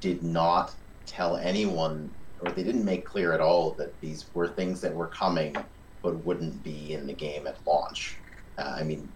did 0.00 0.22
not 0.22 0.74
tell 1.04 1.36
anyone, 1.36 2.10
or 2.40 2.52
they 2.52 2.62
didn't 2.62 2.84
make 2.84 3.04
clear 3.04 3.32
at 3.32 3.40
all 3.40 3.72
that 3.72 4.00
these 4.00 4.24
were 4.34 4.48
things 4.48 4.80
that 4.80 4.94
were 4.94 5.08
coming, 5.08 5.54
but 6.00 6.24
wouldn't 6.24 6.62
be 6.62 6.92
in 6.92 7.06
the 7.06 7.12
game 7.12 7.46
at 7.46 7.58
launch. 7.66 8.16
Uh, 8.56 8.76
I 8.78 8.84
mean, 8.84 9.12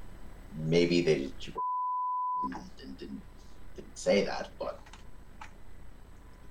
maybe 0.53 1.01
they 1.01 1.33
didn't 2.99 3.23
say 3.99 4.25
that, 4.25 4.53
but 4.59 4.81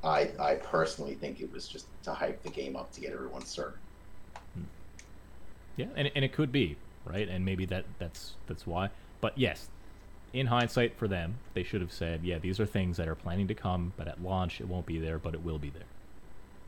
I 0.04 0.34
I 0.40 0.56
personally 0.56 1.14
think 1.16 1.40
it 1.40 1.52
was 1.52 1.68
just 1.68 1.92
to 2.04 2.14
hype 2.16 2.42
the 2.42 2.50
game 2.50 2.76
up 2.76 2.92
to 2.94 3.02
get 3.02 3.14
everyone 3.14 3.46
started. 3.46 3.82
Hmm. 4.54 4.68
Yeah, 5.76 5.88
and 5.96 6.12
and 6.16 6.26
it 6.26 6.34
could 6.34 6.52
be 6.52 6.82
right, 7.04 7.28
and 7.28 7.46
maybe 7.46 7.66
that 7.68 8.00
that's 8.00 8.38
that's 8.48 8.66
why. 8.66 8.92
But 9.22 9.38
yes, 9.38 9.70
in 10.34 10.48
hindsight, 10.48 10.98
for 10.98 11.08
them, 11.08 11.42
they 11.54 11.64
should 11.64 11.82
have 11.82 11.94
said, 11.94 12.26
"Yeah, 12.26 12.40
these 12.40 12.60
are 12.60 12.66
things 12.66 12.98
that 12.98 13.08
are 13.08 13.16
planning 13.16 13.48
to 13.50 13.56
come, 13.56 13.94
but 13.98 14.08
at 14.08 14.22
launch 14.22 14.62
it 14.62 14.68
won't 14.68 14.88
be 14.88 15.00
there, 15.00 15.20
but 15.20 15.36
it 15.36 15.44
will 15.44 15.60
be 15.60 15.72
there." 15.72 15.92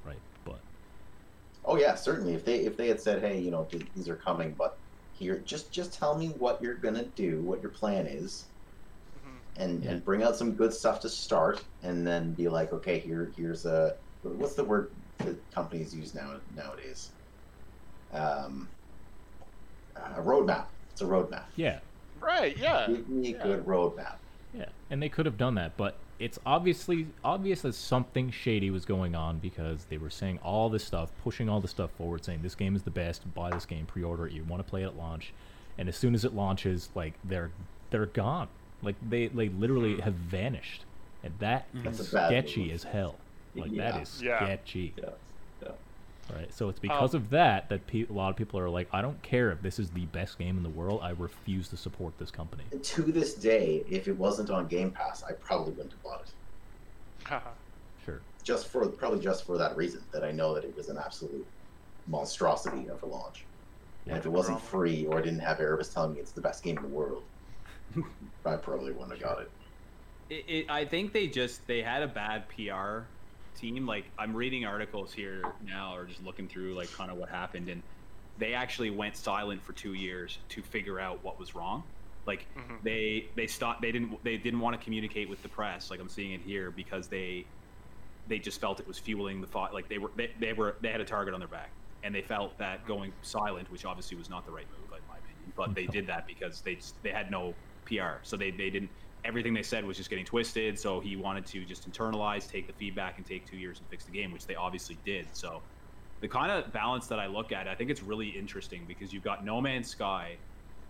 Right, 0.03 0.23
but 0.45 0.65
Oh 1.63 1.75
yeah, 1.77 1.95
certainly. 1.95 2.33
If 2.33 2.45
they 2.45 2.65
if 2.65 2.77
they 2.77 2.87
had 2.87 2.99
said, 3.01 3.21
hey, 3.21 3.39
you 3.41 3.51
know, 3.51 3.67
these 3.71 4.09
are 4.09 4.15
coming, 4.17 4.55
but 4.55 4.73
here, 5.11 5.41
just 5.41 5.73
just 5.73 5.93
tell 5.93 6.17
me 6.17 6.29
what 6.29 6.61
you're 6.61 6.77
gonna 6.79 7.09
do, 7.11 7.43
what 7.43 7.61
your 7.61 7.71
plan 7.71 8.07
is. 8.07 8.48
And 9.59 9.83
Yeah. 9.83 9.91
and 9.91 10.03
bring 10.05 10.23
out 10.23 10.35
some 10.35 10.53
good 10.53 10.73
stuff 10.73 10.99
to 11.01 11.09
start, 11.09 11.63
and 11.83 12.05
then 12.07 12.33
be 12.33 12.47
like, 12.49 12.73
okay, 12.73 12.97
here 12.99 13.31
here's 13.35 13.65
a 13.65 13.95
what's 14.23 14.55
the 14.55 14.63
word 14.63 14.91
that 15.19 15.37
companies 15.51 15.93
use 15.93 16.15
now 16.15 16.39
nowadays? 16.55 17.11
Um, 18.11 18.67
a 19.95 20.21
roadmap. 20.21 20.65
It's 20.91 21.01
a 21.01 21.05
roadmap. 21.05 21.43
yeah, 21.55 21.79
Right, 22.19 22.57
yeah. 22.57 22.87
Give 22.87 23.07
me 23.07 23.33
a 23.33 23.37
yeah. 23.37 23.43
good 23.43 23.65
roadmap. 23.65 24.15
Yeah, 24.53 24.65
and 24.89 25.01
they 25.01 25.09
could 25.09 25.25
have 25.25 25.37
done 25.37 25.55
that, 25.55 25.77
but 25.77 25.95
it's 26.17 26.39
obviously 26.45 27.07
obvious 27.23 27.61
that 27.61 27.75
something 27.75 28.29
shady 28.31 28.71
was 28.71 28.83
going 28.83 29.15
on 29.15 29.37
because 29.39 29.85
they 29.85 29.97
were 29.97 30.09
saying 30.09 30.39
all 30.43 30.69
this 30.69 30.83
stuff, 30.83 31.11
pushing 31.23 31.47
all 31.47 31.61
this 31.61 31.71
stuff 31.71 31.91
forward, 31.91 32.25
saying 32.25 32.41
this 32.41 32.55
game 32.55 32.75
is 32.75 32.83
the 32.83 32.91
best, 32.91 33.31
buy 33.33 33.49
this 33.51 33.65
game, 33.65 33.85
pre-order 33.85 34.27
it, 34.27 34.33
you 34.33 34.43
want 34.43 34.65
to 34.65 34.69
play 34.69 34.81
it 34.83 34.87
at 34.87 34.97
launch, 34.97 35.33
and 35.77 35.87
as 35.87 35.95
soon 35.95 36.13
as 36.15 36.25
it 36.25 36.33
launches, 36.33 36.89
like 36.95 37.13
they're 37.23 37.51
they're 37.91 38.07
gone, 38.07 38.47
like 38.81 38.95
they 39.01 39.27
they 39.27 39.49
literally 39.49 39.99
have 40.01 40.13
vanished, 40.15 40.85
and 41.23 41.37
that 41.39 41.67
That's 41.73 41.99
is 41.99 42.07
sketchy 42.09 42.65
move. 42.65 42.73
as 42.73 42.83
hell. 42.83 43.19
Like 43.55 43.71
Yeah. 43.71 43.91
that 43.91 44.01
is 44.01 44.21
Yeah. 44.21 44.37
sketchy, 44.43 44.93
Yeah. 44.97 45.09
Yeah. 45.61 45.71
right? 46.33 46.53
So 46.53 46.69
it's 46.69 46.79
because 46.79 47.13
Um, 47.15 47.21
of 47.21 47.29
that 47.31 47.69
that 47.69 47.87
pe- 47.87 48.07
a 48.07 48.13
lot 48.13 48.29
of 48.29 48.35
people 48.35 48.59
are 48.59 48.69
like, 48.69 48.87
I 48.91 49.01
don't 49.01 49.21
care 49.21 49.51
if 49.51 49.61
this 49.61 49.79
is 49.79 49.91
the 49.91 50.05
best 50.05 50.37
game 50.37 50.57
in 50.57 50.63
the 50.63 50.69
world, 50.69 51.01
I 51.03 51.09
refuse 51.11 51.67
to 51.69 51.77
support 51.77 52.17
this 52.17 52.31
company. 52.31 52.63
To 52.81 53.01
this 53.03 53.33
day, 53.35 53.83
if 53.89 54.07
it 54.07 54.17
wasn't 54.17 54.49
on 54.49 54.67
Game 54.67 54.91
Pass, 54.91 55.23
I 55.23 55.33
probably 55.33 55.73
wouldn't 55.73 55.93
have 55.93 56.03
bought 56.03 56.21
it. 56.21 56.33
Sure. 58.05 58.21
Just 58.43 58.69
for 58.69 58.87
probably 58.87 59.19
just 59.19 59.45
for 59.45 59.57
that 59.57 59.75
reason 59.75 60.05
that 60.13 60.23
I 60.23 60.31
know 60.31 60.55
that 60.55 60.63
it 60.63 60.73
was 60.73 60.87
an 60.87 60.97
absolute 60.97 61.45
monstrosity 62.07 62.87
of 62.89 63.03
a 63.03 63.05
launch. 63.05 63.45
And 64.07 64.17
if 64.17 64.25
it 64.25 64.29
wasn't 64.29 64.57
Drama. 64.57 64.69
free 64.69 65.05
or 65.05 65.19
I 65.19 65.21
didn't 65.21 65.39
have 65.41 65.59
Erebus 65.59 65.93
telling 65.93 66.13
me 66.13 66.19
it's 66.21 66.31
the 66.31 66.41
best 66.41 66.63
game 66.63 66.77
in 66.77 66.83
the 66.83 66.89
world, 66.89 67.29
I 68.45 68.55
probably 68.55 68.91
wouldn't 68.91 69.11
have 69.11 69.21
got 69.21 69.41
it. 69.41 69.51
It, 70.29 70.45
it, 70.47 70.65
I 70.69 70.85
think 70.85 71.11
they 71.13 71.27
just 71.27 71.65
they 71.67 71.81
had 71.81 72.03
a 72.03 72.07
bad 72.07 72.43
PR 72.49 73.01
team. 73.55 73.85
Like 73.85 74.05
I'm 74.17 74.35
reading 74.35 74.65
articles 74.65 75.11
here 75.13 75.43
now, 75.65 75.95
or 75.95 76.05
just 76.05 76.23
looking 76.23 76.47
through 76.47 76.75
like 76.75 76.91
kind 76.93 77.09
of 77.11 77.17
what 77.17 77.29
happened, 77.29 77.69
and 77.69 77.81
they 78.37 78.53
actually 78.53 78.89
went 78.91 79.17
silent 79.17 79.61
for 79.63 79.73
two 79.73 79.93
years 79.93 80.37
to 80.49 80.61
figure 80.61 80.99
out 80.99 81.23
what 81.23 81.39
was 81.39 81.55
wrong. 81.55 81.83
Like 82.25 82.45
Mhm. 82.55 82.83
they 82.83 83.29
they 83.35 83.47
stopped. 83.47 83.81
They 83.81 83.91
didn't 83.91 84.23
they 84.23 84.37
didn't 84.37 84.59
want 84.59 84.77
to 84.79 84.83
communicate 84.83 85.29
with 85.29 85.41
the 85.41 85.49
press. 85.49 85.89
Like 85.89 85.99
I'm 85.99 86.09
seeing 86.09 86.33
it 86.33 86.41
here 86.41 86.69
because 86.69 87.07
they 87.07 87.45
they 88.27 88.37
just 88.37 88.61
felt 88.61 88.79
it 88.79 88.87
was 88.87 88.99
fueling 88.99 89.41
the 89.41 89.47
thought. 89.47 89.73
Like 89.73 89.89
they 89.89 89.97
were 89.97 90.11
they, 90.15 90.31
they 90.39 90.53
were 90.53 90.75
they 90.81 90.91
had 90.91 91.01
a 91.01 91.05
target 91.05 91.33
on 91.33 91.39
their 91.39 91.49
back, 91.49 91.71
and 92.03 92.13
they 92.13 92.21
felt 92.21 92.55
that 92.59 92.85
going 92.85 93.11
silent, 93.23 93.71
which 93.71 93.83
obviously 93.83 94.15
was 94.15 94.29
not 94.29 94.45
the 94.45 94.51
right 94.51 94.67
move, 94.69 94.91
in 94.95 95.07
my 95.07 95.17
opinion. 95.17 95.53
But 95.55 95.73
they 95.73 95.87
did 95.87 96.05
that 96.07 96.27
because 96.27 96.61
they 96.61 96.75
just, 96.75 97.01
they 97.01 97.09
had 97.09 97.31
no 97.31 97.55
PR, 97.89 98.23
so 98.23 98.37
they 98.37 98.51
they 98.51 98.69
didn't. 98.69 98.91
Everything 99.25 99.53
they 99.53 99.63
said 99.63 99.83
was 99.83 99.97
just 99.97 100.09
getting 100.09 100.25
twisted. 100.25 100.79
So 100.79 101.01
he 101.01 101.17
wanted 101.17 101.45
to 101.47 101.65
just 101.65 101.89
internalize, 101.91 102.49
take 102.49 102.67
the 102.67 102.73
feedback, 102.73 103.17
and 103.17 103.25
take 103.25 103.45
two 103.45 103.57
years 103.57 103.79
and 103.79 103.89
fix 103.89 104.05
the 104.05 104.11
game, 104.11 104.31
which 104.31 104.45
they 104.47 104.55
obviously 104.55 104.95
did. 105.03 105.35
So 105.35 105.61
the 106.21 106.29
kind 106.29 106.51
of 106.51 106.71
balance 106.71 107.07
that 107.07 107.19
I 107.19 107.27
look 107.27 107.51
at, 107.51 107.67
I 107.67 107.75
think 107.75 107.89
it's 107.91 108.01
really 108.03 108.29
interesting 108.29 108.85
because 108.87 109.11
you've 109.13 109.23
got 109.23 109.43
No 109.43 109.59
Man's 109.61 109.89
Sky 109.89 110.39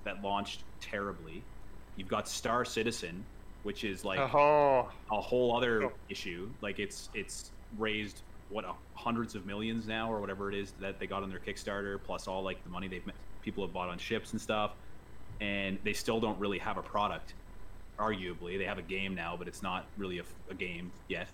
that 0.06 0.22
launched 0.22 0.66
terribly. 0.82 1.48
You've 1.96 2.08
got 2.08 2.28
Star 2.28 2.66
Citizen, 2.66 3.28
which 3.64 3.84
is 3.84 4.06
like 4.06 4.20
oh, 4.20 4.90
a 5.12 5.22
whole 5.22 5.56
other 5.58 5.84
Oh. 5.86 5.92
issue. 6.10 6.56
Like 6.62 6.80
it's 6.80 7.10
it's 7.14 7.52
raised 7.78 8.24
what 8.48 8.66
uh, 8.66 8.74
hundreds 8.96 9.36
of 9.36 9.46
millions 9.46 9.88
now 9.88 10.12
or 10.12 10.20
whatever 10.22 10.52
it 10.52 10.58
is 10.58 10.74
that 10.80 11.00
they 11.00 11.08
got 11.08 11.24
on 11.24 11.30
their 11.30 11.40
Kickstarter, 11.40 12.04
plus 12.04 12.28
all 12.28 12.44
like 12.44 12.64
the 12.64 12.70
money 12.70 12.88
they've 12.88 13.06
people 13.42 13.66
have 13.66 13.74
bought 13.74 13.90
on 13.90 13.98
ships 13.98 14.34
and 14.34 14.42
stuff, 14.42 14.76
and 15.42 15.78
they 15.84 15.94
still 15.94 16.20
don't 16.20 16.40
really 16.40 16.60
have 16.60 16.78
a 16.78 16.82
product. 16.82 17.34
Arguably, 17.98 18.58
they 18.58 18.66
have 18.66 18.78
a 18.78 18.84
game 18.84 19.14
now, 19.14 19.36
but 19.38 19.48
it's 19.48 19.62
not 19.62 19.86
really 19.98 20.20
a, 20.20 20.24
a 20.50 20.54
game 20.54 20.92
yet. 21.08 21.28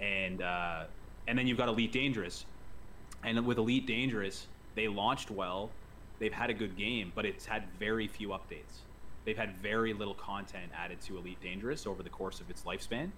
And 0.00 0.42
uh, 0.42 0.84
and 1.28 1.38
then 1.38 1.46
you've 1.46 1.58
got 1.58 1.68
Elite 1.68 1.92
Dangerous, 1.92 2.46
and 3.22 3.46
with 3.46 3.58
Elite 3.58 3.86
Dangerous, 3.86 4.48
they 4.74 4.88
launched 4.88 5.30
well. 5.30 5.70
They've 6.18 6.32
had 6.32 6.50
a 6.50 6.54
good 6.54 6.76
game, 6.76 7.12
but 7.14 7.24
it's 7.24 7.46
had 7.46 7.64
very 7.78 8.08
few 8.08 8.28
updates. 8.28 8.82
They've 9.24 9.36
had 9.36 9.56
very 9.56 9.92
little 9.92 10.14
content 10.14 10.70
added 10.76 11.00
to 11.02 11.16
Elite 11.16 11.40
Dangerous 11.40 11.86
over 11.86 12.02
the 12.02 12.10
course 12.10 12.40
of 12.40 12.50
its 12.50 12.62
lifespan, 12.62 13.10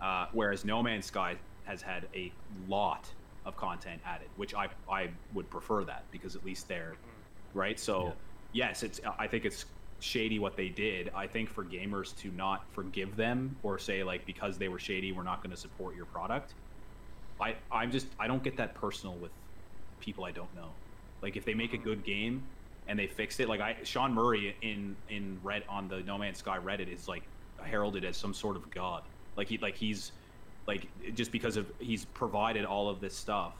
uh, 0.00 0.26
whereas 0.32 0.64
No 0.64 0.82
Man's 0.82 1.06
Sky 1.06 1.36
has 1.64 1.82
had 1.82 2.08
a 2.14 2.32
lot 2.68 3.08
of 3.44 3.56
content 3.56 4.00
added, 4.04 4.28
which 4.36 4.54
I 4.54 4.68
I 4.90 5.10
would 5.34 5.50
prefer 5.50 5.84
that 5.84 6.04
because 6.10 6.36
at 6.36 6.44
least 6.44 6.68
they're 6.68 6.94
right. 7.54 7.78
So 7.78 8.12
yes, 8.52 8.82
it's 8.82 9.00
I 9.18 9.26
think 9.26 9.44
it's 9.44 9.64
shady 10.00 10.38
what 10.38 10.56
they 10.56 10.68
did. 10.68 11.10
I 11.14 11.26
think 11.26 11.48
for 11.48 11.64
gamers 11.64 12.16
to 12.18 12.30
not 12.32 12.64
forgive 12.72 13.16
them 13.16 13.56
or 13.62 13.78
say 13.78 14.02
like 14.02 14.26
because 14.26 14.58
they 14.58 14.68
were 14.68 14.78
shady, 14.78 15.12
we're 15.12 15.22
not 15.22 15.42
going 15.42 15.54
to 15.54 15.56
support 15.56 15.96
your 15.96 16.06
product. 16.06 16.54
I 17.40 17.56
I'm 17.70 17.90
just 17.90 18.06
I 18.18 18.26
don't 18.26 18.42
get 18.42 18.56
that 18.56 18.74
personal 18.74 19.14
with 19.16 19.30
people 20.00 20.24
I 20.24 20.32
don't 20.32 20.54
know. 20.54 20.70
Like 21.22 21.36
if 21.36 21.44
they 21.44 21.54
make 21.54 21.72
a 21.72 21.76
mm-hmm. 21.76 21.84
good 21.84 22.04
game 22.04 22.42
and 22.88 22.98
they 22.98 23.06
fixed 23.06 23.40
it, 23.40 23.48
like 23.48 23.60
I 23.60 23.76
Sean 23.84 24.12
Murray 24.12 24.56
in 24.62 24.96
in 25.08 25.38
Red 25.42 25.64
on 25.68 25.88
the 25.88 26.00
No 26.00 26.18
Man's 26.18 26.38
Sky 26.38 26.58
Reddit 26.58 26.92
is 26.92 27.08
like 27.08 27.22
heralded 27.62 28.04
as 28.04 28.16
some 28.16 28.34
sort 28.34 28.56
of 28.56 28.70
god. 28.70 29.02
Like 29.36 29.48
he 29.48 29.58
like 29.58 29.76
he's 29.76 30.12
like 30.66 30.88
just 31.14 31.32
because 31.32 31.56
of 31.56 31.70
he's 31.78 32.04
provided 32.06 32.64
all 32.64 32.88
of 32.88 33.00
this 33.00 33.16
stuff 33.16 33.52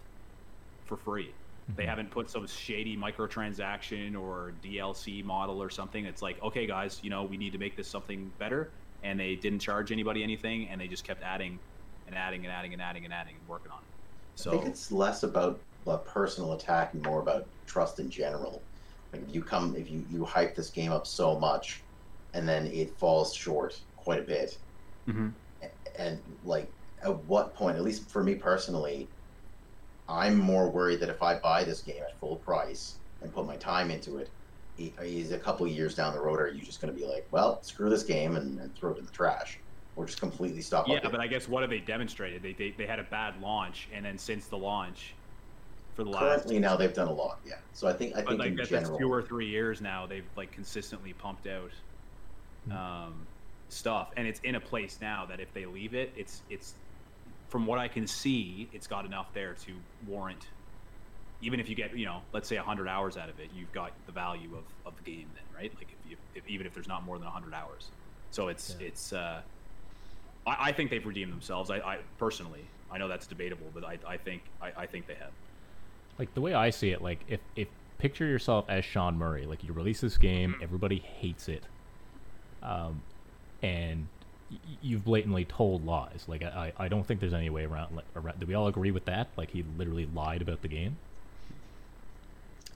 for 0.84 0.96
free. 0.96 1.32
They 1.76 1.86
haven't 1.86 2.10
put 2.10 2.30
some 2.30 2.46
shady 2.46 2.96
microtransaction 2.96 4.20
or 4.20 4.54
DLC 4.62 5.24
model 5.24 5.62
or 5.62 5.70
something. 5.70 6.04
It's 6.04 6.22
like, 6.22 6.40
okay, 6.42 6.66
guys, 6.66 7.00
you 7.02 7.10
know, 7.10 7.24
we 7.24 7.36
need 7.36 7.52
to 7.52 7.58
make 7.58 7.76
this 7.76 7.90
something 7.90 8.30
better, 8.38 8.74
and 9.02 9.18
they 9.18 9.36
didn't 9.36 9.60
charge 9.60 9.90
anybody 9.90 10.22
anything, 10.22 10.68
and 10.68 10.80
they 10.80 10.88
just 10.88 11.04
kept 11.04 11.22
adding 11.22 11.60
and 12.06 12.16
adding 12.16 12.44
and 12.44 12.52
adding 12.52 12.72
and 12.72 12.82
adding 12.82 13.04
and 13.04 13.14
adding 13.14 13.36
and 13.36 13.46
working 13.46 13.72
on 13.72 13.78
it. 13.84 14.48
I 14.48 14.50
think 14.50 14.66
it's 14.66 14.90
less 14.90 15.22
about 15.22 15.62
a 15.86 15.98
personal 15.98 16.52
attack 16.52 16.94
and 16.94 17.02
more 17.02 17.20
about 17.20 17.48
trust 17.66 17.98
in 18.00 18.10
general. 18.10 18.66
Like 19.12 19.22
if 19.22 19.34
you 19.34 19.42
come, 19.42 19.76
if 19.76 19.90
you 19.90 20.04
you 20.08 20.24
hype 20.24 20.54
this 20.54 20.70
game 20.70 20.90
up 20.92 21.06
so 21.06 21.38
much, 21.38 21.86
and 22.34 22.48
then 22.48 22.66
it 22.66 22.98
falls 22.98 23.34
short 23.34 23.74
quite 23.96 24.20
a 24.20 24.24
bit, 24.24 24.50
Mhm. 25.08 25.34
and 25.98 26.22
like 26.42 26.74
at 27.02 27.24
what 27.24 27.54
point? 27.54 27.76
At 27.76 27.82
least 27.82 28.10
for 28.10 28.22
me 28.22 28.34
personally, 28.36 29.12
I'm 30.12 30.36
more 30.38 30.70
worried 30.70 31.00
that 31.00 31.08
if 31.08 31.22
I 31.22 31.38
buy 31.38 31.64
this 31.64 31.80
game 31.82 32.02
at 32.02 32.18
full 32.20 32.36
price 32.36 33.00
and 33.22 33.32
put 33.32 33.46
my 33.46 33.56
time 33.56 33.90
into 33.90 34.18
it, 34.18 34.28
i- 34.78 34.92
is 35.02 35.32
a 35.32 35.38
couple 35.38 35.64
of 35.66 35.72
years 35.72 35.94
down 35.94 36.12
the 36.14 36.20
road, 36.20 36.38
are 36.40 36.48
you 36.48 36.62
just 36.62 36.80
going 36.80 36.92
to 36.92 36.98
be 36.98 37.06
like, 37.06 37.26
well, 37.30 37.62
screw 37.62 37.88
this 37.88 38.02
game 38.02 38.36
and, 38.36 38.58
and 38.60 38.76
throw 38.76 38.92
it 38.92 38.98
in 38.98 39.06
the 39.06 39.10
trash, 39.12 39.58
or 39.96 40.04
just 40.04 40.20
completely 40.20 40.60
stop? 40.60 40.86
yeah, 40.86 41.00
but 41.02 41.20
I 41.20 41.26
guess 41.26 41.48
what 41.48 41.62
have 41.62 41.70
they 41.70 41.80
demonstrated? 41.80 42.42
They, 42.42 42.52
they 42.52 42.74
they 42.76 42.86
had 42.86 42.98
a 42.98 43.04
bad 43.04 43.40
launch, 43.40 43.88
and 43.92 44.04
then 44.04 44.18
since 44.18 44.48
the 44.48 44.58
launch, 44.58 45.18
for 45.94 46.04
the 46.04 46.10
last 46.10 46.20
currently 46.44 46.58
now 46.58 46.76
they've 46.76 46.94
done 46.94 47.08
a 47.08 47.12
lot. 47.12 47.40
Yeah, 47.44 47.54
so 47.72 47.88
I 47.88 47.92
think 47.94 48.14
I 48.16 48.22
think 48.22 48.38
like 48.38 48.48
in 48.52 48.64
general, 48.66 48.98
two 48.98 49.10
or 49.10 49.22
three 49.22 49.48
years 49.48 49.80
now 49.80 50.06
they've 50.06 50.30
like 50.36 50.52
consistently 50.52 51.12
pumped 51.14 51.46
out 51.46 51.72
Hmm. 52.66 52.72
um, 52.72 53.28
stuff 53.70 54.10
and 54.16 54.28
it's 54.28 54.38
in 54.40 54.54
a 54.54 54.60
place 54.60 55.00
now 55.00 55.26
that 55.26 55.40
if 55.40 55.52
they 55.52 55.66
leave 55.66 55.94
it 55.94 56.12
it's 56.14 56.44
it's 56.48 56.81
from 57.52 57.66
what 57.66 57.78
i 57.78 57.86
can 57.86 58.06
see 58.06 58.66
it's 58.72 58.86
got 58.86 59.04
enough 59.04 59.28
there 59.34 59.52
to 59.52 59.72
warrant 60.08 60.46
even 61.42 61.60
if 61.60 61.68
you 61.68 61.74
get 61.74 61.94
you 61.96 62.06
know 62.06 62.22
let's 62.32 62.48
say 62.48 62.56
100 62.56 62.88
hours 62.88 63.18
out 63.18 63.28
of 63.28 63.38
it 63.38 63.50
you've 63.54 63.70
got 63.72 63.92
the 64.06 64.12
value 64.12 64.56
of, 64.56 64.64
of 64.86 64.96
the 64.96 65.02
game 65.02 65.28
then 65.34 65.44
right? 65.54 65.70
Like 65.76 65.88
if 65.92 66.10
you 66.10 66.16
if, 66.34 66.48
even 66.48 66.66
if 66.66 66.72
there's 66.72 66.88
not 66.88 67.04
more 67.04 67.18
than 67.18 67.26
100 67.26 67.52
hours. 67.52 67.90
So 68.30 68.48
it's 68.48 68.74
Yeah. 68.80 68.86
it's 68.86 69.12
uh 69.12 69.42
I, 70.46 70.56
I 70.68 70.72
think 70.72 70.90
they've 70.90 71.04
redeemed 71.04 71.30
themselves. 71.30 71.70
I, 71.70 71.76
I 71.76 71.98
personally 72.18 72.64
i 72.90 72.98
know 72.98 73.08
that's 73.08 73.26
debatable 73.26 73.68
but 73.72 73.84
i, 73.84 73.98
I 74.06 74.16
think 74.16 74.42
I, 74.62 74.72
I 74.82 74.86
think 74.86 75.06
they 75.06 75.14
have. 75.14 75.32
Like 76.18 76.32
the 76.34 76.40
way 76.40 76.54
I 76.54 76.70
see 76.70 76.90
it, 76.90 77.02
like 77.02 77.20
if 77.28 77.40
if 77.54 77.68
picture 77.98 78.26
yourself 78.26 78.64
as 78.68 78.84
Sean 78.84 79.16
Murray, 79.18 79.44
like 79.46 79.62
you 79.62 79.72
release 79.74 80.00
this 80.00 80.16
game, 80.18 80.56
everybody 80.62 80.98
hates 80.98 81.48
it, 81.48 81.64
um, 82.62 83.02
and 83.62 84.08
you've 84.82 85.04
blatantly 85.04 85.44
told 85.44 85.84
lies. 85.84 86.24
Like 86.26 86.42
I, 86.42 86.72
I 86.76 86.88
don't 86.88 87.06
think 87.06 87.20
there's 87.20 87.32
any 87.34 87.50
way 87.50 87.64
around. 87.64 87.96
like, 87.96 88.04
around. 88.16 88.40
Do 88.40 88.46
we 88.46 88.54
all 88.54 88.66
agree 88.66 88.90
with 88.90 89.04
that? 89.06 89.28
Like 89.36 89.50
he 89.50 89.64
literally 89.76 90.08
lied 90.14 90.42
about 90.42 90.62
the 90.62 90.68
game. 90.68 90.96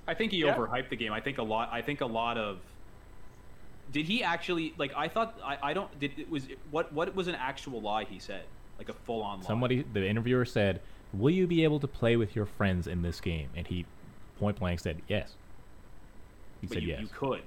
I 0.07 0.15
think 0.15 0.33
he 0.33 0.39
Yeah. 0.39 0.55
overhyped 0.55 0.89
the 0.89 0.97
game. 0.97 1.13
I 1.13 1.21
think 1.21 1.39
a 1.39 1.43
lot. 1.43 1.71
I 1.73 1.83
think 1.83 2.01
a 2.01 2.07
lot 2.07 2.39
of. 2.39 2.59
Did 3.93 4.07
he 4.07 4.23
actually 4.23 4.75
like? 4.79 4.93
I 4.97 5.09
thought 5.09 5.39
I, 5.45 5.59
I 5.63 5.73
don't. 5.75 5.99
Did 5.99 6.19
it 6.19 6.31
was 6.31 6.45
what 6.71 6.93
what 6.93 7.15
was 7.15 7.29
an 7.29 7.35
actual 7.35 7.81
lie 7.81 8.05
he 8.05 8.19
said? 8.19 8.45
Like 8.79 8.89
a 8.89 8.93
full 8.93 9.23
on 9.23 9.41
lie. 9.41 9.47
Somebody, 9.47 9.85
the 9.93 10.07
interviewer 10.07 10.45
said, 10.45 10.81
"Will 11.13 11.31
you 11.31 11.47
be 11.47 11.65
able 11.65 11.81
to 11.81 11.87
play 11.87 12.17
with 12.17 12.37
your 12.37 12.47
friends 12.47 12.87
in 12.87 13.03
this 13.03 13.21
game?" 13.21 13.49
And 13.57 13.67
he, 13.67 13.87
point 14.39 14.59
blank, 14.59 14.81
said, 14.81 15.03
"Yes." 15.09 15.35
He 16.61 16.67
but 16.67 16.75
said 16.75 16.83
you, 16.83 16.89
yes. 16.91 17.01
you 17.01 17.09
could. 17.09 17.43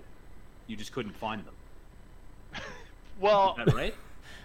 You 0.68 0.76
just 0.76 0.92
couldn't 0.92 1.16
find 1.16 1.44
them. 1.46 1.54
Well, 3.20 3.58
Is 3.60 3.66
that 3.66 3.76
right? 3.76 3.96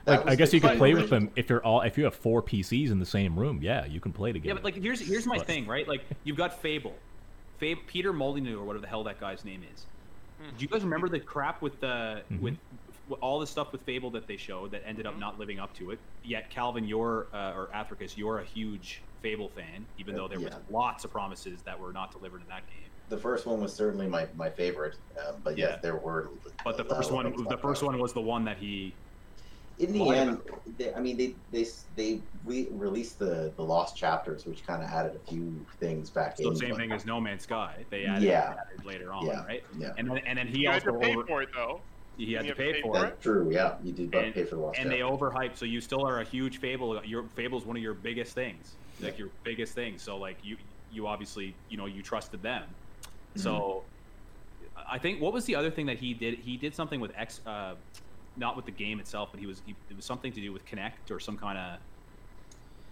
That 0.04 0.20
Like 0.26 0.28
I 0.32 0.34
guess 0.36 0.52
you 0.52 0.60
could 0.60 0.76
play 0.76 0.94
with 0.94 1.08
them 1.08 1.30
if 1.34 1.48
you're 1.48 1.64
all 1.64 1.80
if 1.80 1.96
you 1.96 2.04
have 2.04 2.14
four 2.14 2.42
PCs 2.42 2.90
in 2.90 2.98
the 2.98 3.06
same 3.06 3.38
room. 3.38 3.60
Yeah, 3.62 3.86
you 3.86 4.00
can 4.00 4.12
play 4.12 4.32
together. 4.32 4.48
Yeah, 4.48 4.54
but 4.54 4.64
like 4.64 4.74
here's 4.74 5.00
here's 5.00 5.26
my 5.26 5.38
But- 5.38 5.46
thing, 5.46 5.66
right? 5.66 5.88
Like 5.88 6.04
you've 6.24 6.36
got 6.36 6.60
Fable, 6.60 6.94
Fab- 7.58 7.78
Peter 7.86 8.12
Molyneux 8.12 8.58
or 8.58 8.64
whatever 8.64 8.82
the 8.82 8.88
hell 8.88 9.04
that 9.04 9.18
guy's 9.18 9.44
name 9.44 9.62
is. 9.74 9.86
Do 10.58 10.62
you 10.62 10.68
guys 10.68 10.82
remember 10.82 11.08
the 11.08 11.20
crap 11.20 11.62
with 11.62 11.80
the 11.80 12.22
Mhm. 12.30 12.40
with, 12.40 12.56
with 13.08 13.18
all 13.22 13.40
the 13.40 13.46
stuff 13.46 13.72
with 13.72 13.80
Fable 13.82 14.10
that 14.10 14.26
they 14.26 14.36
showed 14.36 14.72
that 14.72 14.82
ended 14.86 15.06
up 15.06 15.18
not 15.18 15.38
living 15.38 15.58
up 15.58 15.72
to 15.76 15.90
it? 15.92 15.98
Yet 16.22 16.50
Calvin, 16.50 16.86
you're 16.86 17.26
uh, 17.32 17.52
or 17.56 17.68
Athricus, 17.74 18.16
you're 18.16 18.40
a 18.40 18.44
huge 18.44 19.00
Fable 19.22 19.48
fan, 19.48 19.86
even 19.96 20.14
though 20.14 20.28
there 20.28 20.38
was 20.40 20.52
lots 20.70 21.04
of 21.04 21.10
promises 21.10 21.62
that 21.62 21.80
were 21.80 21.94
not 21.94 22.12
delivered 22.12 22.42
in 22.42 22.48
that 22.48 22.66
game. 22.66 22.90
The 23.08 23.16
first 23.16 23.46
one 23.46 23.60
was 23.60 23.72
certainly 23.72 24.06
my, 24.06 24.26
my 24.36 24.50
favorite, 24.50 24.96
um, 25.26 25.36
but 25.42 25.56
yes, 25.56 25.70
Yeah. 25.76 25.76
there 25.80 25.96
were. 25.96 26.28
But 26.62 26.76
the 26.76 26.84
first 26.84 27.10
one, 27.10 27.32
the 27.48 27.56
first 27.58 27.82
one 27.82 27.98
was 27.98 28.12
the 28.12 28.20
one 28.20 28.44
that 28.44 28.58
he. 28.58 28.92
In 29.80 29.92
the 29.92 29.98
Why 30.04 30.16
end, 30.16 30.40
they, 30.78 30.94
I 30.94 31.00
mean, 31.00 31.16
they 31.16 31.34
they 31.50 31.66
they 31.96 32.20
re- 32.44 32.68
released 32.70 33.18
the 33.18 33.52
the 33.56 33.62
lost 33.64 33.96
chapters, 33.96 34.46
which 34.46 34.64
kind 34.64 34.82
of 34.84 34.88
added 34.88 35.16
a 35.16 35.30
few 35.30 35.66
things 35.80 36.10
back 36.10 36.36
So 36.36 36.50
in. 36.50 36.56
same 36.56 36.70
but- 36.70 36.78
thing 36.78 36.92
as 36.92 37.04
No 37.04 37.20
Man's 37.20 37.42
Sky. 37.42 37.84
They 37.90 38.04
added, 38.04 38.22
Yeah. 38.22 38.54
added 38.60 38.84
later 38.86 39.12
on, 39.12 39.26
Yeah. 39.26 39.44
right? 39.44 39.64
Yeah, 39.76 39.92
And 39.98 40.08
then 40.08 40.18
and 40.26 40.38
then 40.38 40.46
he 40.46 40.58
you 40.60 40.68
had 40.68 40.86
also 40.86 40.92
to 40.92 40.98
pay 41.04 41.16
over, 41.16 41.26
for 41.26 41.42
it 41.42 41.48
though. 41.52 41.80
he 42.16 42.34
had 42.34 42.42
to 42.42 42.48
have 42.48 42.56
pay 42.56 42.72
to 42.74 42.82
for 42.82 42.96
it. 42.96 43.00
that's 43.00 43.22
true. 43.22 43.50
Yeah, 43.50 43.74
you 43.82 43.92
did 43.92 44.14
and, 44.14 44.32
pay 44.32 44.44
for 44.44 44.54
the 44.54 44.60
lost 44.60 44.76
chapters. 44.76 44.92
and 44.92 45.00
they 45.00 45.04
overhyped 45.04 45.56
so 45.56 45.64
you 45.64 45.80
still 45.80 46.06
are 46.06 46.20
a 46.20 46.24
huge 46.24 46.58
fable 46.58 47.04
your 47.04 47.24
fable 47.34 47.58
is 47.58 47.64
one 47.66 47.76
of 47.76 47.82
your 47.82 47.94
biggest 47.94 48.32
things 48.34 48.74
like 49.00 49.18
your 49.18 49.30
biggest 49.42 49.74
thing 49.74 49.98
so 49.98 50.16
like 50.16 50.36
you 50.44 50.56
you 50.92 51.08
obviously 51.08 51.52
you 51.68 51.76
know 51.76 51.86
you 51.86 52.00
trusted 52.00 52.40
them 52.42 52.62
so 53.34 53.82
i 54.88 54.96
think 54.98 55.20
what 55.20 55.32
was 55.32 55.44
the 55.46 55.56
other 55.56 55.70
thing 55.72 55.86
that 55.86 55.98
he 55.98 56.14
did 56.14 56.38
he 56.38 56.56
did 56.56 56.72
something 56.72 57.00
with 57.00 57.10
x 57.16 57.40
uh 57.46 57.74
not 58.36 58.56
with 58.56 58.64
the 58.64 58.70
game 58.70 58.98
itself 59.00 59.28
but 59.30 59.40
he 59.40 59.46
was 59.46 59.62
he, 59.66 59.74
it 59.90 59.96
was 59.96 60.04
something 60.04 60.32
to 60.32 60.40
do 60.40 60.52
with 60.52 60.64
Kinect 60.66 61.10
or 61.10 61.20
some 61.20 61.36
kind 61.36 61.56
of 61.58 61.78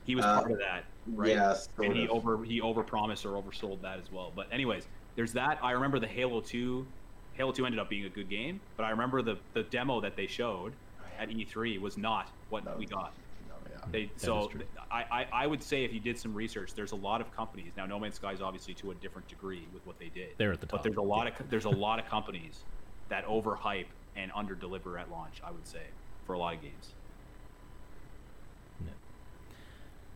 he 0.05 0.15
was 0.15 0.25
Uh, 0.25 0.39
part 0.41 0.51
of 0.53 0.59
that 0.59 0.85
right 1.07 1.31
Yeah, 1.31 1.57
and 1.79 1.93
he 1.95 2.05
of. 2.05 2.11
over 2.11 2.45
he 2.45 2.61
overpromised 2.61 3.25
or 3.25 3.41
oversold 3.41 3.81
that 3.83 3.99
as 3.99 4.11
well. 4.11 4.33
But 4.35 4.49
anyways, 4.53 4.87
there's 5.15 5.33
that. 5.35 5.59
I 5.63 5.73
remember 5.73 5.99
the 6.01 6.09
Halo 6.09 6.41
2. 6.41 6.87
Halo 7.35 7.53
2 7.53 7.67
ended 7.67 7.79
up 7.79 7.89
being 7.89 8.05
a 8.05 8.09
good 8.09 8.29
game, 8.29 8.61
but 8.77 8.85
I 8.85 8.91
remember 8.91 9.23
the 9.23 9.37
the 9.55 9.63
demo 9.65 10.01
that 10.01 10.17
they 10.17 10.27
showed 10.27 10.73
at 11.19 11.29
E3 11.29 11.81
was 11.81 11.97
not 11.97 12.31
what 12.51 12.65
No. 12.65 12.75
we 12.77 12.87
got. 12.87 13.13
No, 13.49 13.55
yeah. 13.71 13.77
They 13.93 14.05
That 14.07 14.21
so. 14.21 14.51
I, 14.91 15.05
I 15.11 15.27
I 15.45 15.47
would 15.47 15.63
say 15.63 15.85
if 15.85 15.93
you 15.93 16.01
did 16.01 16.19
some 16.19 16.35
research, 16.35 16.75
there's 16.75 16.93
a 16.93 16.97
lot 16.97 17.21
of 17.21 17.31
companies 17.35 17.71
now. 17.77 17.87
No 17.87 18.01
Man's 18.01 18.17
Sky 18.17 18.33
is 18.33 18.43
obviously 18.43 18.75
to 18.75 18.91
a 18.91 18.95
different 18.97 19.29
degree 19.29 19.69
with 19.73 19.87
what 19.87 19.99
they 20.01 20.09
did. 20.09 20.31
They're 20.37 20.53
at 20.53 20.61
the 20.61 20.67
top, 20.67 20.71
But 20.73 20.77
top, 20.79 20.85
there's 20.85 20.97
a 20.97 21.03
lot 21.03 21.27
of 21.29 21.49
there's 21.51 21.65
a 21.67 21.71
lot 21.71 22.01
of 22.01 22.07
companies 22.07 22.65
that 23.09 23.25
overhype 23.27 23.87
and 24.17 24.31
underdeliver 24.33 25.01
at 25.01 25.11
launch. 25.11 25.41
I 25.45 25.51
would 25.51 25.67
say 25.67 25.85
for 26.27 26.35
a 26.35 26.39
lot 26.39 26.55
of 26.55 26.63
games. 26.63 26.93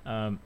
Um, 0.07 0.38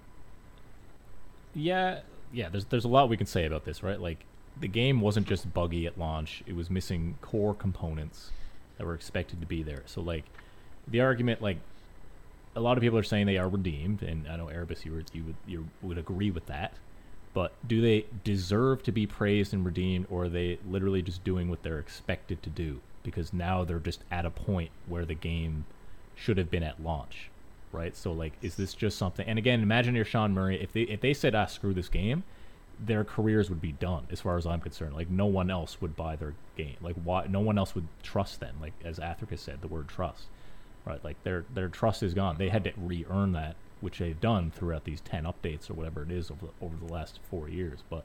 yeah, 1.55 2.01
yeah. 2.32 2.48
There's 2.48 2.64
there's 2.64 2.84
a 2.84 2.88
lot 2.88 3.09
we 3.09 3.16
can 3.16 3.26
say 3.26 3.44
about 3.44 3.64
this, 3.64 3.82
right? 3.82 4.01
Like 4.01 4.24
the 4.59 4.68
game 4.68 5.01
wasn't 5.01 5.28
just 5.28 5.53
buggy 5.53 5.86
at 5.86 5.98
launch; 5.98 6.42
it 6.46 6.57
was 6.57 6.70
missing 6.70 7.18
core 7.20 7.55
components 7.55 8.30
that 8.78 8.86
were 8.86 8.94
expected 8.94 9.40
to 9.40 9.46
be 9.46 9.62
there. 9.62 9.82
So 9.86 10.01
like 10.01 10.24
the 10.88 11.03
argument, 11.03 11.42
like 11.42 11.59
a 12.57 12.61
lot 12.61 12.78
of 12.78 12.82
people 12.82 12.98
are 12.98 13.05
saying 13.05 13.26
they 13.26 13.36
are 13.36 13.48
redeemed, 13.48 14.03
and 14.03 14.26
I 14.26 14.36
know 14.36 14.48
Erebus, 14.48 14.84
you 14.86 14.92
would 14.92 15.11
you 15.12 15.24
would 15.24 15.36
you 15.46 15.68
would 15.82 15.98
agree 15.98 16.30
with 16.30 16.46
that. 16.46 16.72
But 17.32 17.53
do 17.66 17.80
they 17.80 18.07
deserve 18.24 18.82
to 18.84 18.92
be 18.92 19.07
praised 19.07 19.53
and 19.53 19.64
redeemed, 19.64 20.07
or 20.11 20.24
are 20.24 20.28
they 20.28 20.59
literally 20.68 21.03
just 21.03 21.22
doing 21.22 21.48
what 21.48 21.62
they're 21.62 21.78
expected 21.78 22.42
to 22.42 22.51
do? 22.51 22.80
Because 23.03 23.32
now 23.32 23.64
they're 23.64 23.78
just 23.78 24.05
at 24.11 24.26
a 24.26 24.30
point 24.30 24.70
where 24.86 25.05
the 25.05 25.14
game 25.14 25.64
should 26.14 26.36
have 26.36 26.51
been 26.51 26.62
at 26.62 26.82
launch, 26.82 27.30
right? 27.72 27.96
So 27.96 28.12
like, 28.12 28.34
is 28.42 28.57
this 28.57 28.74
just 28.74 28.98
something? 28.98 29.26
And 29.26 29.38
again, 29.38 29.62
imagine 29.62 29.94
you're 29.94 30.05
Sean 30.05 30.32
Murray. 30.32 30.62
If 30.62 30.72
they 30.72 30.82
if 30.82 31.01
they 31.01 31.14
said, 31.14 31.34
"Ah, 31.34 31.46
screw 31.46 31.72
this 31.72 31.88
game," 31.88 32.24
their 32.78 33.05
careers 33.05 33.51
would 33.51 33.61
be 33.61 33.72
done, 33.72 34.07
as 34.11 34.20
far 34.20 34.36
as 34.36 34.46
I'm 34.46 34.61
concerned. 34.61 34.94
Like 34.94 35.11
no 35.11 35.26
one 35.26 35.51
else 35.51 35.80
would 35.80 35.96
buy 35.96 36.16
their 36.16 36.34
game. 36.57 36.76
Like 36.80 36.96
why? 37.03 37.26
No 37.26 37.40
one 37.40 37.59
else 37.59 37.74
would 37.74 37.88
trust 38.03 38.40
them. 38.40 38.57
Like 38.61 38.72
as 38.84 38.98
Athricus 38.98 39.38
said, 39.40 39.61
the 39.61 39.68
word 39.68 39.88
trust, 39.88 40.24
right? 40.84 41.03
Like 41.05 41.22
their 41.22 41.44
their 41.53 41.68
trust 41.68 42.03
is 42.03 42.14
gone. 42.14 42.36
They 42.38 42.48
had 42.48 42.64
to 42.64 42.72
re-earn 42.76 43.32
that, 43.32 43.57
which 43.80 43.98
they've 43.98 44.20
done 44.20 44.51
throughout 44.51 44.84
these 44.84 45.01
ten 45.01 45.24
updates 45.24 45.70
or 45.70 45.74
whatever 45.74 46.03
it 46.03 46.11
is 46.11 46.30
over 46.30 46.48
over 46.61 46.76
the 46.76 46.92
last 46.92 47.20
four 47.30 47.48
years. 47.48 47.82
But 47.88 48.05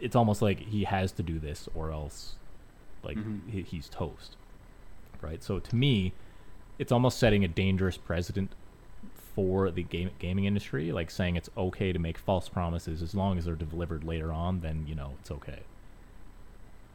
it's 0.00 0.16
almost 0.16 0.42
like 0.42 0.60
he 0.60 0.84
has 0.84 1.12
to 1.12 1.22
do 1.22 1.38
this, 1.38 1.68
or 1.74 1.90
else, 1.92 2.34
like 3.04 3.16
Mhm. 3.18 3.50
he, 3.50 3.62
he's 3.62 3.88
toast, 3.88 4.36
right? 5.20 5.42
So 5.42 5.58
to 5.58 5.76
me, 5.76 6.12
it's 6.78 6.92
almost 6.92 7.18
setting 7.18 7.44
a 7.44 7.48
dangerous 7.48 7.96
precedent 7.96 8.54
for 9.34 9.70
the 9.70 9.82
game 9.82 10.10
gaming 10.18 10.44
industry, 10.44 10.92
like 10.92 11.10
saying 11.10 11.36
it's 11.36 11.48
okay 11.56 11.92
to 11.92 11.98
make 11.98 12.18
false 12.18 12.48
promises 12.48 13.02
as 13.02 13.14
long 13.14 13.38
as 13.38 13.44
they're 13.46 13.56
delivered 13.56 14.04
later 14.04 14.32
on. 14.32 14.60
Then 14.60 14.86
you 14.86 14.94
know 14.94 15.16
it's 15.20 15.30
okay. 15.30 15.60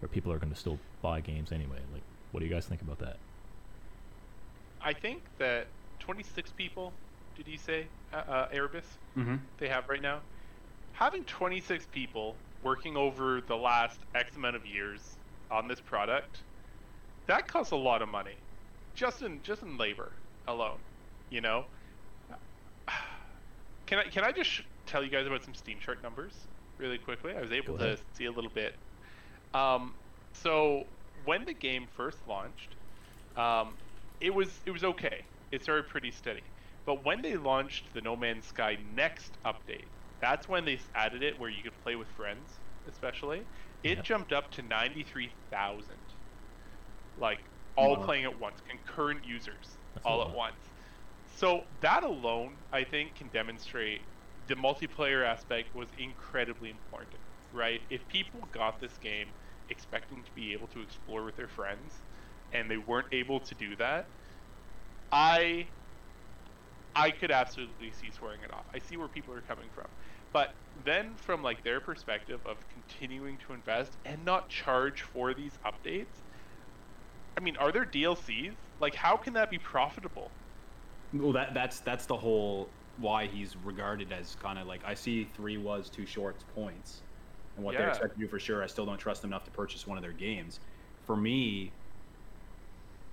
Or 0.01 0.07
people 0.07 0.31
are 0.31 0.37
going 0.37 0.53
to 0.53 0.59
still 0.59 0.79
buy 1.01 1.21
games 1.21 1.51
anyway. 1.51 1.79
Like, 1.91 2.03
what 2.31 2.39
do 2.41 2.45
you 2.45 2.53
guys 2.53 2.67
think 2.67 2.81
about 2.81 2.99
that? 2.99 3.17
I 4.81 4.93
think 4.93 5.23
that 5.39 5.67
26 5.99 6.51
people, 6.53 6.93
did 7.35 7.47
you 7.47 7.57
say, 7.57 7.87
uh, 8.13 8.17
uh, 8.17 8.47
Erebus, 8.53 8.85
Mm-hmm. 9.17 9.35
they 9.57 9.67
have 9.67 9.89
right 9.89 10.01
now? 10.01 10.21
Having 10.91 11.23
26 11.25 11.87
people 11.87 12.35
working 12.61 12.95
over 12.95 13.41
the 13.47 13.55
last 13.55 13.99
X 14.15 14.35
amount 14.35 14.55
of 14.55 14.65
years 14.65 15.16
on 15.51 15.67
this 15.67 15.81
product, 15.81 16.43
that 17.27 17.47
costs 17.47 17.71
a 17.71 17.75
lot 17.77 18.01
of 18.01 18.09
money, 18.09 18.43
just 18.95 19.21
in 19.21 19.41
just 19.43 19.63
in 19.63 19.77
labor 19.77 20.13
alone. 20.47 20.79
You 21.29 21.41
know. 21.41 21.67
Can 23.87 23.99
I 23.99 24.03
can 24.09 24.23
I 24.23 24.31
just 24.31 24.49
sh- 24.49 24.61
tell 24.85 25.03
you 25.03 25.09
guys 25.09 25.25
about 25.27 25.43
some 25.43 25.53
Steam 25.53 25.79
chart 25.79 26.03
numbers 26.03 26.47
really 26.77 26.97
quickly? 26.97 27.33
I 27.35 27.41
was 27.41 27.51
able 27.51 27.77
to 27.77 27.97
see 28.13 28.25
a 28.25 28.31
little 28.31 28.49
bit. 28.49 28.75
Um, 29.53 29.95
so 30.33 30.85
when 31.25 31.45
the 31.45 31.53
game 31.53 31.87
first 31.87 32.27
launched, 32.27 32.75
um, 33.35 33.77
it 34.19 34.33
was 34.33 34.61
it 34.65 34.71
was 34.71 34.83
okay. 34.83 35.25
It 35.51 35.63
started 35.63 35.87
pretty 35.89 36.11
steady. 36.11 36.43
But 36.85 37.05
when 37.05 37.21
they 37.21 37.37
launched 37.37 37.93
the 37.93 38.01
No 38.01 38.15
Man's 38.15 38.47
Sky 38.47 38.77
next 38.81 39.37
update, 39.45 39.89
that's 40.21 40.47
when 40.47 40.65
they 40.65 40.79
added 40.95 41.23
it 41.23 41.39
where 41.39 41.49
you 41.49 41.63
could 41.63 41.77
play 41.79 41.95
with 41.95 42.09
friends, 42.09 42.59
especially. 42.87 43.47
It 43.87 43.95
Yeah. 43.95 44.03
jumped 44.03 44.31
up 44.33 44.51
to 44.51 44.61
93,000. 44.61 46.15
Like 47.15 47.49
oh, 47.77 47.83
all 47.83 47.97
Wow. 47.97 48.05
playing 48.05 48.25
at 48.25 48.37
once, 48.39 48.61
concurrent 48.61 49.25
users 49.25 49.79
That's 49.93 50.05
all 50.07 50.21
at 50.23 50.31
once. 50.31 50.71
So 51.25 51.67
that 51.81 52.03
alone, 52.03 52.63
I 52.71 52.83
think, 52.85 53.15
can 53.15 53.29
demonstrate 53.29 54.09
the 54.37 54.55
multiplayer 54.55 55.25
aspect 55.25 55.73
was 55.75 55.91
incredibly 55.93 56.69
important, 56.69 57.23
right? 57.51 57.81
If 57.89 58.07
people 58.07 58.41
got 58.53 58.79
this 58.79 58.97
game 58.97 59.33
expecting 59.69 60.23
to 60.23 60.31
be 60.33 60.53
able 60.53 60.67
to 60.69 60.81
explore 60.81 61.25
with 61.25 61.35
their 61.35 61.49
friends, 61.49 62.03
and 62.51 62.69
they 62.71 62.77
weren't 62.77 63.13
able 63.13 63.41
to 63.41 63.55
do 63.55 63.75
that, 63.77 64.11
I 65.11 65.71
I 66.95 67.11
could 67.11 67.31
absolutely 67.31 67.91
see 67.91 68.11
swearing 68.11 68.41
it 68.41 68.51
off. 68.51 68.65
I 68.73 68.79
see 68.79 68.97
where 68.97 69.09
people 69.09 69.33
are 69.33 69.41
coming 69.41 69.69
from. 69.69 69.87
But 70.33 70.55
then 70.75 71.17
from 71.17 71.41
like 71.43 71.63
their 71.63 71.81
perspective 71.81 72.41
of 72.45 72.67
continuing 72.67 73.37
to 73.39 73.53
invest 73.53 73.97
and 74.05 74.23
not 74.23 74.49
charge 74.49 75.01
for 75.01 75.33
these 75.33 75.57
updates, 75.65 76.23
I 77.37 77.41
mean, 77.41 77.55
are 77.57 77.71
there 77.71 77.85
DLCs? 77.85 78.57
Like 78.79 78.95
how 78.95 79.17
can 79.17 79.33
that 79.33 79.49
be 79.49 79.59
profitable? 79.59 80.37
Well, 81.13 81.33
that 81.33 81.53
that's 81.53 81.81
that's 81.81 82.05
the 82.05 82.17
whole 82.17 82.77
why 82.95 83.27
he's 83.27 83.55
regarded 83.55 84.11
as 84.11 84.35
kind 84.35 84.59
of 84.59 84.67
like 84.67 84.83
I 84.85 84.93
see 84.95 85.25
three 85.25 85.57
was 85.57 85.89
too 85.89 86.05
short 86.05 86.45
points, 86.47 87.03
and 87.55 87.63
what 87.65 87.77
they're 87.77 87.87
Yeah. 87.87 87.89
expected 87.89 88.19
to 88.19 88.25
do 88.25 88.29
for 88.29 88.39
sure. 88.39 88.63
I 88.63 88.67
still 88.67 88.85
don't 88.85 88.97
trust 88.97 89.21
them 89.21 89.31
enough 89.31 89.43
to 89.45 89.51
purchase 89.51 89.87
one 89.87 89.97
of 89.97 90.01
their 90.03 90.13
games. 90.13 90.59
For 91.05 91.15
me, 91.15 91.77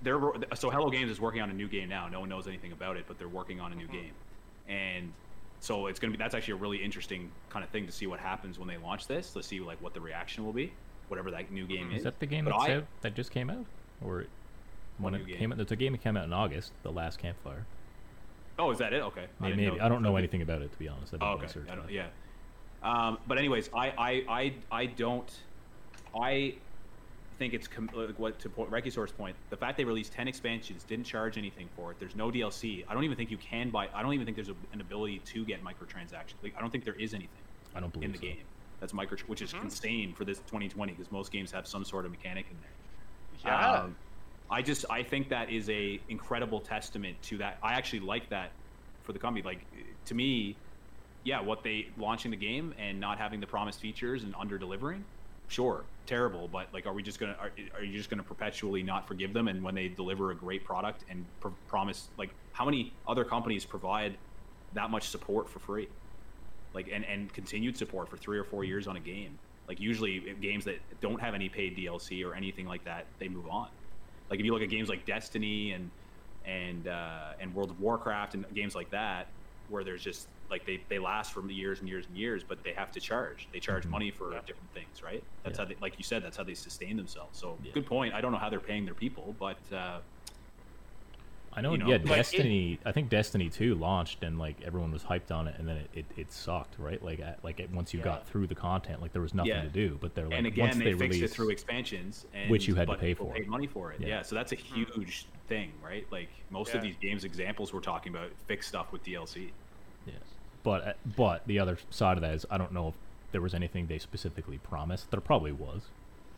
they're 0.01 0.21
so 0.55 0.71
Hello 0.71 0.91
Games 0.91 1.11
is 1.11 1.21
working 1.21 1.41
on 1.41 1.51
a 1.51 1.55
new 1.55 1.69
game 1.69 1.89
now. 1.89 2.09
No 2.09 2.21
one 2.21 2.29
knows 2.29 2.47
anything 2.49 2.73
about 2.73 2.97
it, 2.97 3.07
but 3.07 3.19
they're 3.19 3.29
working 3.29 3.61
on 3.61 3.73
a 3.73 3.77
new 3.77 3.89
Mhm. 3.89 3.89
game, 3.89 4.19
and 4.67 5.17
so 5.65 5.87
it's 5.87 5.99
gonna 5.99 6.11
be 6.11 6.19
that's 6.19 6.35
actually 6.35 6.53
a 6.53 6.57
really 6.57 6.77
interesting 6.77 7.31
kind 7.49 7.65
of 7.65 7.71
thing 7.71 7.87
to 7.87 7.93
see 7.93 8.07
what 8.07 8.21
happens 8.21 8.59
when 8.59 8.69
they 8.69 8.77
launch 8.77 9.07
this. 9.07 9.33
To 9.33 9.43
see 9.43 9.61
like 9.61 9.81
what 9.81 9.95
the 9.95 10.01
reaction 10.01 10.45
will 10.45 10.53
be, 10.53 10.75
whatever 11.09 11.31
that 11.31 11.51
new 11.51 11.67
game 11.67 11.91
is. 11.91 11.99
Is 11.99 12.05
that 12.05 12.21
the 12.21 12.27
game 12.27 12.45
that's 12.45 12.57
I- 12.65 12.75
out, 12.75 12.85
that 13.01 13.15
just 13.15 13.31
came 13.31 13.49
out, 13.49 13.65
or 14.05 14.27
when 14.99 15.15
it 15.15 15.27
game? 15.27 15.37
came 15.39 15.53
out? 15.53 15.57
There's 15.57 15.73
a 15.73 15.77
game 15.77 15.93
that 15.93 16.03
came 16.03 16.19
out 16.19 16.25
in 16.25 16.35
August, 16.35 16.73
The 16.83 16.93
Last 16.93 17.19
Campfire. 17.19 17.65
Oh, 18.59 18.71
is 18.73 18.79
that 18.79 18.93
it? 18.93 19.03
Okay. 19.03 19.25
Maybe, 19.41 19.57
didn't 19.57 19.73
maybe. 19.73 19.81
I 19.81 19.89
don't 19.89 20.03
know 20.03 20.17
anything 20.17 20.43
about 20.43 20.61
it 20.61 20.71
to 20.71 20.79
be 20.79 20.87
honest. 20.87 21.15
I 21.15 21.17
didn't 21.17 21.29
Oh, 21.29 21.45
okay. 21.45 21.73
I 21.73 21.75
don't, 21.75 21.91
yeah. 21.91 22.07
Um, 22.83 23.19
but 23.27 23.39
anyways, 23.39 23.71
I, 23.75 23.89
I, 23.89 24.25
I, 24.29 24.55
I 24.71 24.87
don't. 24.87 25.33
I 26.15 26.57
think 27.39 27.55
it's 27.55 27.67
com- 27.69 27.91
like 27.95 28.19
what 28.19 28.39
to 28.41 28.49
point, 28.49 28.71
Rekisaur's 28.71 29.13
point. 29.13 29.37
The 29.51 29.57
fact 29.57 29.77
they 29.77 29.85
released 29.85 30.13
ten 30.13 30.29
expansions, 30.29 30.85
didn't 30.85 31.05
charge 31.07 31.37
anything 31.39 31.69
for 31.77 31.91
it. 31.93 31.99
There's 31.99 32.17
no 32.17 32.31
DLC. 32.31 32.85
I 32.89 32.95
don't 32.95 33.05
even 33.05 33.17
think 33.17 33.31
you 33.31 33.37
can 33.39 33.71
buy. 33.71 33.89
I 33.95 34.03
don't 34.03 34.15
even 34.15 34.25
think 34.27 34.37
there's 34.37 34.49
a, 34.49 34.57
an 34.73 34.81
ability 34.81 35.21
to 35.27 35.45
get 35.45 35.63
microtransactions. 35.65 36.35
Like 36.43 36.55
I 36.57 36.61
don't 36.61 36.71
think 36.71 36.85
there 36.85 36.95
is 36.95 37.15
anything 37.15 37.31
I 37.75 37.81
don't 37.81 37.93
believe 37.93 38.07
in 38.07 38.13
the 38.13 38.19
so. 38.19 38.23
game 38.25 38.39
that's 38.81 38.93
micro, 38.93 39.17
which 39.27 39.41
is 39.43 39.53
Mhm. 39.53 39.65
insane 39.65 40.13
for 40.15 40.25
this 40.25 40.39
2020 40.41 40.93
because 40.93 41.11
most 41.13 41.31
games 41.33 41.51
have 41.53 41.67
some 41.67 41.85
sort 41.85 42.05
of 42.05 42.11
mechanic 42.11 42.47
in 42.51 42.57
there. 42.61 43.53
Yeah. 43.53 43.71
Um, 43.83 43.97
I 44.51 44.63
just 44.63 44.85
I 44.91 45.03
think 45.03 45.29
that 45.31 45.51
is 45.51 45.69
a 45.71 46.01
incredible 46.09 46.61
testament 46.61 47.21
to 47.23 47.39
that. 47.39 47.59
I 47.63 47.75
actually 47.75 48.01
like 48.01 48.29
that 48.31 48.51
for 49.03 49.13
the 49.13 49.19
company. 49.19 49.43
Like 49.45 49.61
to 50.07 50.15
me, 50.15 50.57
yeah, 51.25 51.41
what 51.41 51.63
they 51.63 51.89
launching 51.97 52.31
the 52.31 52.37
game 52.37 52.75
and 52.79 53.01
not 53.01 53.19
having 53.19 53.41
the 53.41 53.47
promised 53.47 53.81
features 53.81 54.23
and 54.25 54.35
under 54.39 54.59
delivering, 54.59 55.05
sure, 55.55 55.85
terrible. 56.07 56.49
But 56.49 56.69
like, 56.73 56.87
are 56.87 56.93
we 56.93 57.03
just 57.03 57.21
gonna 57.21 57.37
are, 57.41 57.53
are 57.77 57.85
you 57.85 57.97
just 57.97 58.11
gonna 58.11 58.23
perpetually 58.23 58.83
not 58.83 59.07
forgive 59.07 59.33
them? 59.33 59.49
And 59.49 59.63
when 59.63 59.75
they 59.75 59.89
deliver 59.89 60.31
a 60.33 60.37
great 60.37 60.65
product 60.65 61.05
and 61.09 61.25
pr- 61.41 61.49
promise, 61.69 62.11
like, 62.19 62.35
how 62.53 62.65
many 62.65 62.93
other 63.07 63.25
companies 63.25 63.65
provide 63.65 64.19
that 64.73 64.91
much 64.91 65.09
support 65.09 65.49
for 65.49 65.61
free, 65.61 65.89
like, 66.75 66.89
and 66.93 67.05
and 67.05 67.33
continued 67.33 67.77
support 67.77 68.09
for 68.09 68.17
three 68.17 68.39
or 68.39 68.45
four 68.45 68.65
years 68.65 68.87
on 68.87 68.97
a 68.97 69.01
game? 69.01 69.39
Like 69.69 69.81
usually 69.81 70.35
games 70.43 70.65
that 70.67 70.77
don't 71.01 71.21
have 71.21 71.35
any 71.35 71.49
paid 71.49 71.79
DLC 71.79 72.27
or 72.27 72.35
anything 72.35 72.67
like 72.67 72.85
that, 72.85 73.07
they 73.19 73.29
move 73.29 73.49
on. 73.49 73.69
Like 74.29 74.41
if 74.41 74.45
you 74.45 74.53
look 74.53 74.63
at 74.63 74.69
games 74.69 74.89
like 74.89 75.07
Destiny 75.07 75.73
and 75.73 75.91
and 76.45 76.89
uh, 76.89 77.33
and 77.41 77.55
World 77.55 77.71
of 77.71 77.81
Warcraft 77.81 78.35
and 78.35 78.45
games 78.55 78.75
like 78.75 78.91
that, 78.91 79.29
where 79.69 79.83
there's 79.85 80.03
just 80.03 80.29
like 80.51 80.67
they, 80.67 80.81
they 80.89 80.99
last 80.99 81.33
for 81.33 81.49
years 81.51 81.81
and 81.81 81.89
years 81.89 82.07
and 82.07 82.17
years, 82.17 82.43
but 82.45 82.63
they 82.63 82.73
have 82.73 82.91
to 82.93 83.01
charge. 83.01 83.49
They 83.53 83.61
charge 83.61 83.85
Mhm. 83.85 83.91
money 83.91 84.11
for 84.11 84.33
Yeah. 84.33 84.41
different 84.47 84.73
things, 84.73 85.03
right? 85.03 85.23
That's 85.43 85.59
Yeah. 85.59 85.65
how 85.65 85.69
they, 85.71 85.77
like 85.81 85.97
you 85.99 86.05
said, 86.05 86.23
that's 86.23 86.37
how 86.37 86.45
they 86.45 86.55
sustain 86.55 86.97
themselves. 86.97 87.39
So 87.39 87.59
Yeah. 87.63 87.73
good 87.73 87.87
point. 87.87 88.15
I 88.15 88.21
don't 88.21 88.33
know 88.33 88.39
how 88.39 88.49
they're 88.51 88.61
paying 88.61 88.85
their 88.85 88.95
people, 88.95 89.35
but 89.39 89.59
uh, 89.73 90.01
I 91.57 91.61
know, 91.61 91.71
you 91.73 91.79
know, 91.79 91.87
yeah, 91.87 91.93
like, 91.99 92.05
it- 92.05 92.09
Destiny. 92.09 92.81
I 92.85 92.91
think 92.91 93.09
Destiny 93.11 93.49
Two 93.49 93.77
launched 93.77 94.25
and 94.25 94.41
like 94.41 94.61
everyone 94.63 94.91
was 94.91 95.05
hyped 95.05 95.31
on 95.31 95.47
it, 95.47 95.55
and 95.57 95.69
then 95.69 95.77
it, 95.77 95.91
it, 95.95 96.07
it 96.17 96.33
sucked, 96.33 96.77
right? 96.81 97.01
Like 97.01 97.21
at, 97.21 97.45
like 97.45 97.61
it, 97.61 97.71
once 97.71 97.95
you 97.95 98.01
Yeah. 98.01 98.05
got 98.07 98.27
through 98.27 98.49
the 98.49 98.57
content, 98.57 99.01
like 99.01 99.13
there 99.13 99.23
was 99.23 99.35
nothing 99.35 99.53
Yeah. 99.53 99.63
to 99.63 99.69
do. 99.69 99.97
But 100.01 100.17
they're 100.17 100.27
like 100.27 100.37
and 100.37 100.49
again 100.49 100.65
once 100.65 100.79
they, 100.79 100.85
they, 100.85 100.91
fixed 100.91 101.01
release, 101.15 101.23
it 101.23 101.33
through 101.33 101.51
expansions, 101.51 102.27
and, 102.35 102.51
Which 102.51 102.67
you 102.67 102.75
had 102.75 102.89
to 102.89 102.97
pay 102.97 103.15
for. 103.15 103.33
Paid 103.33 103.47
money 103.47 103.69
for 103.69 103.93
it, 103.93 104.01
Yeah. 104.01 104.09
yeah. 104.09 104.23
So 104.23 104.35
that's 104.35 104.51
a 104.51 104.57
huge 104.57 105.27
thing, 105.47 105.73
right? 105.81 106.05
Like 106.11 106.29
most 106.51 106.75
of 106.75 106.83
these 106.83 106.97
games 106.97 107.23
examples 107.23 107.73
we're 107.73 107.81
talking 107.81 108.13
about 108.13 108.33
fix 108.49 108.67
stuff 108.67 108.91
with 108.91 109.05
DLC. 109.05 109.53
Yeah. 110.07 110.15
But 110.65 110.97
but 111.17 111.47
the 111.47 111.59
other 111.61 111.79
side 111.91 112.17
of 112.17 112.23
that 112.23 112.35
is 112.35 112.45
I 112.51 112.59
don't 112.59 112.73
know 112.73 112.89
if 112.89 112.95
there 113.31 113.41
was 113.41 113.55
anything 113.55 113.87
they 113.87 113.99
specifically 113.99 114.59
promised. 114.59 115.11
There 115.13 115.21
probably 115.21 115.53
was. 115.53 115.83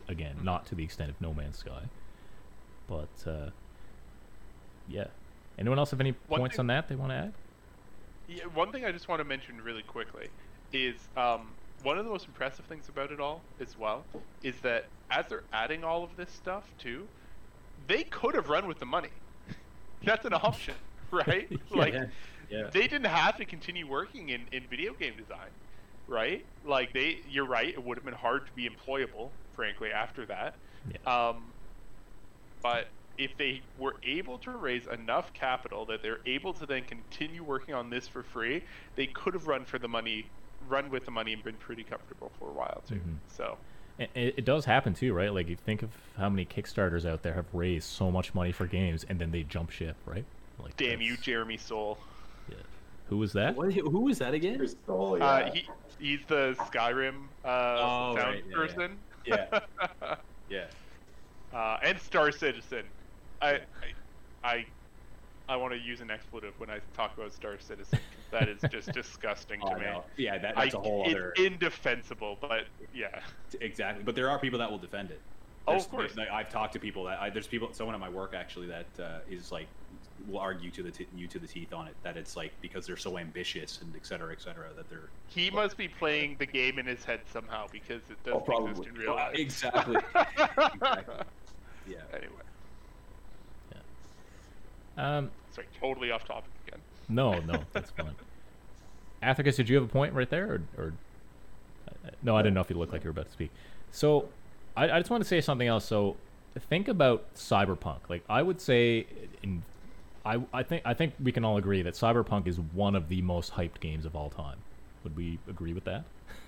Again, 0.09 0.35
Mm-hmm. 0.35 0.45
not 0.45 0.65
to 0.67 0.75
the 0.75 0.83
extent 0.83 1.09
of 1.09 1.19
No 1.19 1.33
Man's 1.33 1.57
Sky. 1.57 1.83
But 2.87 3.09
uh, 3.25 3.49
yeah. 4.87 5.07
Anyone 5.57 5.79
else 5.79 5.91
have 5.91 5.99
any 5.99 6.13
One 6.27 6.41
points 6.41 6.55
thing- 6.55 6.61
on 6.61 6.67
that 6.67 6.87
they 6.87 6.95
want 6.95 7.11
to 7.11 7.15
add? 7.15 7.33
Yeah, 8.27 8.43
one 8.53 8.71
thing 8.71 8.85
I 8.85 8.91
just 8.91 9.07
want 9.07 9.19
to 9.19 9.23
mention 9.25 9.61
really 9.61 9.83
quickly 9.83 10.27
is 10.73 10.95
um, 11.15 11.47
one 11.83 11.97
of 11.97 12.03
the 12.05 12.11
most 12.11 12.25
impressive 12.25 12.65
things 12.65 12.89
about 12.89 13.11
it 13.11 13.19
all, 13.21 13.41
as 13.61 13.77
well, 13.79 14.03
is 14.43 14.55
that 14.61 14.85
as 15.09 15.25
they're 15.27 15.43
adding 15.53 15.83
all 15.85 16.03
of 16.03 16.15
this 16.17 16.29
stuff 16.31 16.65
too, 16.77 17.07
they 17.87 18.03
could 18.03 18.35
have 18.35 18.49
run 18.49 18.67
with 18.67 18.79
the 18.79 18.85
money. 18.85 19.09
That's 20.03 20.25
an 20.25 20.33
option, 20.33 20.75
right? 21.11 21.49
like 21.71 21.95
yeah. 22.49 22.69
they 22.71 22.87
didn't 22.87 23.05
have 23.05 23.37
to 23.37 23.45
continue 23.45 23.87
working 23.87 24.29
in, 24.29 24.41
in 24.51 24.63
video 24.69 24.93
game 24.93 25.13
design, 25.17 25.49
right? 26.07 26.45
Like 26.65 26.93
they, 26.93 27.19
you're 27.29 27.47
right. 27.47 27.69
It 27.69 27.83
would 27.83 27.97
have 27.97 28.05
been 28.05 28.13
hard 28.13 28.45
to 28.47 28.51
be 28.53 28.69
employable, 28.69 29.29
frankly, 29.55 29.91
after 29.91 30.25
that. 30.27 30.55
Yeah. 30.91 31.29
Um, 31.29 31.43
but 32.61 32.87
if 33.17 33.35
they 33.37 33.61
were 33.79 33.95
able 34.03 34.37
to 34.39 34.51
raise 34.51 34.85
enough 34.87 35.33
capital 35.33 35.85
that 35.85 36.01
they're 36.03 36.19
able 36.25 36.53
to 36.53 36.65
then 36.65 36.83
continue 36.83 37.43
working 37.43 37.73
on 37.73 37.89
this 37.89 38.07
for 38.07 38.23
free, 38.23 38.63
they 38.95 39.07
could 39.07 39.33
have 39.33 39.47
run 39.47 39.65
for 39.65 39.79
the 39.79 39.87
money, 39.87 40.27
run 40.67 40.89
with 40.89 41.05
the 41.05 41.11
money, 41.11 41.33
and 41.33 41.43
been 41.43 41.55
pretty 41.55 41.83
comfortable 41.83 42.31
for 42.39 42.49
a 42.49 42.53
while 42.53 42.83
too. 42.87 42.95
Mhm. 42.95 43.17
So 43.27 43.57
It, 44.13 44.45
does 44.45 44.65
happen 44.65 44.93
too, 44.93 45.11
right? 45.13 45.33
Like 45.33 45.47
you 45.47 45.55
think 45.55 45.81
of 45.81 45.89
how 46.17 46.29
many 46.29 46.45
Kickstarters 46.45 47.03
out 47.03 47.23
there 47.23 47.33
have 47.33 47.47
raised 47.53 47.89
so 47.89 48.11
much 48.11 48.35
money 48.35 48.51
for 48.51 48.67
games 48.67 49.03
and 49.09 49.19
then 49.19 49.31
they 49.31 49.41
jump 49.41 49.71
ship, 49.71 49.95
right? 50.05 50.25
Like 50.59 50.77
damn 50.77 51.01
you, 51.01 51.17
Jeremy 51.17 51.57
Soule. 51.57 51.97
Yeah. 53.09 53.15
Who 53.15 53.17
was 53.17 53.33
that? 53.33 53.55
What, 53.55 53.73
who 53.73 54.01
was 54.01 54.19
that 54.19 54.33
again? 54.33 54.55
Here's 54.55 54.75
yeah. 54.87 54.93
Uh, 55.25 55.51
he 55.53 55.67
he's 55.97 56.25
the 56.27 56.55
Skyrim 56.55 57.29
uh, 57.43 57.47
Oh, 57.79 58.15
sound 58.15 58.17
right, 58.17 58.45
yeah, 58.45 58.51
yeah. 58.51 58.55
person. 58.55 59.05
Yeah. 59.25 60.15
Yeah. 60.49 60.71
uh, 61.51 61.77
and 61.83 61.99
Star 61.99 62.31
Citizen. 62.31 62.93
I 63.41 63.61
I 63.81 63.93
I, 64.43 64.65
I 65.47 65.57
want 65.57 65.73
to 65.73 65.79
use 65.79 66.01
an 66.01 66.11
expletive 66.11 66.59
when 66.59 66.69
I 66.69 66.81
talk 66.93 67.17
about 67.17 67.33
Star 67.33 67.59
Citizen. 67.59 67.99
'cause 68.11 68.25
That 68.31 68.49
is 68.49 68.65
just 68.69 68.93
disgusting 68.93 69.65
to 69.65 69.73
Oh, 69.73 69.75
me. 69.75 69.85
no. 69.85 70.05
Yeah, 70.17 70.37
that, 70.39 70.57
I, 70.57 70.65
that's 70.65 70.75
a 70.75 70.79
whole 70.79 71.05
it's 71.05 71.15
other. 71.15 71.31
indefensible, 71.37 72.37
but 72.41 72.69
yeah. 72.93 73.25
Exactly, 73.61 74.03
but 74.03 74.15
there 74.15 74.29
are 74.29 74.39
people 74.39 74.59
that 74.59 74.71
will 74.71 74.79
defend 74.79 75.11
it. 75.11 75.25
Oh, 75.67 75.75
of 75.75 75.89
course. 75.89 76.15
Like, 76.15 76.29
I've 76.29 76.49
talked 76.49 76.73
to 76.73 76.79
people 76.79 77.05
that 77.05 77.19
I, 77.19 77.29
there's 77.29 77.47
people, 77.47 77.73
someone 77.73 77.93
at 77.95 77.99
my 77.99 78.09
work 78.09 78.33
actually 78.33 78.67
that 78.67 78.99
uh, 78.99 79.21
is 79.27 79.51
like 79.51 79.69
will 80.27 80.39
argue 80.39 80.71
to 80.71 80.83
the 80.83 80.91
t- 80.91 81.07
you 81.15 81.27
to 81.27 81.39
the 81.39 81.47
teeth 81.47 81.73
on 81.73 81.87
it 81.87 81.95
that 82.03 82.17
it's 82.17 82.35
like 82.35 82.51
because 82.61 82.85
they're 82.87 82.97
so 82.97 83.17
ambitious 83.17 83.79
and 83.81 83.93
et 83.95 84.05
cetera, 84.05 84.31
et 84.31 84.41
cetera, 84.41 84.65
that 84.75 84.89
they're 84.89 85.09
He 85.27 85.49
must 85.51 85.77
be 85.77 85.87
playing 85.87 86.35
the 86.39 86.45
game 86.45 86.79
in 86.79 86.85
his 86.85 87.03
head 87.05 87.21
somehow 87.31 87.67
because 87.71 88.01
it 88.09 88.17
Oh, 88.31 88.43
doesn't 88.47 88.69
exist 88.69 88.89
in 88.89 88.95
real 88.95 89.15
life. 89.15 89.35
exactly. 89.35 89.95
exactly. 90.15 91.15
Yeah. 91.87 91.97
Anyway, 92.13 92.31
Yeah. 94.97 95.17
Um, 95.17 95.31
sorry, 95.51 95.67
totally 95.79 96.11
off 96.11 96.25
topic 96.25 96.51
again. 96.67 96.79
no, 97.09 97.39
no, 97.39 97.61
that's 97.73 97.91
fine. 97.91 98.15
Athricus, 99.23 99.55
did 99.55 99.69
you 99.69 99.75
have 99.75 99.85
a 99.85 99.87
point 99.91 100.13
right 100.13 100.29
there, 100.29 100.45
or, 100.77 100.83
or 100.85 100.93
uh, 101.87 102.09
no? 102.21 102.35
I 102.35 102.41
didn't 102.41 102.53
know 102.53 102.61
if 102.61 102.69
you 102.69 102.75
looked 102.77 102.93
like 102.93 103.03
you 103.03 103.07
were 103.07 103.11
about 103.11 103.25
to 103.25 103.31
speak. 103.31 103.49
So, 103.91 104.29
I, 104.75 104.91
I 104.91 104.99
just 104.99 105.09
want 105.09 105.23
to 105.23 105.27
say 105.27 105.41
something 105.41 105.67
else. 105.67 105.85
So, 105.85 106.17
think 106.69 106.87
about 106.87 107.33
Cyberpunk. 107.33 107.97
Like, 108.09 108.23
I 108.29 108.41
would 108.43 108.61
say, 108.61 109.07
in, 109.41 109.63
I, 110.35 110.41
I 110.53 110.63
think, 110.63 110.81
I 110.85 110.93
think 110.93 111.13
we 111.23 111.31
can 111.31 111.45
all 111.45 111.57
agree 111.57 111.81
that 111.83 111.93
Cyberpunk 111.93 112.47
is 112.47 112.59
one 112.59 112.95
of 112.95 113.07
the 113.09 113.21
most 113.21 113.53
hyped 113.53 113.79
games 113.79 114.05
of 114.05 114.15
all 114.15 114.29
time. 114.29 114.57
Would 115.03 115.15
we 115.15 115.39
agree 115.49 115.73
with 115.73 115.85
that? 115.85 116.03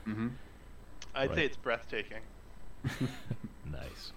Mm-hmm. 0.07 0.27
I'd 1.15 1.29
Right. 1.29 1.35
say 1.37 1.45
it's 1.45 1.57
breathtaking. 1.57 2.21
Nice. 3.71 4.13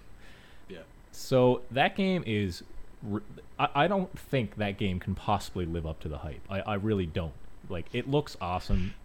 Yeah. 0.67 0.79
So 1.11 1.61
that 1.71 1.95
game 1.95 2.23
is—I 2.25 3.87
don't 3.87 4.17
think 4.17 4.55
that 4.55 4.77
game 4.77 4.99
can 4.99 5.13
possibly 5.15 5.65
live 5.65 5.85
up 5.85 5.99
to 6.01 6.09
the 6.09 6.17
hype. 6.19 6.41
I, 6.49 6.61
I 6.61 6.73
really 6.75 7.05
don't. 7.05 7.33
Like, 7.69 7.85
it 7.93 8.09
looks 8.09 8.35
awesome. 8.41 8.95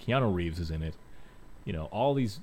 Keanu 0.00 0.34
Reeves 0.34 0.58
is 0.58 0.70
in 0.70 0.82
it. 0.82 0.94
You 1.66 1.72
know, 1.74 1.84
all 1.86 2.14
these 2.14 2.40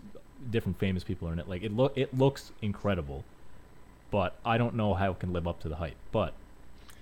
different 0.52 0.78
famous 0.78 1.04
people 1.04 1.28
are 1.28 1.34
in 1.34 1.40
it. 1.40 1.50
Like, 1.50 1.64
it 1.64 1.76
look 1.76 1.98
it 1.98 2.16
looks 2.16 2.52
incredible. 2.62 3.24
But 4.12 4.36
I 4.46 4.58
don't 4.60 4.76
know 4.76 4.94
how 4.94 5.12
it 5.12 5.20
can 5.20 5.34
live 5.34 5.48
up 5.48 5.60
to 5.62 5.70
the 5.70 5.78
hype. 5.78 5.96
But 6.12 6.34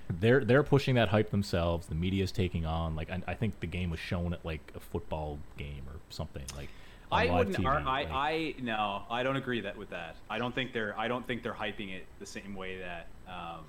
they're 0.09 0.43
they're 0.43 0.63
pushing 0.63 0.95
that 0.95 1.09
hype 1.09 1.31
themselves. 1.31 1.87
The 1.87 1.95
media 1.95 2.23
is 2.23 2.31
taking 2.31 2.65
on. 2.65 2.95
Like, 2.95 3.09
I, 3.09 3.21
I 3.27 3.33
think 3.33 3.59
the 3.59 3.67
game 3.67 3.89
was 3.89 3.99
shown 3.99 4.33
at 4.33 4.43
like 4.45 4.71
a 4.75 4.79
football 4.79 5.39
game 5.57 5.83
or 5.87 5.99
something. 6.09 6.43
Like, 6.55 6.69
I 7.11 7.29
wouldn't. 7.31 7.55
TV, 7.57 7.65
I, 7.65 7.83
like- 7.83 8.11
I 8.11 8.55
no, 8.61 9.03
I 9.09 9.23
don't 9.23 9.35
agree 9.37 9.61
that 9.61 9.77
with 9.77 9.89
that. 9.91 10.15
I 10.29 10.37
don't 10.37 10.53
think 10.53 10.73
they're. 10.73 10.97
I 10.97 11.07
don't 11.07 11.25
think 11.25 11.43
they're 11.43 11.53
hyping 11.53 11.93
it 11.95 12.05
the 12.19 12.25
same 12.25 12.55
way 12.55 12.79
that, 12.79 13.07
um, 13.27 13.63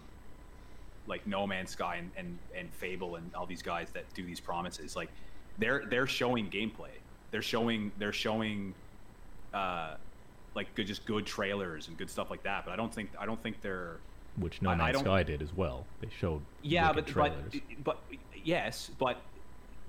like 1.06 1.26
No 1.26 1.46
Man's 1.46 1.70
Sky 1.70 1.96
and, 1.96 2.10
and 2.16 2.38
and 2.56 2.72
Fable 2.74 3.16
and 3.16 3.30
all 3.34 3.46
these 3.46 3.62
guys 3.62 3.90
that 3.92 4.04
do 4.14 4.24
these 4.24 4.40
promises. 4.40 4.96
Like, 4.96 5.10
they're 5.58 5.84
they're 5.88 6.06
showing 6.06 6.50
gameplay. 6.50 6.90
They're 7.30 7.42
showing 7.42 7.92
they're 7.98 8.12
showing, 8.12 8.74
uh, 9.52 9.94
like 10.54 10.74
good 10.74 10.86
just 10.86 11.04
good 11.04 11.26
trailers 11.26 11.88
and 11.88 11.96
good 11.98 12.10
stuff 12.10 12.30
like 12.30 12.42
that. 12.44 12.64
But 12.64 12.72
I 12.72 12.76
don't 12.76 12.92
think 12.92 13.10
I 13.18 13.26
don't 13.26 13.42
think 13.42 13.60
they're. 13.60 13.98
Which 14.36 14.62
No 14.62 14.74
Man's 14.74 14.98
Sky 14.98 15.22
did 15.22 15.42
as 15.42 15.52
well. 15.54 15.86
They 16.00 16.08
showed 16.18 16.42
Yeah, 16.62 16.88
but 16.92 17.04
but 17.04 17.06
trailers. 17.06 17.52
but 17.82 17.98
yes, 18.42 18.90
but 18.98 19.20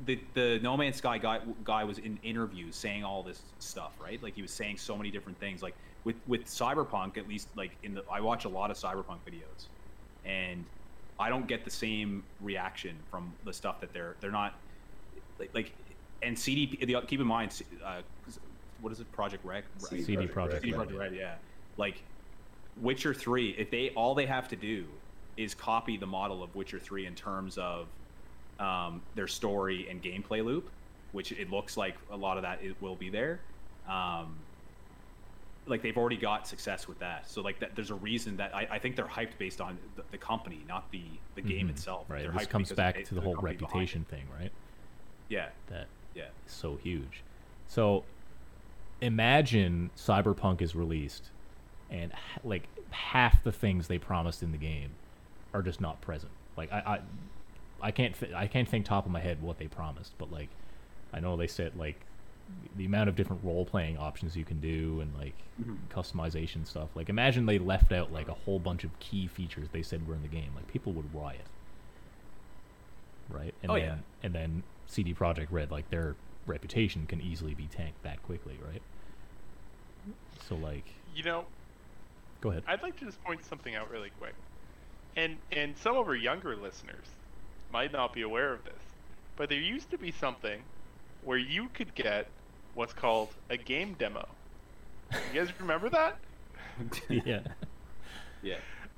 the 0.06 0.20
the 0.34 0.60
No 0.62 0.76
Man's 0.78 0.98
Sky 0.98 1.18
guy 1.18 1.40
guy 1.64 1.84
was 1.84 1.98
in 2.00 2.20
interviews 2.24 2.76
saying 2.76 3.04
all 3.04 3.24
this 3.24 3.42
stuff, 3.60 3.94
right? 4.02 4.22
Like 4.22 4.36
he 4.36 4.42
was 4.42 4.52
saying 4.52 4.78
so 4.78 4.98
many 4.98 5.10
different 5.10 5.40
things. 5.40 5.62
Like 5.64 5.76
with 6.04 6.16
with 6.28 6.46
Cyberpunk, 6.46 7.18
at 7.18 7.28
least 7.28 7.48
like 7.56 7.72
in 7.84 7.94
the 7.94 8.04
I 8.12 8.22
watch 8.22 8.46
a 8.46 8.50
lot 8.50 8.72
of 8.72 8.78
Cyberpunk 8.78 9.20
videos, 9.28 9.68
and 10.26 10.66
I 11.20 11.30
don't 11.30 11.48
get 11.48 11.64
the 11.64 11.72
same 11.72 12.24
reaction 12.42 12.96
from 13.10 13.34
the 13.46 13.54
stuff 13.54 13.80
that 13.82 13.94
they're 13.94 14.16
they're 14.22 14.32
not 14.32 14.56
like 15.40 15.50
like 15.54 15.72
and 16.22 16.36
CDP. 16.36 16.86
The, 16.86 17.02
keep 17.08 17.20
in 17.20 17.28
mind, 17.28 17.62
uh, 17.84 18.02
what 18.82 18.92
is 18.92 19.00
it? 19.00 19.12
Project 19.12 19.46
Rec. 19.46 19.64
CD 19.78 20.04
CD 20.04 20.26
Red. 20.28 20.62
CD 20.62 20.74
Red, 20.74 20.90
Projekt 20.90 21.00
Red, 21.00 21.16
yeah. 21.16 21.36
Like 21.78 22.02
Witcher 22.82 23.14
Three, 23.14 23.52
if 23.58 23.70
they 23.72 23.90
all 23.92 24.16
they 24.16 24.26
have 24.26 24.48
to 24.50 24.56
do 24.56 24.86
is 25.38 25.54
copy 25.54 25.98
the 25.98 26.06
model 26.08 26.44
of 26.44 26.56
Witcher 26.56 26.80
Three 26.80 27.06
in 27.06 27.16
terms 27.16 27.58
of 27.58 27.88
um, 28.60 29.02
their 29.16 29.28
story 29.28 29.88
and 29.90 30.02
gameplay 30.02 30.44
loop, 30.44 30.70
which 31.12 31.32
it 31.32 31.50
looks 31.52 31.78
like 31.78 31.96
a 32.12 32.16
lot 32.18 32.38
of 32.38 32.44
that 32.44 32.62
it 32.64 32.76
will 32.82 32.96
be 32.96 33.10
there. 33.10 33.40
Um, 33.88 34.36
like 35.68 35.82
they've 35.82 35.98
already 35.98 36.18
got 36.18 36.48
success 36.48 36.88
with 36.88 37.00
that, 37.00 37.28
so 37.30 37.42
like 37.42 37.60
that, 37.60 37.76
there's 37.76 37.90
a 37.90 37.96
reason 37.96 38.38
that 38.38 38.54
I, 38.56 38.68
I 38.72 38.80
think 38.80 38.96
they're 38.96 39.06
hyped 39.06 39.38
based 39.40 39.62
on 39.62 39.78
the, 39.96 40.04
the 40.12 40.18
company, 40.18 40.60
not 40.68 40.90
the 40.92 41.02
the 41.36 41.42
game 41.42 41.68
Mhm. 41.68 41.72
itself. 41.72 42.06
Right. 42.10 42.22
They're 42.24 42.32
This 42.32 42.46
comes 42.48 42.72
back 42.72 42.96
they- 42.96 43.04
to 43.04 43.16
the 43.16 43.22
the 43.22 43.26
whole 43.26 43.38
it. 43.38 43.42
reputation 43.44 44.04
thing, 44.06 44.26
right? 44.40 44.52
Yeah, 45.28 45.50
That 45.68 45.88
yeah. 46.14 46.26
is 46.46 46.52
so 46.54 46.76
huge. 46.76 47.24
So 47.68 48.04
imagine 49.02 49.90
Cyberpunk 49.98 50.62
is 50.62 50.76
released 50.76 51.32
and 51.90 52.12
like 52.44 52.68
half 52.92 53.44
the 53.44 53.52
things 53.52 53.88
they 53.88 53.98
promised 53.98 54.42
in 54.44 54.52
the 54.52 54.58
game 54.58 54.92
are 55.54 55.62
just 55.62 55.80
not 55.82 56.02
present. 56.02 56.32
Like 56.58 56.72
I, 56.72 56.78
I, 56.80 57.00
I 57.88 57.92
can't 57.92 58.18
th- 58.18 58.34
I 58.34 58.48
can't 58.48 58.68
think 58.68 58.86
top 58.86 59.06
of 59.06 59.12
my 59.12 59.20
head 59.20 59.42
what 59.42 59.58
they 59.58 59.68
promised, 59.68 60.14
but 60.18 60.32
like 60.32 60.50
I 61.14 61.20
know 61.20 61.36
they 61.38 61.48
said 61.48 61.74
like 61.78 62.00
the 62.76 62.86
amount 62.86 63.10
of 63.10 63.16
different 63.16 63.44
role 63.44 63.66
playing 63.66 63.98
options 63.98 64.36
you 64.36 64.46
can 64.46 64.60
do 64.60 65.00
and 65.02 65.12
like 65.18 65.34
mm-hmm. 65.62 65.76
customization 65.92 66.68
stuff. 66.68 66.90
Like 66.96 67.10
imagine 67.10 67.46
they 67.46 67.58
left 67.60 67.92
out 67.92 68.12
like 68.14 68.28
a 68.28 68.34
whole 68.34 68.60
bunch 68.60 68.84
of 68.84 68.98
key 69.00 69.28
features 69.28 69.68
they 69.72 69.82
said 69.82 70.08
were 70.08 70.14
in 70.16 70.22
the 70.22 70.28
game. 70.28 70.52
Like 70.56 70.68
people 70.68 70.94
would 70.94 71.14
riot. 71.14 71.42
Right? 73.30 73.54
And 73.64 73.72
Oh, 73.72 73.76
then 73.76 73.84
yeah. 73.84 73.96
and 74.24 74.34
then 74.36 74.64
CD 74.88 75.14
Projekt 75.14 75.48
Red 75.50 75.72
like 75.72 75.90
their 75.90 76.16
reputation 76.46 77.08
can 77.08 77.20
easily 77.22 77.56
be 77.56 77.66
tanked 77.66 78.04
that 78.04 78.22
quickly, 78.24 78.60
right? 78.64 78.82
So 80.48 80.56
like 80.56 80.86
You 81.16 81.24
know, 81.24 81.46
go 82.46 82.52
ahead. 82.52 82.64
I'd 82.68 82.84
like 82.84 82.98
to 83.00 83.06
just 83.06 83.22
point 83.24 83.44
something 83.44 83.76
out 83.76 83.90
really 83.92 84.12
quick. 84.20 84.36
And 85.16 85.38
and 85.52 85.76
some 85.78 85.98
of 85.98 86.08
our 86.08 86.16
younger 86.16 86.56
listeners 86.56 87.06
might 87.72 87.92
not 87.92 88.14
be 88.14 88.22
aware 88.22 88.54
of 88.54 88.64
this, 88.64 88.82
but 89.36 89.50
there 89.50 89.60
used 89.60 89.90
to 89.92 89.98
be 89.98 90.12
something 90.12 90.62
where 91.24 91.38
you 91.38 91.70
could 91.74 91.96
get 91.96 92.28
what's 92.76 92.94
called 92.94 93.30
a 93.50 93.58
game 93.58 93.96
demo. 93.98 94.28
You 95.12 95.42
guys 95.42 95.50
remember 95.60 95.90
that? 95.90 96.18
yeah. 97.10 97.40
Yeah. 98.44 98.58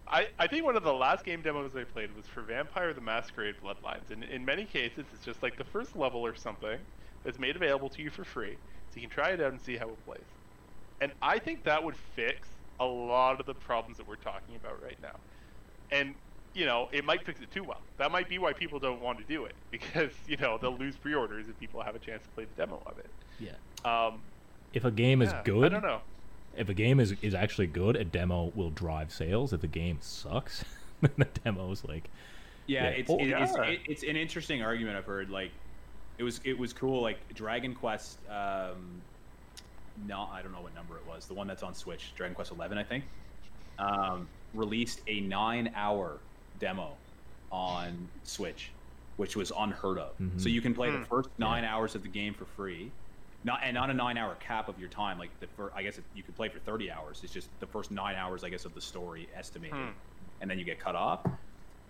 I, 0.09 0.27
I 0.39 0.47
think 0.47 0.63
one 0.63 0.75
of 0.77 0.83
the 0.83 0.93
last 0.93 1.25
game 1.25 1.41
demos 1.41 1.75
I 1.75 1.83
played 1.83 2.15
was 2.15 2.25
for 2.25 2.41
Vampire 2.41 2.93
the 2.93 3.01
Masquerade 3.01 3.55
Bloodlines, 3.63 4.09
and 4.09 4.23
in 4.23 4.43
many 4.45 4.63
cases 4.65 5.05
it's 5.13 5.25
just 5.25 5.43
like 5.43 5.57
the 5.57 5.65
first 5.65 5.95
level 5.95 6.25
or 6.25 6.33
something 6.33 6.79
that's 7.23 7.39
made 7.39 7.55
available 7.55 7.89
to 7.89 8.01
you 8.01 8.09
for 8.09 8.23
free, 8.23 8.57
so 8.89 8.95
you 8.95 9.01
can 9.01 9.09
try 9.09 9.29
it 9.29 9.41
out 9.41 9.51
and 9.51 9.61
see 9.61 9.75
how 9.75 9.89
it 9.89 10.05
plays. 10.05 10.21
And 11.01 11.11
I 11.21 11.39
think 11.39 11.65
that 11.65 11.83
would 11.83 11.95
fix 12.15 12.47
a 12.79 12.85
lot 12.85 13.39
of 13.39 13.45
the 13.45 13.53
problems 13.53 13.97
that 13.97 14.07
we're 14.07 14.15
talking 14.15 14.55
about 14.55 14.81
right 14.83 14.97
now. 15.01 15.15
And 15.91 16.15
you 16.53 16.65
know, 16.65 16.89
it 16.91 17.05
might 17.05 17.23
fix 17.23 17.39
it 17.41 17.51
too 17.51 17.63
well. 17.63 17.81
That 17.97 18.11
might 18.11 18.27
be 18.27 18.39
why 18.39 18.51
people 18.53 18.79
don't 18.79 18.99
want 19.01 19.19
to 19.19 19.23
do 19.25 19.45
it 19.45 19.53
because 19.71 20.11
you 20.27 20.37
know 20.37 20.57
they'll 20.59 20.77
lose 20.77 20.95
pre-orders 20.95 21.47
if 21.49 21.59
people 21.59 21.81
have 21.81 21.95
a 21.95 21.99
chance 21.99 22.23
to 22.23 22.29
play 22.29 22.45
the 22.45 22.65
demo 22.65 22.81
of 22.85 22.97
it. 22.97 23.09
Yeah. 23.39 23.51
Um, 23.85 24.19
If 24.73 24.83
a 24.85 24.91
game 24.91 25.21
is 25.21 25.31
yeah, 25.31 25.41
good, 25.43 25.73
I 25.73 25.79
don't 25.79 25.83
know. 25.83 26.01
if 26.55 26.69
a 26.69 26.73
game 26.73 26.99
is 26.99 27.13
is 27.21 27.33
actually 27.35 27.67
good, 27.67 27.95
a 27.95 28.03
demo 28.03 28.51
will 28.55 28.71
drive 28.71 29.11
sales. 29.11 29.53
If 29.53 29.61
the 29.61 29.67
game 29.67 29.97
sucks, 30.01 30.63
then 31.01 31.11
the 31.17 31.25
demo's 31.43 31.83
like 31.83 32.09
Yeah, 32.65 32.83
Yeah. 32.85 32.89
it's 32.89 33.09
Oh, 33.11 33.17
it- 33.19 33.29
it's 33.29 33.55
it- 33.55 33.81
it's 33.91 34.03
an 34.03 34.15
interesting 34.17 34.61
argument 34.63 34.97
I've 34.97 35.05
heard. 35.05 35.29
Like, 35.29 35.51
it 36.17 36.23
was 36.23 36.41
it 36.43 36.57
was 36.57 36.73
cool. 36.73 37.01
Like 37.01 37.19
Dragon 37.35 37.75
Quest, 37.75 38.17
um, 38.29 39.01
not 40.05 40.29
I 40.31 40.41
don't 40.41 40.51
know 40.51 40.61
what 40.61 40.75
number 40.75 40.97
it 40.97 41.05
was. 41.07 41.25
The 41.27 41.33
one 41.33 41.47
that's 41.47 41.63
on 41.63 41.73
Switch, 41.73 42.13
Dragon 42.15 42.35
Quest 42.35 42.51
Eleven, 42.51 42.77
I 42.77 42.83
think, 42.83 43.03
um, 43.79 44.27
released 44.53 45.01
a 45.07 45.21
nine-hour 45.21 46.17
demo 46.59 46.97
on 47.51 48.07
Switch, 48.23 48.71
which 49.17 49.35
was 49.35 49.51
unheard 49.57 49.97
of. 49.97 50.17
Mhm. 50.19 50.39
So 50.39 50.49
you 50.49 50.61
can 50.61 50.73
play 50.73 50.91
Hmm. 50.91 50.99
the 50.99 51.05
first 51.05 51.29
nine 51.37 51.63
hours 51.63 51.95
of 51.95 52.03
the 52.03 52.09
game 52.09 52.33
for 52.33 52.45
free. 52.45 52.91
Not 53.43 53.59
and 53.63 53.75
not 53.75 53.89
a 53.89 53.93
nine-hour 53.93 54.35
cap 54.35 54.67
of 54.67 54.79
your 54.79 54.89
time. 54.89 55.17
Like 55.19 55.29
the 55.39 55.47
fir- 55.47 55.71
I 55.75 55.83
guess 55.83 55.99
you 56.13 56.23
could 56.23 56.35
play 56.35 56.49
for 56.49 56.59
thirty 56.59 56.91
hours. 56.91 57.23
It's 57.23 57.33
just 57.33 57.49
the 57.59 57.67
first 57.67 57.91
nine 57.91 58.15
hours, 58.15 58.43
I 58.43 58.49
guess, 58.49 58.65
of 58.65 58.73
the 58.73 58.81
story 58.81 59.29
estimated, 59.33 59.75
Hmm. 59.77 59.91
and 60.41 60.49
then 60.51 60.59
you 60.59 60.65
get 60.65 60.79
cut 60.79 60.95
off. 60.95 61.25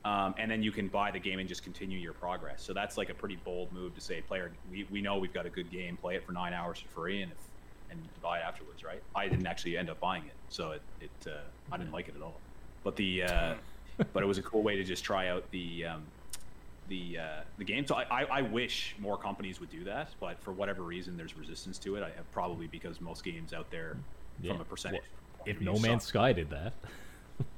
Um, 0.06 0.36
and 0.38 0.50
then 0.50 0.64
you 0.64 0.72
can 0.72 0.88
buy 0.88 1.12
the 1.12 1.20
game 1.20 1.40
and 1.40 1.50
just 1.50 1.64
continue 1.64 1.98
your 2.00 2.14
progress. 2.14 2.62
So 2.64 2.72
that's 2.74 2.98
like 2.98 3.10
a 3.10 3.14
pretty 3.14 3.36
bold 3.38 3.74
move 3.74 3.94
to 3.96 4.00
say, 4.02 4.22
player, 4.22 4.54
we, 4.72 4.86
we 4.86 5.02
know 5.02 5.18
we've 5.18 5.34
got 5.34 5.46
a 5.46 5.50
good 5.50 5.70
game, 5.70 5.98
play 5.98 6.16
it 6.16 6.24
for 6.24 6.32
nine 6.32 6.54
hours 6.54 6.80
for 6.80 6.88
free, 6.90 7.24
and 7.24 7.32
if 7.32 7.38
and 7.92 8.00
buy 8.22 8.40
it 8.40 8.44
afterwards, 8.44 8.84
right? 8.84 9.02
I 9.16 9.28
didn't 9.28 9.48
actually 9.48 9.78
end 9.78 9.90
up 9.90 10.00
buying 10.00 10.24
it, 10.26 10.34
so 10.50 10.72
it, 10.72 10.82
it 11.02 11.28
uh, 11.32 11.38
I 11.72 11.78
didn't 11.78 11.92
like 11.94 12.08
it 12.08 12.16
at 12.16 12.22
all. 12.22 12.36
But 12.84 12.96
the 12.96 13.24
uh, 13.24 13.54
but 14.14 14.24
it 14.24 14.26
was 14.26 14.38
a 14.38 14.42
cool 14.44 14.62
way 14.64 14.76
to 14.76 14.84
just 14.84 15.04
try 15.04 15.28
out 15.30 15.50
the 15.52 15.86
um, 15.86 16.04
the 16.90 17.20
uh, 17.20 17.42
the 17.58 17.64
game. 17.64 17.86
So 17.88 17.96
I, 17.96 18.04
I, 18.10 18.24
I 18.24 18.42
wish 18.42 18.96
more 19.00 19.18
companies 19.18 19.60
would 19.60 19.70
do 19.72 19.84
that, 19.86 20.10
but 20.20 20.42
for 20.42 20.52
whatever 20.52 20.84
reason, 20.84 21.18
there's 21.18 21.36
resistance 21.38 21.78
to 21.80 21.96
it. 21.96 22.04
I, 22.04 22.10
probably 22.32 22.68
because 22.68 23.02
most 23.02 23.24
games 23.24 23.54
out 23.54 23.70
there, 23.72 23.98
Yeah. 24.42 24.54
from 24.54 24.62
a 24.62 24.66
percentage. 24.66 25.02
point 25.38 25.50
if 25.58 25.62
No 25.62 25.74
Man's 25.80 26.04
suck. 26.04 26.10
Sky 26.10 26.34
did 26.34 26.50
that. 26.50 26.74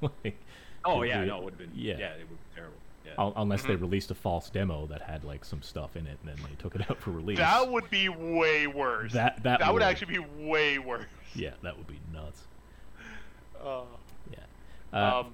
like, 0.24 0.36
Oh 0.84 1.02
yeah, 1.02 1.20
would- 1.20 1.28
no, 1.28 1.38
it 1.38 1.44
would 1.44 1.52
have 1.54 1.58
been 1.58 1.72
yeah. 1.74 1.96
yeah, 1.98 2.12
it 2.14 2.20
would 2.20 2.28
be 2.30 2.54
terrible. 2.54 2.76
Yeah. 3.18 3.30
unless 3.36 3.62
they 3.62 3.76
released 3.76 4.10
a 4.10 4.14
false 4.14 4.50
demo 4.50 4.86
that 4.86 5.02
had 5.02 5.24
like 5.24 5.44
some 5.44 5.62
stuff 5.62 5.96
in 5.96 6.06
it, 6.06 6.18
and 6.24 6.28
then 6.36 6.44
they 6.48 6.54
took 6.56 6.74
it 6.74 6.90
out 6.90 6.98
for 6.98 7.10
release. 7.10 7.38
That 7.38 7.70
would 7.70 7.88
be 7.90 8.08
way 8.08 8.66
worse. 8.66 9.12
That- 9.12 9.42
that 9.42 9.60
would 9.66 9.74
would. 9.74 9.82
actually 9.82 10.18
be 10.18 10.26
way 10.44 10.78
worse. 10.78 11.04
yeah, 11.34 11.50
that 11.62 11.76
would 11.76 11.86
be 11.86 11.98
nuts. 12.12 12.42
Uh, 13.62 13.82
Yeah. 14.30 14.38
Uh, 14.92 15.20
um, 15.20 15.32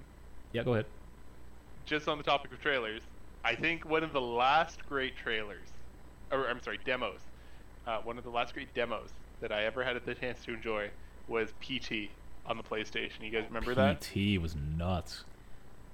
yeah, 0.52 0.62
go 0.62 0.74
ahead. 0.74 0.86
just 1.84 2.08
on 2.08 2.18
the 2.18 2.24
topic 2.24 2.52
of 2.52 2.60
trailers, 2.60 3.02
I 3.44 3.54
think 3.54 3.84
one 3.84 4.02
of 4.02 4.12
the 4.12 4.20
last 4.20 4.86
great 4.88 5.16
trailers, 5.16 5.68
or 6.32 6.48
I'm 6.48 6.60
sorry, 6.62 6.78
demos, 6.84 7.20
uh, 7.86 7.98
one 8.00 8.18
of 8.18 8.24
the 8.24 8.30
last 8.30 8.54
great 8.54 8.72
demos 8.74 9.10
that 9.40 9.52
I 9.52 9.64
ever 9.64 9.84
had 9.84 10.02
the 10.04 10.14
chance 10.14 10.44
to 10.46 10.54
enjoy 10.54 10.90
was 11.28 11.52
PT 11.60 12.10
on 12.46 12.56
the 12.56 12.62
PlayStation. 12.62 13.20
You 13.22 13.30
guys 13.30 13.44
remember 13.48 13.74
that? 13.74 14.00
PT 14.00 14.38
was 14.40 14.56
nuts. 14.56 15.24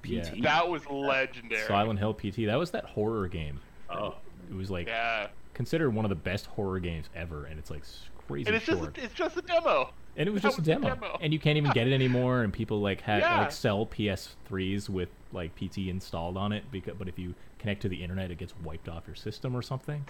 Yeah. 0.05 0.23
PT? 0.23 0.43
That 0.43 0.69
was 0.69 0.87
legendary. 0.89 1.67
Silent 1.67 1.99
Hill 1.99 2.15
PT. 2.15 2.47
That 2.47 2.57
was 2.59 2.71
that 2.73 2.85
horror 2.85 3.29
game. 3.29 3.61
Oh. 3.91 4.15
It 4.51 4.55
was 4.55 4.71
like 4.71 4.87
Yeah. 4.89 5.29
considered 5.55 5.91
one 5.91 6.05
of 6.05 6.09
the 6.11 6.15
best 6.15 6.47
horror 6.47 6.81
games 6.81 7.09
ever, 7.15 7.45
and 7.47 7.59
it's 7.59 7.71
like 7.71 7.83
crazy 8.27 8.47
And 8.49 8.57
it's 8.57 8.67
just 8.67 8.81
short. 8.81 8.99
a, 8.99 9.05
it's 9.05 9.15
just 9.15 9.37
a 9.37 9.43
demo. 9.43 9.91
and 10.17 10.29
it 10.29 10.33
was 10.33 10.43
that 10.43 10.49
just 10.49 10.59
a 10.59 10.61
was 10.63 10.69
a 10.69 10.73
demo. 10.73 10.89
demo. 10.95 11.19
and 11.21 11.33
you 11.33 11.39
can't 11.39 11.57
even 11.57 11.71
get 11.73 11.87
it 11.87 11.93
anymore. 11.93 12.43
And 12.43 12.53
people 12.53 12.81
like 12.81 13.01
had 13.01 13.21
Yeah. 13.23 13.41
like 13.41 13.53
sell 13.53 13.87
PS3s 13.87 14.89
with 14.89 15.09
like 15.33 15.55
PT 15.57 15.89
installed 15.89 16.37
on 16.37 16.53
it. 16.53 16.65
Because 16.71 16.95
but 16.99 17.09
if 17.09 17.19
you 17.19 17.35
connect 17.59 17.83
to 17.83 17.89
the 17.89 18.03
internet, 18.03 18.31
it 18.31 18.39
gets 18.39 18.55
wiped 18.63 18.89
off 18.89 19.05
your 19.07 19.17
system 19.17 19.55
or 19.57 19.63
something. 19.63 20.05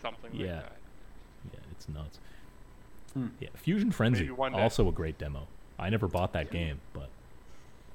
Something 0.00 0.30
Yeah. 0.34 0.54
like 0.56 0.62
that. 0.64 0.72
Yeah, 1.54 1.60
it's 1.72 1.88
nuts. 1.88 2.20
Hmm. 3.14 3.28
Yeah, 3.40 3.48
Fusion 3.54 3.90
Frenzy 3.90 4.20
Maybe 4.22 4.32
one 4.32 4.52
day. 4.52 4.60
also 4.60 4.88
a 4.88 4.92
great 4.92 5.18
demo. 5.18 5.46
I 5.78 5.90
never 5.90 6.06
bought 6.06 6.32
that 6.34 6.50
game, 6.50 6.80
but 6.92 7.08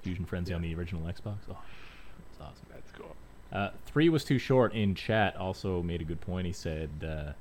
Fusion 0.06 0.24
Frenzy 0.24 0.54
on 0.54 0.62
the 0.62 0.76
original 0.76 1.02
Xbox. 1.02 1.38
Oh, 1.50 1.58
it's 2.30 2.40
awesome. 2.40 2.68
That's 2.72 2.92
cool. 2.92 3.16
Uh, 3.52 3.72
three 3.88 4.08
was 4.08 4.24
too 4.24 4.38
short. 4.38 4.72
In 4.76 4.94
chat, 4.94 5.36
also 5.36 5.82
made 5.82 6.00
a 6.00 6.04
good 6.04 6.22
point. 6.22 6.46
He 6.46 6.54
said 6.54 6.92
uh, 7.04 7.32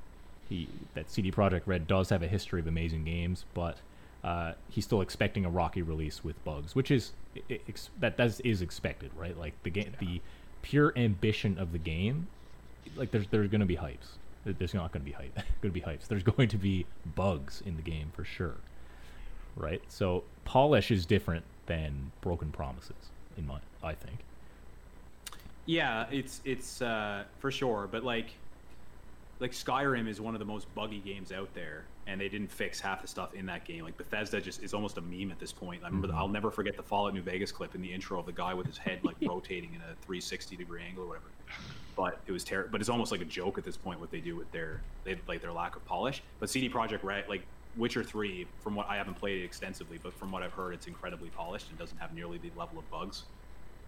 he 0.49 0.67
that 0.95 1.11
CD 1.11 1.31
Projekt 1.31 1.61
Red 1.67 1.85
does 1.85 2.09
have 2.09 2.23
a 2.23 2.27
history 2.27 2.59
of 2.59 2.65
amazing 2.65 3.03
games, 3.03 3.45
but 3.53 3.77
uh, 4.23 4.53
he's 4.67 4.83
still 4.83 5.01
expecting 5.01 5.45
a 5.45 5.49
rocky 5.49 5.83
release 5.83 6.23
with 6.23 6.43
bugs, 6.43 6.73
which 6.73 6.89
is 6.89 7.11
ex- 7.51 7.91
that 7.99 8.17
that 8.17 8.41
is 8.43 8.63
expected, 8.63 9.11
right? 9.15 9.37
Like 9.37 9.53
the 9.61 9.69
game, 9.69 9.93
the 9.99 10.21
pure 10.63 10.91
ambition 10.95 11.59
of 11.59 11.71
the 11.71 11.77
game, 11.77 12.27
like 12.95 13.11
there's 13.11 13.27
there's 13.27 13.49
going 13.49 13.61
to 13.61 13.67
be 13.67 13.77
hypes. 13.77 14.17
There's 14.43 14.73
not 14.73 14.91
going 14.91 15.05
to 15.05 15.11
be 15.11 15.11
hype. 15.11 15.35
going 15.61 15.71
to 15.73 15.79
be 15.79 15.81
hypes. 15.81 16.07
There's 16.07 16.23
going 16.23 16.47
to 16.49 16.57
be 16.57 16.87
bugs 17.15 17.61
in 17.63 17.75
the 17.75 17.83
game 17.83 18.11
for 18.15 18.23
sure, 18.23 18.55
right? 19.55 19.83
So 19.87 20.23
polish 20.45 20.89
is 20.89 21.05
different 21.05 21.45
than 21.65 22.11
broken 22.21 22.51
promises, 22.51 23.11
in 23.37 23.47
my 23.47 23.59
I 23.83 23.93
think. 23.93 24.19
Yeah, 25.65 26.05
it's 26.11 26.41
it's 26.45 26.81
uh, 26.81 27.23
for 27.39 27.51
sure, 27.51 27.87
but 27.91 28.03
like 28.03 28.27
like 29.39 29.51
Skyrim 29.51 30.07
is 30.07 30.21
one 30.21 30.33
of 30.33 30.39
the 30.39 30.45
most 30.45 30.73
buggy 30.75 30.99
games 30.99 31.31
out 31.31 31.53
there, 31.53 31.85
and 32.07 32.21
they 32.21 32.29
didn't 32.29 32.51
fix 32.51 32.79
half 32.79 33.01
the 33.01 33.07
stuff 33.07 33.33
in 33.33 33.45
that 33.47 33.65
game. 33.65 33.83
Like 33.83 33.97
Bethesda 33.97 34.39
just 34.39 34.63
is 34.63 34.73
almost 34.73 34.97
a 34.97 35.01
meme 35.01 35.31
at 35.31 35.39
this 35.39 35.51
point. 35.51 35.81
I 35.83 35.87
remember, 35.87 36.07
the, 36.07 36.13
I'll 36.13 36.27
never 36.27 36.51
forget 36.51 36.77
the 36.77 36.83
Fallout 36.83 37.13
New 37.13 37.21
Vegas 37.21 37.51
clip 37.51 37.75
in 37.75 37.81
the 37.81 37.91
intro 37.91 38.19
of 38.19 38.25
the 38.25 38.31
guy 38.31 38.53
with 38.53 38.67
his 38.67 38.77
head 38.77 38.99
like 39.03 39.15
rotating 39.21 39.73
in 39.73 39.81
a 39.81 39.95
360 40.05 40.55
degree 40.55 40.83
angle 40.83 41.03
or 41.03 41.07
whatever. 41.07 41.25
But 41.95 42.19
it 42.27 42.31
was 42.31 42.43
terrible. 42.43 42.69
But 42.71 42.81
it's 42.81 42.89
almost 42.89 43.11
like 43.11 43.21
a 43.21 43.25
joke 43.25 43.57
at 43.57 43.63
this 43.63 43.77
point 43.77 43.99
what 43.99 44.11
they 44.11 44.19
do 44.19 44.35
with 44.35 44.51
their 44.51 44.81
they 45.03 45.17
like 45.27 45.41
their 45.41 45.53
lack 45.53 45.75
of 45.75 45.85
polish. 45.85 46.21
But 46.39 46.49
CD 46.49 46.69
Projekt 46.69 47.03
Red, 47.03 47.27
like 47.27 47.45
Witcher 47.77 48.03
3, 48.03 48.47
from 48.61 48.75
what 48.75 48.87
I 48.89 48.95
haven't 48.95 49.15
played 49.15 49.41
it 49.41 49.45
extensively, 49.45 49.99
but 50.01 50.13
from 50.13 50.31
what 50.31 50.43
I've 50.43 50.53
heard, 50.53 50.73
it's 50.73 50.87
incredibly 50.87 51.29
polished 51.29 51.69
and 51.69 51.77
doesn't 51.77 51.97
have 51.97 52.13
nearly 52.13 52.37
the 52.37 52.51
level 52.57 52.79
of 52.79 52.89
bugs. 52.89 53.23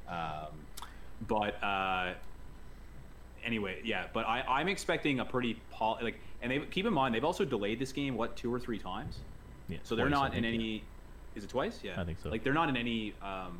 Um, 0.08 0.48
but 1.28 1.62
uh, 1.64 2.14
anyway, 3.44 3.80
yeah. 3.84 4.08
But 4.14 4.26
I, 4.28 4.42
I'm 4.42 4.68
expecting 4.68 5.20
a 5.20 5.26
pretty 5.26 5.60
pol- 5.72 6.00
like, 6.02 6.20
and 6.42 6.52
they 6.52 6.60
keep 6.60 6.86
in 6.86 6.94
mind 6.94 7.16
they've 7.16 7.24
also 7.24 7.46
delayed 7.46 7.80
this 7.80 7.92
game 7.92 8.16
what 8.16 8.36
two 8.36 8.54
or 8.54 8.60
three 8.60 8.78
times, 8.80 9.20
Yeah, 9.70 9.78
so 9.84 9.96
they're 9.96 10.10
not 10.10 10.36
in 10.36 10.44
think, 10.44 10.54
yeah. 10.54 10.54
any. 10.54 10.84
Is 11.36 11.44
it 11.44 11.50
twice? 11.50 11.80
Yeah, 11.84 12.02
I 12.02 12.04
think 12.04 12.20
so. 12.22 12.30
Like 12.30 12.44
they're 12.44 12.54
not 12.54 12.70
in 12.70 12.76
any 12.78 13.14
um, 13.22 13.60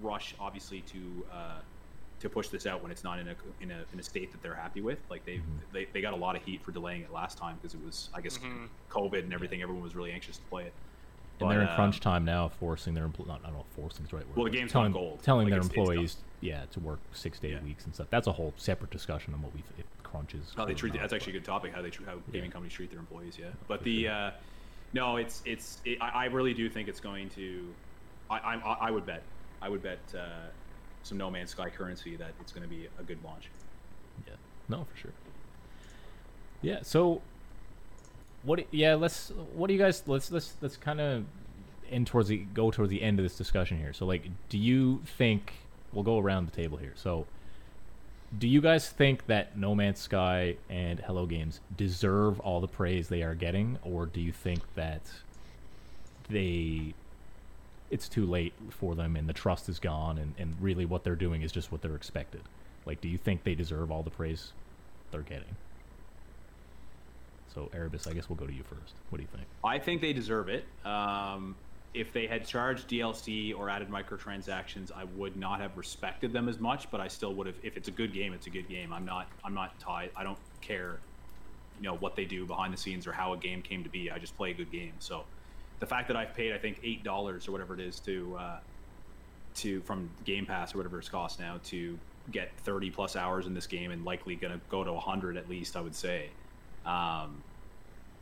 rush, 0.00 0.34
obviously, 0.38 0.80
to 0.82 0.98
uh, 1.32 1.58
to 2.20 2.28
push 2.28 2.48
this 2.48 2.66
out 2.66 2.82
when 2.82 2.92
it's 2.92 3.02
not 3.04 3.18
in 3.18 3.28
a 3.28 3.34
in 3.60 3.70
a 3.70 3.84
in 3.92 3.98
a 3.98 4.02
state 4.02 4.30
that 4.32 4.42
they're 4.42 4.54
happy 4.54 4.80
with. 4.80 4.98
Like 5.10 5.24
they 5.24 5.36
Mhm. 5.36 5.42
they, 5.72 5.84
they 5.86 6.00
got 6.00 6.12
a 6.12 6.16
lot 6.16 6.36
of 6.36 6.44
heat 6.44 6.62
for 6.62 6.70
delaying 6.72 7.02
it 7.02 7.12
last 7.12 7.38
time 7.38 7.56
because 7.56 7.74
it 7.74 7.84
was 7.84 8.10
I 8.14 8.20
guess 8.20 8.38
Mhm. 8.38 8.68
COVID 8.90 9.20
and 9.24 9.32
everything. 9.34 9.62
Everyone 9.62 9.82
was 9.82 9.94
really 9.96 10.12
anxious 10.12 10.36
to 10.38 10.44
play 10.44 10.64
it. 10.64 10.72
And 11.40 11.50
they're 11.50 11.62
in 11.62 11.68
um, 11.68 11.74
crunch 11.74 12.00
time 12.00 12.26
now, 12.26 12.48
forcing 12.48 12.92
their 12.92 13.08
empl- 13.08 13.26
not 13.26 13.40
I 13.40 13.44
don't 13.46 13.54
know 13.54 13.64
if 13.68 13.74
forcing's 13.74 14.10
the 14.10 14.16
right 14.16 14.26
word. 14.26 14.36
Well, 14.36 14.44
the 14.44 14.50
game's 14.50 14.72
telling, 14.72 14.92
gone 14.92 15.02
gold. 15.02 15.22
telling 15.22 15.46
Like, 15.46 15.52
their 15.52 15.58
it's- 15.60 15.70
it's 15.70 15.78
employees, 15.78 16.16
yeah, 16.42 16.64
to 16.72 16.80
work 16.80 16.98
six 17.12 17.38
day 17.38 17.52
Yeah. 17.52 17.62
weeks 17.62 17.86
and 17.86 17.94
stuff. 17.94 18.08
That's 18.10 18.26
a 18.26 18.32
whole 18.32 18.52
separate 18.58 18.90
discussion 18.90 19.32
on 19.32 19.40
what 19.40 19.54
we 19.54 19.62
if 19.78 19.86
crunch 20.02 20.34
is. 20.34 20.52
How 20.54 20.66
they 20.66 20.74
treat 20.74 20.92
not, 20.92 21.00
that's 21.00 21.14
actually 21.14 21.32
a 21.36 21.38
good 21.40 21.46
topic. 21.46 21.72
How 21.72 21.80
they 21.80 21.88
treat 21.90 22.06
how 22.06 22.16
gaming 22.30 22.50
companies 22.50 22.74
treat 22.74 22.90
their 22.90 22.98
employees. 23.00 23.38
Yeah, 23.38 23.46
but 23.68 23.78
for 23.78 23.84
the 23.84 24.02
sure. 24.02 24.12
uh, 24.12 24.30
no, 24.92 25.16
it's 25.16 25.40
it's 25.46 25.80
it, 25.86 25.96
I, 26.02 26.08
I 26.08 26.24
really 26.26 26.52
do 26.52 26.68
think 26.68 26.88
it's 26.88 27.00
going 27.00 27.30
to 27.30 27.72
I, 28.28 28.36
I, 28.36 28.54
I 28.88 28.90
would 28.90 29.06
bet, 29.06 29.22
I 29.62 29.68
would 29.70 29.82
bet 29.82 29.98
uh, 30.14 30.48
some 31.02 31.18
No 31.18 31.30
Man's 31.30 31.50
Sky 31.50 31.70
currency 31.70 32.16
that 32.16 32.32
it's 32.40 32.52
going 32.52 32.62
to 32.62 32.68
be 32.68 32.88
a 32.98 33.02
good 33.02 33.18
launch. 33.24 33.48
Yeah. 34.26 34.34
No, 34.68 34.84
for 34.84 34.96
sure. 34.96 35.12
Yeah. 36.62 36.80
So, 36.82 37.22
what? 38.42 38.66
Yeah. 38.72 38.94
Let's. 38.94 39.32
What 39.54 39.68
do 39.68 39.74
you 39.74 39.80
guys? 39.80 40.02
Let's 40.06 40.30
let's 40.30 40.54
let's 40.60 40.76
kind 40.76 41.00
of 41.00 41.24
end 41.90 42.06
towards 42.06 42.28
the 42.28 42.38
go 42.38 42.70
towards 42.70 42.90
the 42.90 43.02
end 43.02 43.18
of 43.18 43.24
this 43.24 43.36
discussion 43.36 43.78
here. 43.78 43.92
So, 43.92 44.06
like, 44.06 44.28
do 44.48 44.58
you 44.58 45.02
think 45.04 45.54
we'll 45.92 46.04
go 46.04 46.18
around 46.18 46.46
the 46.46 46.56
table 46.56 46.78
here? 46.78 46.92
So, 46.96 47.26
do 48.38 48.46
you 48.46 48.60
guys 48.60 48.88
think 48.88 49.26
that 49.26 49.56
No 49.56 49.74
Man's 49.74 49.98
Sky 49.98 50.56
and 50.68 51.00
Hello 51.00 51.26
Games 51.26 51.60
deserve 51.76 52.38
all 52.40 52.60
the 52.60 52.68
praise 52.68 53.08
they 53.08 53.22
are 53.22 53.34
getting, 53.34 53.78
or 53.82 54.06
do 54.06 54.20
you 54.20 54.32
think 54.32 54.60
that 54.74 55.02
they 56.28 56.94
it's 57.90 58.08
too 58.08 58.26
late 58.26 58.52
for 58.70 58.94
them 58.94 59.16
and 59.16 59.28
the 59.28 59.32
trust 59.32 59.68
is 59.68 59.78
gone 59.78 60.18
and, 60.18 60.34
and 60.38 60.54
really 60.60 60.84
what 60.84 61.04
they're 61.04 61.16
doing 61.16 61.42
is 61.42 61.52
just 61.52 61.72
what 61.72 61.82
they're 61.82 61.96
expected? 61.96 62.42
Like, 62.86 63.00
do 63.00 63.08
you 63.08 63.18
think 63.18 63.44
they 63.44 63.54
deserve 63.54 63.90
all 63.90 64.02
the 64.02 64.10
praise 64.10 64.52
they're 65.10 65.22
getting? 65.22 65.56
So, 67.54 67.68
Erebus, 67.72 68.06
I 68.06 68.12
guess 68.12 68.28
we'll 68.28 68.36
go 68.36 68.46
to 68.46 68.52
you 68.52 68.62
first. 68.62 68.94
What 69.10 69.18
do 69.18 69.22
you 69.22 69.28
think? 69.34 69.46
I 69.64 69.78
think 69.78 70.00
they 70.00 70.12
deserve 70.12 70.48
it. 70.48 70.64
Um, 70.86 71.56
if 71.92 72.12
they 72.12 72.26
had 72.26 72.46
charged 72.46 72.88
DLC 72.88 73.56
or 73.56 73.68
added 73.68 73.90
microtransactions, 73.90 74.92
I 74.92 75.04
would 75.16 75.36
not 75.36 75.60
have 75.60 75.76
respected 75.76 76.32
them 76.32 76.48
as 76.48 76.60
much. 76.60 76.88
But 76.90 77.00
I 77.00 77.08
still 77.08 77.34
would 77.34 77.48
have. 77.48 77.56
If 77.62 77.76
it's 77.76 77.88
a 77.88 77.90
good 77.90 78.12
game, 78.12 78.32
it's 78.32 78.46
a 78.46 78.50
good 78.50 78.68
game. 78.68 78.92
I'm 78.92 79.04
not. 79.04 79.28
I'm 79.44 79.54
not 79.54 79.78
tied. 79.80 80.10
I 80.14 80.22
don't 80.22 80.38
care, 80.60 81.00
you 81.80 81.88
know, 81.88 81.96
what 81.96 82.14
they 82.14 82.24
do 82.24 82.46
behind 82.46 82.72
the 82.72 82.78
scenes 82.78 83.06
or 83.08 83.12
how 83.12 83.32
a 83.32 83.36
game 83.36 83.62
came 83.62 83.82
to 83.82 83.90
be. 83.90 84.10
I 84.12 84.18
just 84.18 84.36
play 84.36 84.52
a 84.52 84.54
good 84.54 84.70
game. 84.70 84.92
So, 85.00 85.24
the 85.80 85.86
fact 85.86 86.08
that 86.08 86.16
I've 86.16 86.34
paid, 86.34 86.52
I 86.52 86.58
think, 86.58 86.80
eight 86.84 87.02
dollars 87.02 87.48
or 87.48 87.52
whatever 87.52 87.74
it 87.74 87.80
is 87.80 87.98
to, 88.00 88.36
uh, 88.38 88.58
to 89.56 89.80
from 89.80 90.10
Game 90.24 90.46
Pass 90.46 90.74
or 90.74 90.78
whatever 90.78 90.98
it's 90.98 91.08
cost 91.08 91.40
now 91.40 91.58
to 91.64 91.98
get 92.30 92.52
30 92.58 92.90
plus 92.90 93.16
hours 93.16 93.46
in 93.46 93.54
this 93.54 93.66
game 93.66 93.90
and 93.90 94.04
likely 94.04 94.36
going 94.36 94.52
to 94.52 94.60
go 94.70 94.84
to 94.84 94.92
100 94.92 95.36
at 95.36 95.48
least, 95.48 95.76
I 95.76 95.80
would 95.80 95.94
say. 95.94 96.28
Um, 96.86 97.42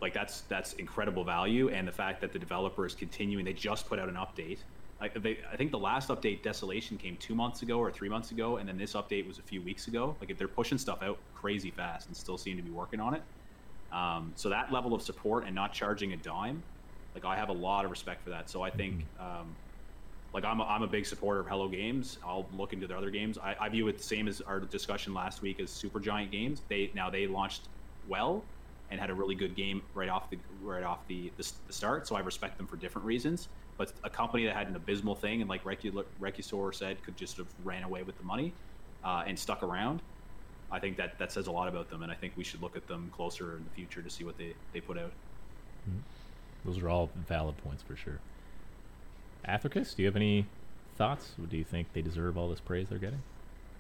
like 0.01 0.15
that's 0.15 0.43
that's 0.43 0.75
incredible 0.75 1.25
value, 1.25 1.71
and 1.71 1.87
the 1.87 1.93
fact 1.93 2.21
that 2.21 2.33
the 2.33 2.39
developer 2.39 2.87
is 2.87 2.95
continuing. 2.95 3.45
They 3.45 3.53
just 3.53 3.89
put 3.89 3.99
out 3.99 4.09
an 4.09 4.15
update. 4.15 4.59
They, 5.15 5.39
I 5.53 5.57
think 5.57 5.71
the 5.71 5.79
last 5.79 6.09
update, 6.09 6.43
Desolation, 6.43 6.99
came 6.99 7.17
two 7.17 7.35
months 7.35 7.63
ago 7.63 7.79
or 7.79 7.91
three 7.91 8.09
months 8.09 8.33
ago, 8.33 8.57
and 8.57 8.69
then 8.69 8.77
this 8.77 8.95
update 8.95 9.27
was 9.27 9.39
a 9.39 9.43
few 9.43 9.63
weeks 9.63 9.87
ago. 9.87 10.17
Like 10.21 10.31
if 10.31 10.39
they're 10.39 10.49
pushing 10.49 10.79
stuff 10.79 11.03
out 11.03 11.19
crazy 11.35 11.71
fast 11.71 12.09
and 12.09 12.17
still 12.17 12.39
seem 12.39 12.57
to 12.57 12.63
be 12.63 12.71
working 12.71 13.01
on 13.01 13.15
it. 13.15 13.23
Um, 13.93 14.33
so 14.37 14.49
that 14.49 14.73
level 14.73 14.95
of 14.95 15.03
support 15.03 15.47
and 15.47 15.55
not 15.55 15.73
charging 15.73 16.13
a 16.13 16.17
dime, 16.17 16.63
like 17.19 17.37
I 17.37 17.39
have 17.39 17.49
a 17.49 17.53
lot 17.53 17.85
of 17.85 17.91
respect 17.91 18.23
for 18.23 18.31
that. 18.31 18.49
So 18.49 18.63
I 18.63 18.71
think, 18.71 19.05
um, 19.19 19.55
like 20.33 20.45
I'm 20.45 20.61
a, 20.61 20.65
I'm 20.65 20.83
a 20.83 20.87
big 20.87 21.07
supporter 21.07 21.41
of 21.41 21.47
Hello 21.47 21.69
Games. 21.69 22.19
I'll 22.25 22.47
look 22.57 22.73
into 22.73 22.87
their 22.87 22.97
other 22.97 23.11
games. 23.11 23.39
I, 23.39 23.57
I 23.59 23.69
view 23.69 23.89
it 23.89 23.97
the 23.99 24.05
same 24.05 24.29
as 24.29 24.41
our 24.43 24.61
discussion 24.61 25.15
last 25.15 25.43
week 25.43 25.59
as 25.59 25.71
Supergiant 25.71 26.31
Games. 26.31 26.63
They 26.69 26.91
now 26.95 27.11
they 27.11 27.27
launched 27.27 27.63
well 28.09 28.45
and 28.91 29.01
had 29.01 29.11
a 29.11 29.15
really 29.15 29.35
good 29.35 29.55
game 29.55 29.83
right 29.95 30.09
off 30.09 30.31
the 30.31 30.39
right 30.63 30.85
off 30.85 31.01
the, 31.09 31.33
the, 31.37 31.51
the 31.67 31.73
start. 31.73 32.07
So 32.07 32.15
I 32.15 32.21
respect 32.21 32.57
them 32.57 32.67
for 32.67 32.77
different 32.77 33.07
reasons. 33.07 33.49
But 33.77 33.93
a 34.05 34.11
company 34.11 34.45
that 34.45 34.57
had 34.57 34.69
an 34.69 34.77
abysmal 34.77 35.15
thing 35.15 35.41
and 35.41 35.49
like 35.49 35.65
Rekusor 35.65 36.75
said 36.75 37.03
could 37.05 37.17
just 37.17 37.37
have 37.37 37.47
ran 37.65 37.85
away 37.85 38.03
with 38.03 38.19
the 38.19 38.25
money 38.25 38.53
uh, 39.05 39.25
and 39.27 39.39
stuck 39.39 39.63
around. 39.63 40.03
I 40.71 40.79
think 40.79 40.99
that 40.99 41.19
that 41.19 41.33
says 41.33 41.47
a 41.47 41.51
lot 41.51 41.69
about 41.69 41.89
them, 41.89 42.03
and 42.03 42.13
I 42.13 42.15
think 42.15 42.35
we 42.37 42.45
should 42.45 42.61
look 42.61 42.77
at 42.77 42.87
them 42.87 43.11
closer 43.17 43.57
in 43.57 43.65
the 43.65 43.71
future 43.71 44.03
to 44.03 44.11
see 44.11 44.25
what 44.25 44.37
they, 44.37 44.53
they 44.75 44.81
put 44.81 44.99
out. 44.99 45.13
Those 46.69 46.83
are 46.83 46.91
all 46.91 47.09
valid 47.27 47.57
points 47.65 47.83
for 47.83 47.97
sure. 47.97 48.19
Athricus, 49.49 49.97
do 49.97 50.03
you 50.03 50.07
have 50.07 50.17
any 50.17 50.45
thoughts? 50.99 51.33
Do 51.49 51.57
you 51.57 51.65
think 51.65 51.91
they 51.95 52.03
deserve 52.03 52.37
all 52.37 52.51
this 52.51 52.61
praise 52.61 52.89
they're 52.91 52.99
getting? 52.99 53.23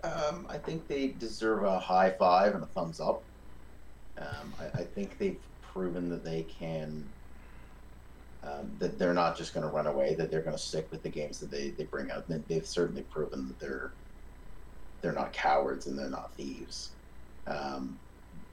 Um, 0.03 0.47
I 0.49 0.57
think 0.57 0.89
they 0.89 1.09
deserve 1.09 1.65
a 1.65 1.79
high 1.79 2.11
five 2.11 2.55
and 2.55 2.63
a 2.63 2.67
thumbs 2.67 2.99
up. 2.99 3.23
Um, 4.19 4.55
I, 4.59 4.81
I, 4.81 4.85
think 4.85 5.19
they've 5.19 5.39
proven 5.61 6.09
that 6.09 6.25
they 6.25 6.45
can, 6.45 7.05
um, 8.43 8.71
that 8.79 8.99
they're 8.99 9.13
not 9.13 9.37
just 9.37 9.53
going 9.53 9.67
to 9.67 9.73
run 9.73 9.87
away, 9.87 10.15
that 10.15 10.31
they're 10.31 10.41
going 10.41 10.57
to 10.57 10.63
stick 10.63 10.89
with 10.91 11.03
the 11.03 11.11
games 11.11 11.39
that 11.41 11.51
they, 11.51 11.71
they 11.71 11.85
bring 11.85 12.11
out. 12.11 12.25
They've 12.49 12.67
certainly 12.67 13.03
proven 13.03 13.49
that 13.49 13.61
they're 13.61 13.93
they're 15.03 15.13
not 15.13 15.33
cowards 15.35 15.87
and 15.87 15.99
they're 15.99 16.09
not 16.09 16.33
thieves. 16.35 16.91
Um, 17.47 17.99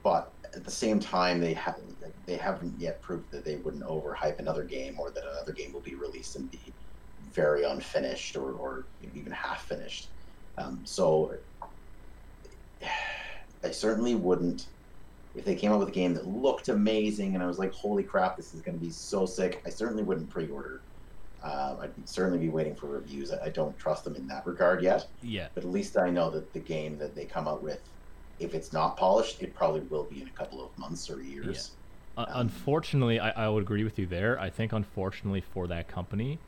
but 0.06 0.30
at 0.54 0.64
the 0.64 0.70
same 0.70 1.00
time, 1.00 1.40
they 1.40 1.52
haven't 1.52 1.96
they 2.26 2.36
haven't 2.36 2.72
yet 2.78 3.02
proved 3.02 3.28
that 3.32 3.44
they 3.44 3.56
wouldn't 3.56 3.82
overhype 3.82 4.38
another 4.38 4.62
game 4.62 4.94
or 5.00 5.10
that 5.10 5.24
another 5.24 5.52
game 5.52 5.72
will 5.72 5.80
be 5.80 5.96
released 5.96 6.36
and 6.36 6.48
be 6.48 6.60
very 7.32 7.64
unfinished 7.64 8.36
or, 8.36 8.52
or 8.52 8.84
even 9.16 9.32
half 9.32 9.64
finished. 9.64 10.06
Um, 10.58 10.78
so 10.84 11.34
I 13.64 13.72
certainly 13.72 14.14
wouldn't 14.14 14.66
if 15.34 15.44
they 15.44 15.56
came 15.56 15.72
up 15.72 15.80
with 15.80 15.88
a 15.88 15.98
game 16.02 16.14
that 16.14 16.28
looked 16.28 16.68
amazing 16.68 17.34
and 17.34 17.42
I 17.42 17.48
was 17.48 17.58
like, 17.58 17.72
holy 17.72 18.04
crap, 18.04 18.36
this 18.36 18.54
is 18.54 18.60
going 18.60 18.78
to 18.78 18.84
be 18.84 18.92
so 18.92 19.26
sick, 19.26 19.60
I 19.66 19.70
certainly 19.70 20.04
wouldn't 20.04 20.30
pre 20.30 20.48
order. 20.48 20.82
Uh, 21.42 21.78
I'd 21.80 22.08
certainly 22.08 22.38
be 22.38 22.48
waiting 22.48 22.76
for 22.76 22.86
reviews. 22.86 23.32
I, 23.32 23.46
I 23.46 23.48
don't 23.48 23.76
trust 23.76 24.04
them 24.04 24.14
in 24.14 24.28
that 24.28 24.46
regard 24.46 24.84
yet. 24.84 25.08
Yeah. 25.20 25.48
But 25.52 25.64
at 25.64 25.70
least 25.70 25.96
I 25.96 26.10
know 26.10 26.30
that 26.30 26.52
the 26.52 26.60
game 26.60 26.96
that 26.98 27.16
they 27.16 27.24
come 27.24 27.48
out 27.48 27.60
with, 27.60 27.80
if 28.38 28.54
it's 28.54 28.72
not 28.72 28.96
polished, 28.96 29.42
it 29.42 29.54
probably 29.54 29.80
will 29.80 30.04
be 30.04 30.22
in 30.22 30.28
a 30.28 30.32
couple 30.32 30.64
of 30.64 30.76
months 30.78 31.10
or 31.10 31.22
years. 31.22 31.72
Yeah. 32.16 32.22
Uh, 32.22 32.26
um, 32.28 32.40
unfortunately, 32.40 33.20
I, 33.20 33.46
I 33.46 33.48
would 33.48 33.62
agree 33.62 33.84
with 33.84 33.98
you 33.98 34.06
there. 34.06 34.38
I 34.40 34.50
think, 34.50 34.72
unfortunately, 34.72 35.40
for 35.40 35.66
that 35.66 35.88
company, 35.88 36.38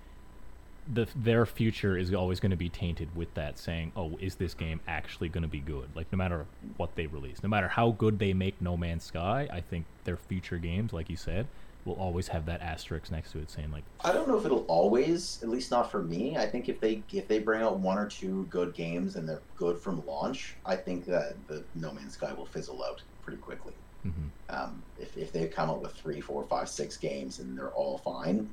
the 0.93 1.07
their 1.15 1.45
future 1.45 1.97
is 1.97 2.13
always 2.15 2.41
going 2.41 2.51
to 2.51 2.57
be 2.57 2.69
tainted 2.69 3.15
with 3.15 3.33
that 3.35 3.59
saying 3.59 3.93
oh 3.95 4.17
is 4.21 4.37
this 4.37 4.55
game 4.55 4.81
actually 4.89 5.29
going 5.29 5.43
to 5.43 5.49
be 5.49 5.61
good 5.61 5.89
like 5.95 6.11
no 6.11 6.17
matter 6.17 6.47
what 6.77 6.95
they 6.95 7.07
release 7.07 7.43
no 7.43 7.49
matter 7.49 7.69
how 7.69 7.91
good 7.91 8.19
they 8.19 8.33
make 8.33 8.61
no 8.61 8.77
man's 8.77 9.05
sky 9.05 9.47
i 9.53 9.61
think 9.61 9.85
their 10.05 10.17
future 10.17 10.57
games 10.57 10.93
like 10.93 11.11
you 11.11 11.17
said 11.17 11.47
will 11.85 11.95
always 11.95 12.29
have 12.29 12.45
that 12.47 12.61
asterisk 12.61 13.11
next 13.11 13.33
to 13.33 13.39
it 13.39 13.51
saying 13.51 13.71
like 13.71 13.85
i 14.05 14.13
don't 14.13 14.29
know 14.29 14.37
if 14.37 14.45
it'll 14.45 14.67
always 14.67 15.39
at 15.43 15.49
least 15.49 15.71
not 15.71 15.91
for 15.91 16.03
me 16.03 16.37
i 16.37 16.47
think 16.47 16.69
if 16.69 16.81
they 16.81 17.03
if 17.13 17.27
they 17.29 17.39
bring 17.39 17.63
out 17.63 17.79
one 17.79 17.97
or 17.99 18.07
two 18.07 18.45
good 18.51 18.75
games 18.75 19.17
and 19.17 19.29
they're 19.29 19.41
good 19.57 19.79
from 19.79 20.05
launch 20.07 20.55
i 20.67 20.77
think 20.77 21.05
that 21.07 21.35
the 21.47 21.65
no 21.75 21.93
man's 21.93 22.15
sky 22.15 22.33
will 22.33 22.47
fizzle 22.47 22.85
out 22.85 23.03
pretty 23.23 23.41
quickly 23.41 23.73
mm-hmm. 24.07 24.55
um, 24.55 24.83
if, 24.99 25.17
if 25.17 25.33
they 25.33 25.47
come 25.47 25.71
up 25.71 25.81
with 25.81 25.93
three 25.93 26.21
four 26.21 26.45
five 26.45 26.69
six 26.69 26.97
games 26.97 27.39
and 27.39 27.57
they're 27.57 27.71
all 27.71 27.99
fine 27.99 28.49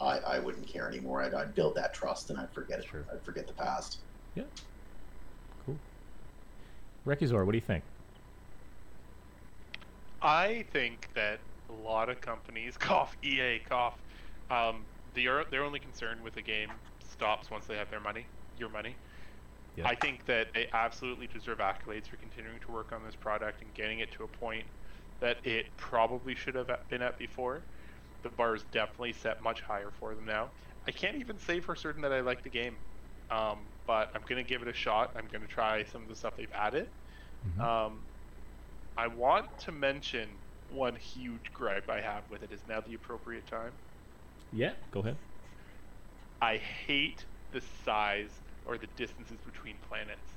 I, 0.00 0.18
I 0.18 0.38
wouldn't 0.38 0.66
care 0.66 0.88
anymore. 0.88 1.22
I'd, 1.22 1.34
I'd 1.34 1.54
build 1.54 1.74
that 1.76 1.94
trust 1.94 2.30
and 2.30 2.38
I'd 2.38 2.50
forget 2.50 2.80
it. 2.80 2.86
Sure. 2.90 3.04
I'd 3.12 3.22
forget 3.22 3.46
the 3.46 3.52
past. 3.52 3.98
Yeah. 4.34 4.44
Cool. 5.64 5.76
Rekusor, 7.06 7.44
what 7.44 7.52
do 7.52 7.58
you 7.58 7.62
think? 7.62 7.84
I 10.20 10.64
think 10.72 11.08
that 11.14 11.38
a 11.78 11.86
lot 11.86 12.08
of 12.08 12.20
companies, 12.20 12.76
cough, 12.78 13.16
EA, 13.22 13.60
cough, 13.68 13.94
um, 14.50 14.84
they're, 15.14 15.44
they're 15.50 15.64
only 15.64 15.78
concerned 15.80 16.22
with 16.22 16.34
the 16.34 16.42
game 16.42 16.70
stops 17.10 17.50
once 17.50 17.66
they 17.66 17.76
have 17.76 17.90
their 17.90 18.00
money, 18.00 18.26
your 18.58 18.68
money. 18.68 18.94
Yep. 19.76 19.86
I 19.86 19.94
think 19.94 20.26
that 20.26 20.48
they 20.54 20.68
absolutely 20.72 21.26
deserve 21.26 21.58
accolades 21.58 22.06
for 22.06 22.16
continuing 22.16 22.60
to 22.60 22.70
work 22.70 22.92
on 22.92 23.02
this 23.04 23.14
product 23.14 23.60
and 23.60 23.72
getting 23.74 24.00
it 24.00 24.12
to 24.12 24.24
a 24.24 24.28
point 24.28 24.64
that 25.20 25.38
it 25.44 25.66
probably 25.76 26.34
should 26.34 26.54
have 26.54 26.70
been 26.88 27.02
at 27.02 27.18
before 27.18 27.62
the 28.24 28.30
bar 28.30 28.56
is 28.56 28.64
definitely 28.72 29.12
set 29.12 29.40
much 29.42 29.60
higher 29.60 29.92
for 30.00 30.14
them 30.14 30.24
now. 30.24 30.48
I 30.88 30.90
can't 30.90 31.16
even 31.16 31.38
say 31.38 31.60
for 31.60 31.76
certain 31.76 32.02
that 32.02 32.12
I 32.12 32.20
like 32.20 32.42
the 32.42 32.48
game, 32.48 32.74
um, 33.30 33.58
but 33.86 34.10
I'm 34.14 34.22
gonna 34.26 34.42
give 34.42 34.62
it 34.62 34.68
a 34.68 34.72
shot. 34.72 35.12
I'm 35.16 35.28
gonna 35.30 35.46
try 35.46 35.84
some 35.84 36.02
of 36.02 36.08
the 36.08 36.16
stuff 36.16 36.36
they've 36.36 36.52
added. 36.52 36.88
Mm-hmm. 37.46 37.60
Um, 37.60 38.00
I 38.96 39.06
want 39.06 39.56
to 39.60 39.72
mention 39.72 40.28
one 40.74 40.96
huge 40.96 41.52
gripe 41.52 41.88
I 41.88 42.00
have 42.00 42.24
with 42.30 42.42
it. 42.42 42.52
Is 42.52 42.60
now 42.68 42.80
the 42.80 42.94
appropriate 42.94 43.46
time? 43.46 43.72
Yeah, 44.52 44.72
go 44.92 45.00
ahead. 45.00 45.16
I 46.40 46.58
hate 46.86 47.24
the 47.52 47.62
size 47.84 48.30
or 48.66 48.76
the 48.76 48.88
distances 48.96 49.38
between 49.44 49.76
planets. 49.88 50.28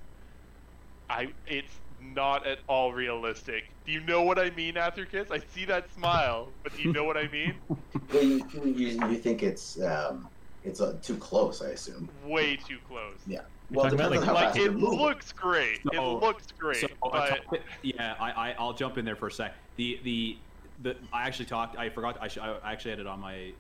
I 1.10 1.28
it's 1.46 1.74
not 2.02 2.46
at 2.46 2.60
all 2.68 2.94
realistic. 2.94 3.64
Do 3.86 3.92
you 3.92 4.02
know 4.02 4.24
what 4.24 4.38
I 4.38 4.50
mean, 4.52 4.76
Athricus? 4.76 5.32
I 5.32 5.40
see 5.40 5.66
that 5.66 5.92
smile, 5.94 6.54
but 6.64 6.76
do 6.76 6.82
you 6.82 6.92
know 6.92 7.06
what 7.06 7.18
I 7.18 7.28
mean? 7.30 7.56
well, 8.14 8.24
you, 8.24 8.42
you, 8.66 8.88
you 9.10 9.16
think 9.16 9.42
it's 9.42 9.82
um, 9.82 10.30
it's 10.64 10.82
uh, 10.82 11.00
too 11.02 11.18
close, 11.18 11.62
I 11.62 11.70
assume. 11.70 12.10
Way 12.26 12.58
too 12.58 12.80
close. 12.86 13.22
Yeah. 13.26 13.42
You're 13.70 13.84
well, 13.84 14.10
like, 14.10 14.26
like 14.26 14.56
it 14.56 14.76
looks 14.78 15.34
great. 15.34 15.82
So, 15.94 16.18
it 16.18 16.24
looks 16.24 16.48
great. 16.58 16.78
So, 16.78 16.88
but... 17.02 17.62
yeah, 17.84 18.16
I, 18.20 18.54
I 18.54 18.64
will 18.64 18.74
jump 18.74 18.98
in 18.98 19.04
there 19.04 19.18
for 19.18 19.28
a 19.28 19.32
sec. 19.32 19.56
The 19.76 20.00
the 20.04 20.38
the 20.84 20.96
I 21.12 21.28
actually 21.28 21.46
talked. 21.46 21.78
I 21.78 21.90
forgot. 21.90 22.18
I, 22.22 22.28
sh- 22.30 22.38
I 22.38 22.58
actually 22.64 22.92
had 22.92 23.00
it 23.02 23.08
on 23.08 23.20
my 23.20 23.52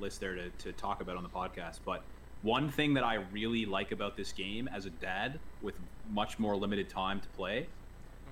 list 0.00 0.20
there 0.20 0.34
to, 0.34 0.50
to 0.50 0.72
talk 0.72 1.00
about 1.00 1.16
on 1.16 1.22
the 1.22 1.28
podcast. 1.28 1.78
But 1.84 2.02
one 2.42 2.70
thing 2.70 2.94
that 2.94 3.04
I 3.04 3.16
really 3.30 3.64
like 3.64 3.92
about 3.92 4.16
this 4.16 4.32
game 4.32 4.68
as 4.72 4.86
a 4.86 4.90
dad 4.90 5.38
with 5.62 5.74
much 6.10 6.38
more 6.40 6.56
limited 6.56 6.88
time 6.88 7.20
to 7.20 7.28
play 7.28 7.68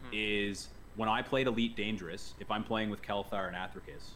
mm-hmm. 0.05 0.09
is 0.13 0.69
when 0.97 1.09
I 1.09 1.23
played 1.23 1.47
Elite 1.47 1.77
Dangerous, 1.77 2.35
if 2.41 2.51
I'm 2.51 2.65
playing 2.65 2.91
with 2.91 3.03
Kelthar 3.03 3.47
and 3.47 3.57
Athricus, 3.57 4.11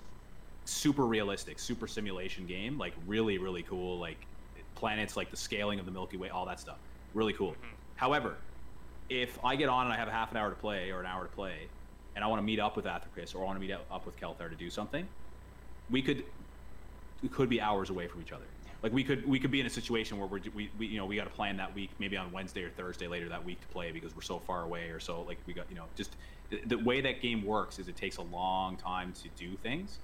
super 0.64 1.06
realistic, 1.06 1.60
super 1.60 1.86
simulation 1.86 2.44
game, 2.46 2.76
like 2.76 2.94
really, 3.06 3.38
really 3.38 3.62
cool. 3.62 3.98
Like 3.98 4.26
planets, 4.74 5.16
like 5.16 5.30
the 5.30 5.36
scaling 5.36 5.78
of 5.78 5.86
the 5.86 5.92
Milky 5.92 6.16
Way, 6.16 6.30
all 6.30 6.44
that 6.46 6.58
stuff. 6.58 6.78
Really 7.14 7.32
cool. 7.32 7.52
Mm-hmm. 7.52 7.74
However, 7.96 8.36
if 9.08 9.38
I 9.44 9.56
get 9.56 9.68
on 9.68 9.86
and 9.86 9.92
I 9.92 9.96
have 9.96 10.08
a 10.08 10.12
half 10.12 10.30
an 10.30 10.36
hour 10.36 10.50
to 10.50 10.56
play 10.56 10.90
or 10.90 11.00
an 11.00 11.06
hour 11.06 11.22
to 11.24 11.30
play, 11.30 11.68
and 12.14 12.24
I 12.24 12.28
want 12.28 12.40
to 12.40 12.44
meet 12.44 12.60
up 12.60 12.76
with 12.76 12.84
Athricus 12.84 13.34
or 13.34 13.42
I 13.42 13.44
want 13.44 13.56
to 13.56 13.60
meet 13.60 13.72
up 13.72 14.06
with 14.06 14.18
Kelthar 14.20 14.50
to 14.50 14.56
do 14.56 14.70
something, 14.70 15.06
we 15.90 16.02
could 16.02 16.24
we 17.22 17.28
could 17.28 17.48
be 17.48 17.60
hours 17.60 17.90
away 17.90 18.06
from 18.06 18.20
each 18.20 18.32
other. 18.32 18.44
Like 18.82 18.92
we 18.92 19.02
could 19.02 19.26
we 19.26 19.38
could 19.38 19.50
be 19.50 19.60
in 19.60 19.66
a 19.66 19.70
situation 19.70 20.18
where 20.18 20.26
we're, 20.26 20.40
we, 20.54 20.70
we 20.78 20.86
you 20.86 20.98
know 20.98 21.06
we 21.06 21.16
got 21.16 21.24
to 21.24 21.30
plan 21.30 21.56
that 21.56 21.74
week 21.74 21.90
maybe 21.98 22.16
on 22.18 22.30
Wednesday 22.32 22.62
or 22.62 22.70
Thursday 22.70 23.08
later 23.08 23.28
that 23.30 23.42
week 23.42 23.60
to 23.62 23.66
play 23.68 23.90
because 23.92 24.14
we're 24.14 24.22
so 24.22 24.38
far 24.40 24.62
away 24.62 24.90
or 24.90 25.00
so 25.00 25.22
like 25.22 25.38
we 25.46 25.54
got 25.54 25.64
you 25.70 25.76
know 25.76 25.84
just 25.96 26.16
the, 26.50 26.60
the 26.66 26.78
way 26.78 27.00
that 27.00 27.22
game 27.22 27.44
works 27.44 27.78
is 27.78 27.88
it 27.88 27.96
takes 27.96 28.18
a 28.18 28.22
long 28.22 28.76
time 28.76 29.14
to 29.22 29.28
do 29.42 29.56
things, 29.62 29.98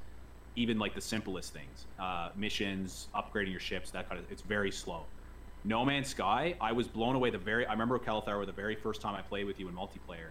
even 0.57 0.79
like 0.79 0.95
the 0.95 1.01
simplest 1.01 1.53
things, 1.53 1.87
uh, 1.99 2.31
missions, 2.37 3.09
upgrading 3.15 3.51
your 3.51 3.61
ships, 3.61 3.91
that 3.91 4.09
kind 4.09 4.19
of 4.19 4.31
it's 4.33 4.43
very 4.43 4.71
slow. 4.71 5.05
No 5.65 5.85
Man's 5.85 6.09
Sky, 6.09 6.55
I 6.61 6.73
was 6.73 6.89
blown 6.89 7.17
away 7.17 7.31
the 7.31 7.39
very 7.39 7.67
I 7.67 7.73
remember 7.73 7.99
Kelthar 7.99 8.45
the 8.47 8.53
very 8.53 8.75
first 8.75 9.01
time 9.01 9.15
I 9.15 9.23
played 9.23 9.47
with 9.47 9.61
you 9.61 9.69
in 9.69 9.75
multiplayer. 9.75 10.31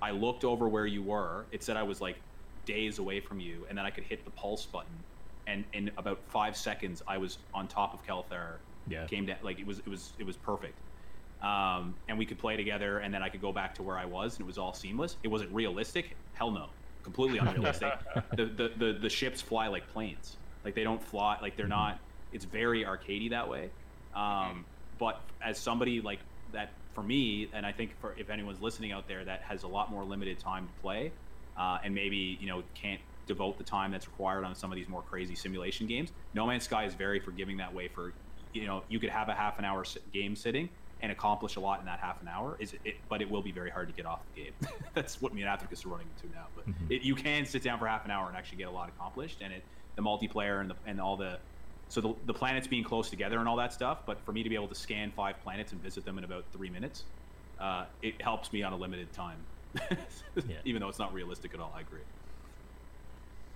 I 0.00 0.10
looked 0.10 0.44
over 0.44 0.68
where 0.68 0.86
you 0.86 1.02
were. 1.02 1.44
It 1.52 1.62
said 1.62 1.76
I 1.76 1.82
was 1.82 2.00
like 2.00 2.16
days 2.64 2.98
away 2.98 3.20
from 3.20 3.40
you, 3.40 3.66
and 3.68 3.76
then 3.76 3.84
I 3.84 3.90
could 3.90 4.04
hit 4.04 4.24
the 4.24 4.30
pulse 4.30 4.64
button, 4.64 4.94
and 5.46 5.64
in 5.72 5.90
about 5.96 6.20
five 6.28 6.56
seconds, 6.56 7.02
I 7.06 7.18
was 7.18 7.38
on 7.52 7.68
top 7.68 7.94
of 7.94 8.06
Kelthar. 8.06 8.56
Yeah. 8.88 9.06
Came 9.06 9.26
down 9.26 9.36
like 9.42 9.60
it 9.60 9.66
was 9.66 9.78
it 9.78 9.88
was 9.88 10.12
it 10.18 10.26
was 10.26 10.36
perfect. 10.36 10.74
Um, 11.42 11.94
and 12.08 12.16
we 12.18 12.24
could 12.24 12.38
play 12.38 12.56
together, 12.56 12.98
and 12.98 13.12
then 13.12 13.22
I 13.22 13.28
could 13.28 13.40
go 13.40 13.52
back 13.52 13.74
to 13.76 13.82
where 13.82 13.98
I 13.98 14.04
was, 14.04 14.34
and 14.34 14.42
it 14.42 14.46
was 14.46 14.58
all 14.58 14.72
seamless. 14.72 15.16
It 15.22 15.28
wasn't 15.28 15.52
realistic. 15.52 16.16
Hell 16.34 16.50
no, 16.50 16.66
completely 17.02 17.38
unrealistic. 17.38 17.92
the, 18.36 18.46
the 18.46 18.72
the 18.76 18.98
the 19.00 19.08
ships 19.08 19.40
fly 19.40 19.68
like 19.68 19.86
planes. 19.88 20.36
Like 20.64 20.74
they 20.74 20.84
don't 20.84 21.02
fly. 21.02 21.38
Like 21.42 21.56
they're 21.56 21.68
not. 21.68 21.98
It's 22.32 22.44
very 22.44 22.84
arcadey 22.84 23.30
that 23.30 23.48
way. 23.48 23.70
Um, 24.14 24.66
but 24.98 25.20
as 25.42 25.60
somebody 25.60 26.00
like 26.00 26.20
that 26.52 26.74
for 26.94 27.02
me, 27.02 27.50
and 27.52 27.64
I 27.64 27.72
think 27.72 27.98
for 27.98 28.14
if 28.18 28.28
anyone's 28.30 28.60
listening 28.60 28.92
out 28.92 29.08
there 29.08 29.24
that 29.24 29.42
has 29.42 29.62
a 29.62 29.68
lot 29.68 29.90
more 29.90 30.04
limited 30.04 30.38
time 30.38 30.66
to 30.68 30.72
play, 30.74 31.14
uh, 31.56 31.78
and 31.84 31.94
maybe 31.94 32.36
you 32.40 32.46
know 32.48 32.62
can't 32.74 33.00
devote 33.26 33.56
the 33.56 33.64
time 33.64 33.90
that's 33.92 34.06
required 34.06 34.44
on 34.44 34.54
some 34.54 34.72
of 34.72 34.76
these 34.76 34.88
more 34.88 35.02
crazy 35.02 35.34
simulation 35.34 35.86
games, 35.86 36.12
No 36.34 36.46
Man's 36.46 36.64
Sky 36.64 36.84
is 36.84 36.94
very 36.94 37.20
forgiving 37.20 37.56
that 37.58 37.72
way. 37.72 37.88
For 37.88 38.14
you 38.52 38.66
know, 38.66 38.84
you 38.88 39.00
could 39.00 39.10
have 39.10 39.28
a 39.28 39.34
half 39.34 39.58
an 39.58 39.64
hour 39.64 39.84
game 40.12 40.36
sitting 40.36 40.68
and 41.00 41.10
accomplish 41.10 41.56
a 41.56 41.60
lot 41.60 41.80
in 41.80 41.86
that 41.86 41.98
half 41.98 42.20
an 42.20 42.28
hour. 42.28 42.56
Is 42.60 42.74
it? 42.84 42.94
But 43.08 43.22
it 43.22 43.30
will 43.30 43.42
be 43.42 43.52
very 43.52 43.70
hard 43.70 43.88
to 43.88 43.94
get 43.94 44.06
off 44.06 44.26
the 44.26 44.42
game. 44.42 44.52
that's 44.94 45.20
what 45.20 45.32
me 45.34 45.42
and 45.42 45.50
Athricus 45.50 45.84
are 45.86 45.88
running 45.88 46.08
into 46.08 46.28
now. 46.28 46.48
But 46.54 46.68
Mhm. 46.68 46.90
it, 46.90 47.02
you 47.02 47.14
can 47.14 47.46
sit 47.46 47.62
down 47.62 47.78
for 47.78 47.86
half 47.88 48.04
an 48.04 48.10
hour 48.10 48.28
and 48.28 48.36
actually 48.36 48.58
get 48.58 48.68
a 48.68 48.70
lot 48.72 48.88
accomplished, 48.88 49.40
and 49.40 49.52
it 49.52 49.66
the 49.96 50.02
multiplayer 50.02 50.60
and 50.60 50.70
the 50.70 50.76
and 50.84 51.00
all 51.00 51.16
the 51.16 51.40
so 51.92 52.00
the, 52.00 52.14
the 52.24 52.32
planets 52.34 52.66
being 52.66 52.82
close 52.82 53.10
together 53.10 53.38
and 53.38 53.46
all 53.48 53.56
that 53.56 53.72
stuff 53.72 53.98
but 54.06 54.24
for 54.24 54.32
me 54.32 54.42
to 54.42 54.48
be 54.48 54.54
able 54.54 54.68
to 54.68 54.74
scan 54.74 55.12
five 55.12 55.38
planets 55.40 55.72
and 55.72 55.82
visit 55.82 56.04
them 56.06 56.16
in 56.16 56.24
about 56.24 56.44
three 56.52 56.70
minutes 56.70 57.04
uh, 57.58 57.84
it 58.00 58.20
helps 58.22 58.50
me 58.52 58.62
on 58.62 58.72
a 58.72 58.76
limited 58.76 59.12
time 59.12 59.46
Yeah. 60.46 60.56
even 60.64 60.80
though 60.80 60.88
it's 60.88 60.98
not 60.98 61.12
realistic 61.12 61.52
at 61.54 61.60
all 61.60 61.72
i 61.76 61.80
agree 61.80 62.04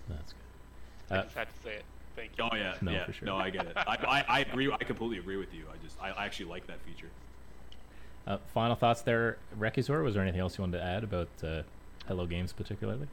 That's 0.07 0.33
good. 0.35 0.51
I 1.11 1.17
Uh, 1.19 1.23
just 1.23 1.35
had 1.35 1.49
to 1.51 1.57
say 1.57 1.75
it. 1.77 1.85
Thank 2.15 2.33
you. 2.39 2.45
oh 2.45 2.55
yeah 2.57 2.75
No, 2.83 2.93
yeah 2.93 3.07
for 3.07 3.13
sure. 3.13 3.27
no 3.27 3.37
i 3.37 3.49
get 3.51 3.67
it 3.67 3.77
I, 3.77 3.97
I, 4.09 4.25
I 4.29 4.41
agree 4.41 4.71
i 4.73 4.85
completely 4.85 5.19
agree 5.19 5.37
with 5.37 5.53
you 5.55 5.65
i 5.73 5.77
just 5.79 5.99
i, 6.01 6.11
I 6.11 6.25
actually 6.27 6.47
like 6.47 6.67
that 6.67 6.83
feature 6.83 7.11
uh, 8.27 8.39
final 8.53 8.75
thoughts 8.75 9.03
there, 9.03 9.39
Rekizor? 9.57 10.03
Was 10.03 10.15
there 10.15 10.23
anything 10.25 10.41
else 10.41 10.59
you 10.59 10.63
wanted 10.63 10.79
to 10.79 10.85
add 10.85 11.05
about 11.05 11.29
uh, 11.45 11.63
Hello 12.09 12.27
Games 12.27 12.53
particularly? 12.53 13.07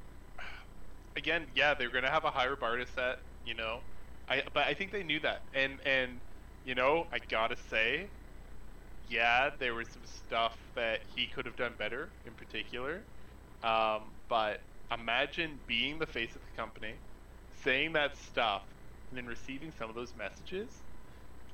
again, 1.16 1.46
yeah, 1.54 1.76
they're 1.76 1.92
gonna 1.92 2.10
have 2.10 2.26
a 2.26 2.32
higher 2.32 2.56
bar 2.56 2.78
to 2.78 2.88
set, 2.88 3.20
you 3.46 3.54
know. 3.54 3.82
I 4.30 4.44
but 4.54 4.68
I 4.68 4.74
think 4.74 4.92
they 4.92 5.04
knew 5.04 5.20
that, 5.22 5.42
and 5.54 5.78
and 5.86 6.20
you 6.66 6.76
know, 6.76 7.08
I 7.12 7.20
gotta 7.20 7.56
say, 7.70 8.08
yeah, 9.10 9.52
there 9.60 9.74
was 9.74 9.88
some 9.90 10.02
stuff 10.06 10.58
that 10.76 11.00
he 11.16 11.26
could 11.28 11.46
have 11.46 11.56
done 11.56 11.74
better, 11.78 12.10
in 12.26 12.34
particular. 12.34 13.02
Um, 13.64 14.02
but 14.30 14.60
imagine 14.92 15.60
being 15.68 16.00
the 16.00 16.06
face 16.06 16.30
of 16.36 16.42
the 16.42 16.58
company, 16.62 16.94
saying 17.64 17.94
that 17.94 18.16
stuff, 18.18 18.64
and 19.10 19.18
then 19.18 19.26
receiving 19.26 19.72
some 19.78 19.90
of 19.90 19.96
those 19.96 20.14
messages. 20.18 20.68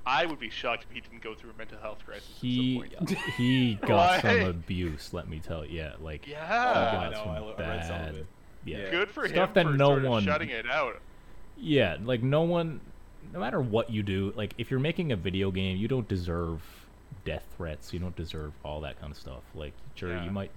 I 0.06 0.26
would 0.26 0.40
be 0.40 0.50
shocked 0.50 0.86
if 0.90 0.96
he 0.96 1.02
didn't 1.02 1.22
go 1.22 1.36
through 1.36 1.52
a 1.52 1.58
mental 1.58 1.78
health 1.78 2.00
crisis 2.06 2.26
He 2.42 2.82
at 2.82 2.98
some 2.98 3.06
point. 3.08 3.20
he 3.38 3.76
got 3.76 4.22
some 4.22 4.40
abuse. 4.42 5.14
Let 5.14 5.28
me 5.28 5.40
tell 5.40 5.66
you. 5.66 5.80
Yeah, 5.80 5.94
like 6.00 6.26
he 6.26 6.32
Yeah. 6.32 6.48
got 6.48 6.96
I 6.96 7.10
know, 7.10 7.16
some 7.18 7.30
I 7.30 7.40
lo- 7.40 7.56
I 7.58 7.62
read 7.62 7.86
some 7.86 7.96
of 7.96 8.06
bad. 8.06 8.16
it. 8.16 8.26
Yeah. 8.66 8.78
Yeah. 8.78 8.92
Good 8.92 9.10
for 9.12 9.28
Stuff 9.28 9.50
him 9.50 9.54
that 9.56 9.66
for 9.66 9.74
no 9.78 9.86
sort 9.90 10.04
of 10.06 10.10
one- 10.10 10.24
shutting 10.24 10.50
it 10.50 10.70
out. 10.70 11.02
Yeah, 11.62 11.98
like 12.04 12.24
no 12.24 12.42
one, 12.44 12.80
no 13.34 13.40
matter 13.40 13.60
what 13.60 13.90
you 13.90 14.04
do, 14.04 14.34
like 14.36 14.54
if 14.58 14.72
you're 14.72 14.80
making 14.80 15.12
a 15.12 15.16
video 15.16 15.52
game, 15.52 15.78
you 15.78 15.88
don't 15.88 16.08
deserve 16.08 16.62
death 17.26 17.44
threats. 17.58 17.92
You 17.94 18.00
don't 18.00 18.16
deserve 18.16 18.54
all 18.64 18.82
that 18.82 19.00
kind 19.00 19.12
of 19.12 19.18
stuff. 19.18 19.44
Like, 19.56 19.74
sure, 19.96 20.12
Yeah. 20.14 20.24
you 20.26 20.32
might, 20.32 20.52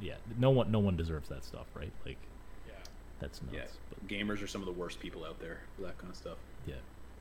yeah, 0.00 0.14
no 0.38 0.50
one, 0.50 0.70
no 0.70 0.78
one 0.78 0.96
deserves 0.96 1.28
that 1.30 1.44
stuff, 1.44 1.66
right? 1.74 1.92
Like, 2.04 2.18
Yeah. 2.66 2.74
that's 3.20 3.42
nuts. 3.42 3.54
yeah 3.54 3.66
But 3.88 4.06
gamers 4.06 4.42
are 4.42 4.46
some 4.46 4.60
of 4.62 4.66
the 4.66 4.72
worst 4.72 5.00
people 5.00 5.24
out 5.24 5.40
there 5.40 5.60
for 5.74 5.82
that 5.82 5.98
kind 5.98 6.10
of 6.10 6.16
stuff 6.16 6.38
yeah, 6.66 6.74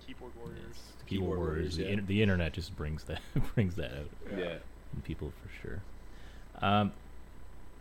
Keyboard 0.05 0.33
warriors. 0.35 0.59
it's 0.75 0.95
the 0.99 1.05
Keyboard 1.05 1.37
keyboard 1.37 1.39
warriors. 1.39 1.55
warriors, 1.55 1.75
The, 1.77 1.83
yeah. 1.83 1.89
inter- 1.89 2.05
the 2.05 2.21
internet 2.21 2.53
just 2.53 2.75
brings 2.75 3.03
that 3.05 3.21
brings 3.55 3.75
that 3.75 3.91
out 3.91 4.09
yeah 4.37 4.57
in 4.95 5.01
people 5.03 5.31
for 5.41 5.49
sure. 5.61 5.81
Um, 6.61 6.93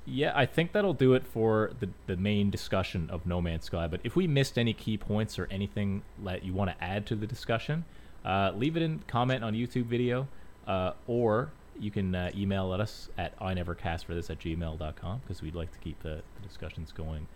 yeah, 0.07 0.33
I 0.35 0.47
think 0.47 0.73
that'll 0.73 0.95
do 0.95 1.15
it 1.15 1.27
for 1.27 1.73
the 1.81 1.89
the 2.07 2.17
main 2.17 2.51
discussion 2.51 3.09
of 3.11 3.27
No 3.27 3.41
Man's 3.41 3.65
Sky. 3.65 3.87
But 3.87 4.01
if 4.05 4.17
we 4.17 4.27
missed 4.27 4.59
any 4.59 4.73
key 4.75 4.97
points 4.97 5.39
or 5.39 5.49
anything 5.51 6.03
that 6.25 6.45
you 6.45 6.53
want 6.53 6.71
to 6.71 6.85
add 6.85 7.07
to 7.07 7.17
the 7.17 7.27
discussion, 7.27 7.85
uh, 8.25 8.53
leave 8.55 8.77
it 8.77 8.83
in 8.83 9.01
comment 9.07 9.43
on 9.43 9.55
YouTube 9.55 9.87
video, 9.87 10.29
uh, 10.67 10.93
or 11.07 11.51
you 11.79 11.91
can 11.91 12.15
uh, 12.15 12.31
email 12.37 12.73
at 12.75 12.81
us 12.81 13.09
at 13.19 13.33
I 13.41 13.55
never 13.55 13.75
cast 13.75 14.07
for 14.07 14.15
this 14.15 14.31
at 14.31 14.39
gmail.com 14.39 15.21
because 15.21 15.43
we'd 15.43 15.55
like 15.55 15.73
to 15.73 15.79
keep 15.79 16.03
the, 16.03 16.23
the 16.37 16.47
discussions 16.47 16.93
going 16.93 17.27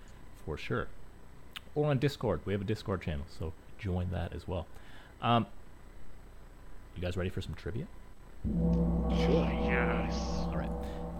for 0.44 0.56
sure. 0.56 0.88
Or 1.74 1.90
on 1.90 1.98
Discord, 1.98 2.40
we 2.44 2.52
have 2.52 2.62
a 2.62 2.64
Discord 2.64 3.02
channel, 3.02 3.26
so 3.38 3.52
join 3.78 4.10
that 4.10 4.32
as 4.32 4.46
well. 4.46 4.66
Um, 5.22 5.46
you 6.96 7.02
guys 7.02 7.16
ready 7.16 7.30
for 7.30 7.40
some 7.40 7.54
trivia? 7.54 7.86
Sure, 8.44 9.50
yes. 9.64 10.14
All 10.46 10.56
right, 10.56 10.70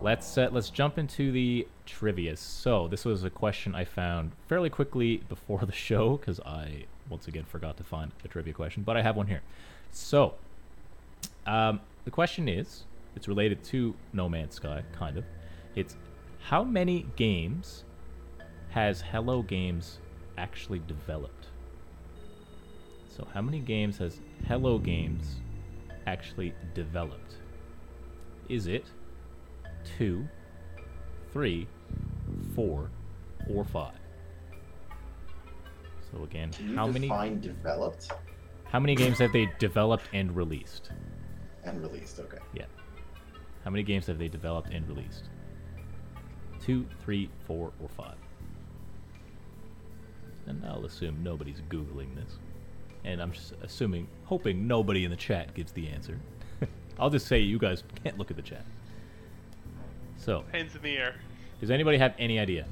let's 0.02 0.38
uh, 0.38 0.48
let's 0.52 0.70
jump 0.70 0.98
into 0.98 1.32
the 1.32 1.66
trivia. 1.86 2.36
So 2.36 2.88
this 2.88 3.04
was 3.04 3.24
a 3.24 3.30
question 3.30 3.74
I 3.74 3.84
found 3.84 4.32
fairly 4.48 4.70
quickly 4.70 5.18
before 5.28 5.60
the 5.60 5.72
show 5.72 6.16
because 6.16 6.40
I 6.40 6.84
once 7.08 7.28
again 7.28 7.44
forgot 7.44 7.76
to 7.78 7.84
find 7.84 8.12
a 8.24 8.28
trivia 8.28 8.52
question, 8.52 8.82
but 8.82 8.96
I 8.96 9.02
have 9.02 9.16
one 9.16 9.26
here. 9.26 9.42
So 9.90 10.34
um, 11.46 11.80
the 12.04 12.10
question 12.10 12.48
is, 12.48 12.84
it's 13.16 13.28
related 13.28 13.64
to 13.64 13.94
No 14.12 14.28
Man's 14.28 14.54
Sky, 14.54 14.82
kind 14.92 15.16
of. 15.16 15.24
It's 15.74 15.96
how 16.40 16.64
many 16.64 17.06
games 17.16 17.84
has 18.70 19.00
Hello 19.00 19.42
Games 19.42 19.98
actually 20.36 20.80
developed? 20.86 21.46
So 23.08 23.26
how 23.32 23.42
many 23.42 23.58
games 23.58 23.98
has 23.98 24.20
Hello 24.46 24.78
Games 24.78 25.36
actually 26.06 26.54
developed? 26.74 27.34
Is 28.48 28.66
it 28.66 28.86
two, 29.96 30.26
three, 31.32 31.66
four, 32.54 32.90
or 33.48 33.64
five? 33.64 33.94
So 36.10 36.24
again, 36.24 36.50
how 36.74 36.86
many 36.86 37.08
developed 37.36 38.10
how 38.64 38.78
many 38.78 38.94
games 38.94 39.18
have 39.18 39.32
they 39.32 39.50
developed 39.58 40.04
and 40.12 40.34
released? 40.36 40.90
and 41.64 41.82
released? 41.82 42.18
Okay. 42.20 42.38
Yeah. 42.54 42.64
How 43.64 43.70
many 43.70 43.82
games 43.82 44.06
have 44.06 44.18
they 44.18 44.28
developed 44.28 44.70
and 44.72 44.88
released? 44.88 45.24
Two, 46.60 46.86
three, 47.00 47.30
four, 47.46 47.72
or 47.80 47.88
five? 47.88 48.16
And 50.46 50.64
I'll 50.64 50.84
assume 50.84 51.22
nobody's 51.22 51.60
Googling 51.68 52.14
this. 52.14 52.38
And 53.04 53.20
I'm 53.20 53.32
just 53.32 53.52
assuming, 53.62 54.08
hoping 54.24 54.66
nobody 54.66 55.04
in 55.04 55.10
the 55.10 55.16
chat 55.16 55.54
gives 55.54 55.72
the 55.72 55.88
answer. 55.88 56.18
I'll 56.98 57.10
just 57.10 57.26
say 57.26 57.40
you 57.40 57.58
guys 57.58 57.84
can't 58.02 58.18
look 58.18 58.30
at 58.30 58.36
the 58.36 58.42
chat. 58.42 58.64
So, 60.28 60.44
Hands 60.52 60.76
in 60.76 60.82
the 60.82 60.94
air. 60.98 61.14
does 61.58 61.70
anybody 61.70 61.96
have 61.96 62.14
any 62.18 62.38
idea? 62.38 62.66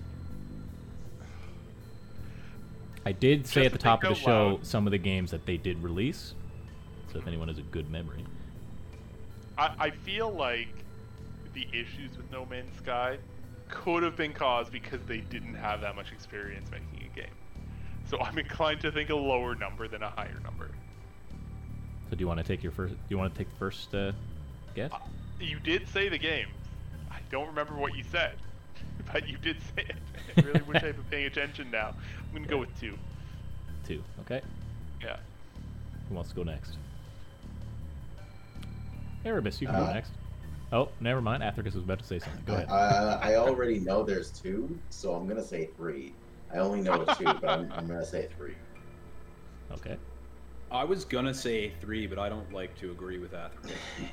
I 3.07 3.13
did 3.13 3.47
say 3.47 3.63
Just 3.63 3.67
at 3.67 3.73
the 3.73 3.79
top 3.79 4.05
of 4.05 4.11
the 4.11 4.15
show 4.15 4.49
loud. 4.57 4.67
some 4.67 4.87
of 4.87 4.91
the 4.91 4.99
games 4.99 5.31
that 5.31 5.47
they 5.47 5.57
did 5.57 5.83
release. 5.83 6.35
So 7.11 7.19
if 7.19 7.27
anyone 7.27 7.49
has 7.49 7.57
a 7.57 7.63
good 7.63 7.91
memory. 7.91 8.27
I, 9.57 9.75
I 9.79 9.91
feel 9.91 10.31
like 10.31 10.69
the 11.55 11.67
issues 11.73 12.15
with 12.19 12.31
No 12.31 12.45
Man's 12.45 12.77
Sky 12.77 13.17
could 13.71 14.03
have 14.03 14.17
been 14.17 14.35
caused 14.35 14.71
because 14.71 15.01
they 15.07 15.21
didn't 15.21 15.55
have 15.55 15.81
that 15.81 15.97
much 15.97 16.13
experience 16.13 16.71
making 16.71 17.09
a 17.11 17.17
game. 17.17 17.35
So 18.11 18.19
I'm 18.21 18.37
inclined 18.39 18.83
to 18.83 18.93
think 18.93 19.09
a 19.09 19.17
lower 19.17 19.55
number 19.55 19.89
than 19.89 20.03
a 20.03 20.11
higher 20.11 20.39
number. 20.45 20.69
So 22.11 22.17
do 22.17 22.21
you 22.21 22.29
want 22.29 22.39
to 22.39 22.45
take 22.45 22.63
your 22.63 22.73
first? 22.73 22.93
Do 22.93 22.99
you 23.09 23.17
want 23.17 23.33
to 23.33 23.39
take 23.39 23.49
the 23.49 23.57
first 23.57 23.95
uh, 23.95 24.13
guess? 24.75 24.93
Uh, 24.93 24.99
You 25.41 25.59
did 25.59 25.89
say 25.89 26.11
the 26.11 26.19
games. 26.19 26.51
I 27.27 27.31
don't 27.33 27.47
remember 27.49 27.75
what 27.75 27.97
you 27.97 28.05
said, 28.05 28.35
but 29.13 29.29
you 29.29 29.37
did 29.39 29.57
say 29.75 29.85
it. 29.89 29.97
I 30.37 30.41
really 30.43 30.63
wish 30.63 30.77
I'd 30.83 30.95
been 30.97 31.05
paying 31.11 31.27
attention 31.27 31.71
now. 31.71 31.89
I'm 32.21 32.33
gonna 32.35 32.47
go 32.47 32.59
with 32.59 32.79
two. 32.81 32.97
Two. 33.87 34.03
Okay. 34.21 34.43
Yeah. 35.03 35.17
Who 36.09 36.15
wants 36.15 36.31
to 36.31 36.37
go 36.37 36.43
next? 36.43 36.77
Erebus, 39.25 39.61
you 39.61 39.67
can 39.67 39.77
go 39.77 39.85
Uh, 39.85 39.93
next. 39.95 40.13
Oh, 40.73 40.89
never 41.01 41.21
mind. 41.21 41.43
Athricus 41.43 41.75
was 41.75 41.85
about 41.85 41.99
to 42.01 42.05
say 42.05 42.19
something. 42.19 42.43
Go 42.45 42.55
ahead. 42.55 42.69
Uh, 42.69 43.19
I 43.23 43.37
already 43.37 43.79
know 43.81 44.03
there's 44.03 44.31
two, 44.31 44.79
so 44.91 45.15
I'm 45.15 45.27
gonna 45.29 45.45
say 45.45 45.71
three. 45.77 46.13
I 46.53 46.59
only 46.59 46.81
know 46.81 47.05
two, 47.17 47.25
but 47.25 47.45
I'm, 47.49 47.73
I'm 47.73 47.87
gonna 47.87 48.05
say 48.05 48.29
three. 48.37 48.55
Okay. 49.73 49.97
I 50.71 50.85
was 50.85 51.05
gonna 51.05 51.35
say 51.35 51.73
three, 51.81 52.07
but 52.07 52.19
I 52.19 52.29
don't 52.29 52.53
like 52.53 52.77
to 52.79 52.91
agree 52.91 53.19
with 53.19 53.31
that. 53.33 53.53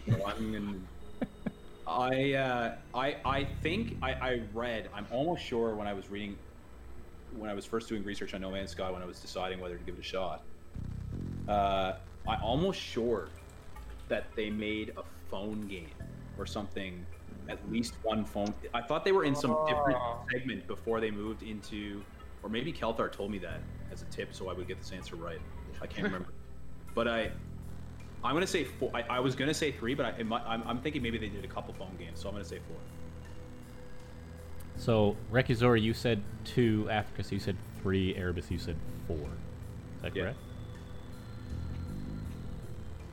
So 0.08 0.26
I'm 0.26 0.52
gonna. 0.54 0.76
I 1.88 2.34
uh, 2.34 2.76
I 2.94 3.18
I 3.26 3.44
think 3.62 3.98
I, 4.02 4.14
I 4.14 4.42
read. 4.54 4.90
I'm 4.94 5.08
almost 5.12 5.44
sure 5.44 5.76
when 5.76 5.88
I 5.88 5.94
was 5.94 6.10
reading, 6.10 6.38
when 7.38 7.50
I 7.50 7.54
was 7.54 7.66
first 7.66 7.90
doing 7.90 8.04
research 8.04 8.34
on 8.34 8.42
No 8.42 8.52
Man's 8.52 8.72
Sky, 8.72 8.90
when 8.90 9.02
I 9.02 9.06
was 9.06 9.20
deciding 9.20 9.60
whether 9.60 9.78
to 9.78 9.84
give 9.84 9.96
it 9.96 10.00
a 10.00 10.04
shot. 10.04 10.44
Uh, 11.48 11.94
I 12.28 12.36
almost 12.42 12.80
sure 12.80 13.28
that 14.08 14.26
they 14.36 14.50
made 14.50 14.94
a 14.98 15.04
phone 15.30 15.68
game 15.68 15.92
or 16.38 16.46
something. 16.46 17.06
At 17.50 17.60
least 17.70 17.96
one 18.04 18.24
phone. 18.24 18.54
I 18.74 18.82
thought 18.82 19.04
they 19.04 19.12
were 19.12 19.26
in 19.26 19.36
some 19.36 19.58
different 19.68 19.98
Oh. 20.00 20.24
segment 20.32 20.66
before 20.66 21.02
they 21.02 21.12
moved 21.12 21.44
into, 21.44 22.02
or 22.42 22.50
maybe 22.50 22.72
Kelthar 22.72 23.12
told 23.12 23.32
me 23.32 23.38
that 23.40 23.60
as 23.92 24.02
a 24.02 24.06
tip, 24.06 24.34
so 24.34 24.48
I 24.48 24.54
would 24.54 24.66
get 24.66 24.80
this 24.80 24.94
answer 24.94 25.18
right. 25.18 25.42
I 25.82 25.88
can't 25.88 26.06
remember. 26.06 26.30
But 26.96 27.10
I, 27.10 27.32
I'm 28.24 28.34
gonna 28.34 28.48
say 28.48 28.64
four. 28.64 28.90
I, 28.94 29.04
I 29.10 29.20
was 29.20 29.36
gonna 29.36 29.54
say 29.54 29.72
three, 29.72 29.96
but 29.96 30.06
I, 30.06 30.10
it 30.20 30.26
might, 30.26 30.44
I'm, 30.46 30.64
I'm 30.66 30.80
thinking 30.80 31.02
maybe 31.02 31.18
they 31.18 31.28
did 31.30 31.44
a 31.44 31.48
couple 31.48 31.74
phone 31.74 31.96
games, 32.00 32.20
so 32.22 32.30
I'm 32.30 32.36
gonna 32.36 32.46
say 32.46 32.60
four. 32.68 32.78
So, 34.78 35.16
Rekizora, 35.32 35.82
you 35.82 35.94
said 35.94 36.22
two. 36.46 36.88
Athricus, 36.90 37.32
you 37.32 37.40
said 37.40 37.58
three. 37.82 38.16
Erebus, 38.16 38.50
you 38.50 38.58
said 38.58 38.76
four. 39.08 39.18
Is 39.18 40.02
that 40.02 40.16
Yeah. 40.16 40.24
correct? 40.24 40.38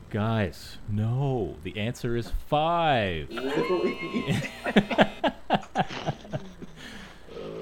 Guys, 0.09 0.77
no. 0.89 1.55
The 1.63 1.77
answer 1.77 2.15
is 2.17 2.31
five. 2.47 3.29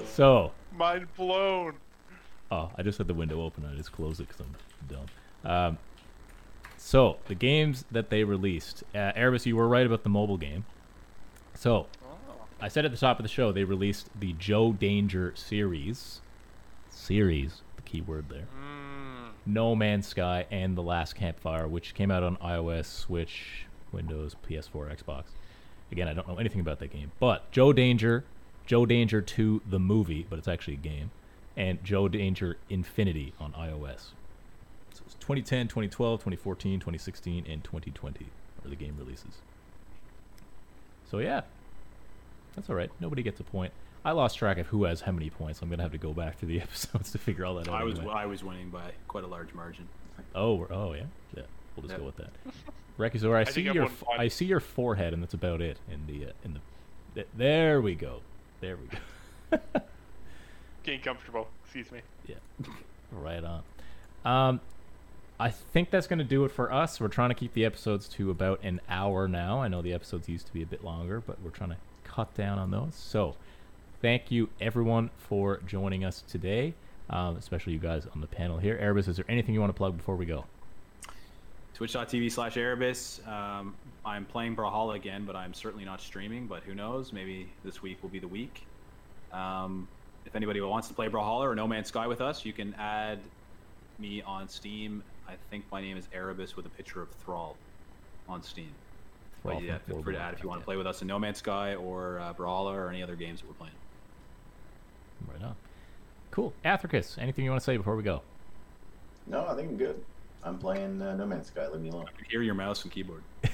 So, 0.04 0.52
Mind 0.76 1.06
blown. 1.16 1.74
Oh, 2.50 2.70
I 2.76 2.82
just 2.82 2.98
had 2.98 3.06
the 3.06 3.14
window 3.14 3.40
open. 3.42 3.64
I 3.64 3.74
just 3.76 3.92
closed 3.92 4.20
it 4.20 4.28
because 4.28 4.40
I'm 4.40 4.54
dumb. 4.88 5.06
Um, 5.50 5.78
so 6.82 7.18
the 7.28 7.34
games 7.34 7.84
that 7.90 8.08
they 8.08 8.24
released, 8.24 8.82
uh, 8.94 9.12
Erebus, 9.14 9.44
you 9.44 9.54
were 9.54 9.68
right 9.68 9.84
about 9.84 10.02
the 10.02 10.08
mobile 10.08 10.38
game. 10.38 10.64
So 11.54 11.86
I 12.58 12.68
said 12.68 12.86
at 12.86 12.90
the 12.90 12.96
top 12.96 13.18
of 13.18 13.22
the 13.22 13.28
show 13.28 13.52
they 13.52 13.64
released 13.64 14.08
the 14.18 14.32
Joe 14.32 14.72
Danger 14.72 15.34
series, 15.36 16.22
series, 16.88 17.60
the 17.76 17.82
key 17.82 18.00
word 18.00 18.30
there. 18.30 18.46
Mm, 18.58 19.32
No 19.44 19.76
Man's 19.76 20.06
Sky 20.08 20.46
and 20.50 20.74
The 20.74 20.82
Last 20.82 21.14
Campfire, 21.16 21.68
which 21.68 21.94
came 21.94 22.10
out 22.10 22.22
on 22.22 22.38
iOS, 22.38 22.86
Switch, 22.86 23.66
Windows, 23.92 24.34
PS4, 24.48 24.96
Xbox. 24.96 25.24
Again, 25.92 26.08
I 26.08 26.14
don't 26.14 26.26
know 26.26 26.38
anything 26.38 26.62
about 26.62 26.78
that 26.78 26.92
game, 26.92 27.12
but 27.20 27.50
Joe 27.52 27.74
Danger, 27.74 28.24
Joe 28.64 28.86
Danger 28.86 29.20
2 29.20 29.62
the 29.68 29.78
movie, 29.78 30.26
but 30.30 30.38
it's 30.38 30.48
actually 30.48 30.74
a 30.74 30.78
game, 30.78 31.10
and 31.58 31.84
Joe 31.84 32.08
Danger 32.08 32.56
Infinity 32.70 33.34
on 33.38 33.52
iOS. 33.52 34.12
So 35.30 35.34
2010, 35.34 35.68
2012, 35.68 36.20
2014, 36.20 36.80
2016, 36.80 37.46
and 37.48 37.62
2020 37.62 38.26
are 38.64 38.68
the 38.68 38.74
game 38.74 38.96
releases. 38.98 39.34
So 41.08 41.18
yeah, 41.18 41.42
that's 42.56 42.68
all 42.68 42.74
right. 42.74 42.90
Nobody 42.98 43.22
gets 43.22 43.38
a 43.38 43.44
point. 43.44 43.72
I 44.04 44.10
lost 44.12 44.38
track 44.38 44.58
of 44.58 44.66
who 44.68 44.84
has 44.84 45.02
how 45.02 45.12
many 45.12 45.30
points. 45.30 45.62
I'm 45.62 45.70
gonna 45.70 45.82
have 45.84 45.92
to 45.92 45.98
go 45.98 46.12
back 46.12 46.40
to 46.40 46.46
the 46.46 46.60
episodes 46.62 47.12
to 47.12 47.18
figure 47.18 47.44
all 47.44 47.54
that 47.56 47.68
out. 47.68 47.74
I 47.80 47.84
was 47.84 47.98
anyway. 47.98 48.14
I 48.14 48.26
was 48.26 48.42
winning 48.42 48.70
by 48.70 48.90
quite 49.06 49.22
a 49.22 49.28
large 49.28 49.54
margin. 49.54 49.86
Oh, 50.34 50.66
oh 50.70 50.94
yeah, 50.94 51.04
yeah. 51.36 51.42
We'll 51.76 51.82
just 51.82 51.92
Yeah. 51.92 51.98
go 51.98 52.04
with 52.06 52.16
that. 52.16 52.30
Rekizor, 52.98 53.36
I, 53.36 53.40
I 53.40 53.44
see 53.44 53.62
your 53.62 53.74
won 53.74 53.84
f- 53.92 54.02
one. 54.06 54.20
I 54.20 54.28
see 54.28 54.46
your 54.46 54.60
forehead, 54.60 55.14
and 55.14 55.22
that's 55.22 55.34
about 55.34 55.60
it. 55.60 55.78
In 55.90 56.06
the 56.06 56.26
uh, 56.26 56.32
in 56.44 56.54
the 56.54 56.60
th- 57.14 57.28
there 57.36 57.80
we 57.80 57.94
go, 57.94 58.20
there 58.60 58.76
we 58.76 58.88
go. 59.58 59.58
getting 60.82 61.00
comfortable. 61.00 61.48
Excuse 61.64 61.92
me. 61.92 62.00
Yeah, 62.26 62.34
right 63.12 63.44
on. 63.44 63.62
Um, 64.24 64.60
I 65.40 65.48
think 65.48 65.90
that's 65.90 66.06
gonna 66.06 66.22
do 66.22 66.44
it 66.44 66.50
for 66.50 66.70
us. 66.70 67.00
We're 67.00 67.08
trying 67.08 67.30
to 67.30 67.34
keep 67.34 67.54
the 67.54 67.64
episodes 67.64 68.08
to 68.08 68.30
about 68.30 68.62
an 68.62 68.78
hour 68.90 69.26
now. 69.26 69.62
I 69.62 69.68
know 69.68 69.80
the 69.80 69.94
episodes 69.94 70.28
used 70.28 70.46
to 70.48 70.52
be 70.52 70.62
a 70.62 70.66
bit 70.66 70.84
longer, 70.84 71.22
but 71.26 71.40
we're 71.40 71.50
trying 71.50 71.70
to 71.70 71.78
cut 72.04 72.34
down 72.34 72.58
on 72.58 72.70
those. 72.70 72.94
So, 72.94 73.36
thank 74.02 74.30
you 74.30 74.50
everyone 74.60 75.08
for 75.16 75.60
joining 75.66 76.04
us 76.04 76.22
today, 76.28 76.74
um, 77.08 77.36
especially 77.36 77.72
you 77.72 77.78
guys 77.78 78.06
on 78.14 78.20
the 78.20 78.26
panel 78.26 78.58
here. 78.58 78.76
Erebus, 78.78 79.08
is 79.08 79.16
there 79.16 79.24
anything 79.30 79.54
you 79.54 79.60
want 79.60 79.70
to 79.70 79.76
plug 79.76 79.96
before 79.96 80.14
we 80.14 80.26
go? 80.26 80.44
Twitch.tv 81.72 82.30
slash 82.30 82.58
Erebus. 82.58 83.26
Um, 83.26 83.74
I'm 84.04 84.26
playing 84.26 84.54
Brawlhalla 84.54 84.96
again, 84.96 85.24
but 85.24 85.36
I'm 85.36 85.54
certainly 85.54 85.86
not 85.86 86.02
streaming. 86.02 86.48
But 86.48 86.64
who 86.64 86.74
knows? 86.74 87.14
Maybe 87.14 87.48
this 87.64 87.80
week 87.80 88.02
will 88.02 88.10
be 88.10 88.18
the 88.18 88.28
week. 88.28 88.66
Um, 89.32 89.88
if 90.26 90.36
anybody 90.36 90.60
wants 90.60 90.88
to 90.88 90.94
play 90.94 91.08
Brawlhalla 91.08 91.44
or 91.44 91.54
No 91.54 91.66
Man's 91.66 91.88
Sky 91.88 92.06
with 92.06 92.20
us, 92.20 92.44
you 92.44 92.52
can 92.52 92.74
add 92.74 93.20
me 93.98 94.20
on 94.20 94.46
Steam. 94.46 95.02
I 95.30 95.36
think 95.48 95.64
my 95.70 95.80
name 95.80 95.96
is 95.96 96.08
Erebus 96.12 96.56
with 96.56 96.66
a 96.66 96.70
picture 96.70 97.00
of 97.00 97.08
Thrall 97.24 97.56
on 98.28 98.42
Steam. 98.42 98.70
Thrall 99.42 99.54
But 99.54 99.62
yeah, 99.62 99.78
feel 99.78 100.02
free 100.02 100.14
to 100.14 100.20
add 100.20 100.34
if 100.34 100.42
you 100.42 100.48
want 100.48 100.60
to 100.60 100.64
play 100.64 100.76
with 100.76 100.88
us 100.88 101.02
in 101.02 101.08
No 101.08 101.20
Man's 101.20 101.38
Sky 101.38 101.76
or 101.76 102.18
uh, 102.18 102.34
Brawlhalla 102.34 102.74
or 102.74 102.88
any 102.88 103.00
other 103.02 103.14
games 103.14 103.40
that 103.40 103.46
we're 103.46 103.54
playing. 103.54 103.74
Right 105.32 105.42
on. 105.42 105.54
Cool. 106.32 106.52
Athricus, 106.64 107.16
anything 107.18 107.44
you 107.44 107.50
want 107.50 107.60
to 107.60 107.64
say 107.64 107.76
before 107.76 107.94
we 107.94 108.02
go? 108.02 108.22
No, 109.28 109.46
I 109.46 109.54
think 109.54 109.70
I'm 109.70 109.76
good. 109.76 110.02
I'm 110.42 110.58
playing 110.58 111.00
uh, 111.00 111.14
No 111.14 111.26
Man's 111.26 111.46
Sky. 111.46 111.68
Leave 111.68 111.80
me 111.80 111.90
alone. 111.90 112.06
I 112.08 112.16
can 112.16 112.28
hear 112.28 112.42
your 112.42 112.54
mouse 112.54 112.82
and 112.82 112.92
keyboard. 112.92 113.22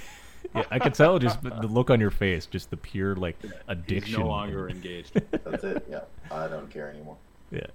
Yeah, 0.54 0.62
I 0.70 0.78
could 0.78 0.94
tell 0.94 1.18
just 1.18 1.42
the 1.42 1.50
the 1.50 1.66
look 1.66 1.90
on 1.90 1.98
your 1.98 2.12
face, 2.12 2.46
just 2.46 2.70
the 2.70 2.76
pure 2.76 3.16
like 3.16 3.36
He's 3.42 3.50
addiction. 3.66 4.20
no 4.20 4.28
longer 4.28 4.68
engaged. 4.68 5.12
That's 5.30 5.64
it. 5.64 5.84
Yeah, 5.90 6.02
I 6.30 6.46
don't 6.46 6.70
care 6.70 6.88
anymore. 6.88 7.16
Yeah. 7.50 7.66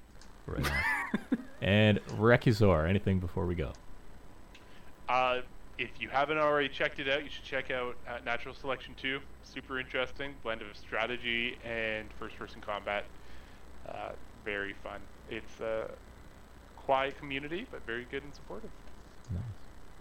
Right 0.48 0.72
on. 0.72 1.38
and 1.62 2.00
Rekizor, 2.12 2.88
anything 2.88 3.20
before 3.20 3.46
we 3.46 3.56
go? 3.56 3.74
Uh, 5.12 5.42
if 5.78 5.90
you 6.00 6.08
haven't 6.08 6.38
already 6.38 6.70
checked 6.70 7.00
it 7.00 7.10
out, 7.10 7.22
you 7.22 7.30
should 7.30 7.44
check 7.44 7.70
out 7.70 7.98
uh, 8.08 8.20
Natural 8.24 8.56
Selection 8.56 8.96
2. 9.02 9.20
Super 9.44 9.78
interesting 9.78 10.36
blend 10.42 10.62
of 10.62 10.68
strategy 10.78 11.58
and 11.66 12.08
first-person 12.18 12.62
combat. 12.62 13.04
Uh, 13.90 14.12
very 14.46 14.74
fun. 14.82 15.02
It's 15.30 15.60
a 15.60 15.90
quiet 16.78 17.18
community, 17.18 17.68
but 17.70 17.86
very 17.86 18.08
good 18.10 18.24
and 18.24 18.34
supportive. 18.34 18.70
Nice. 19.34 19.42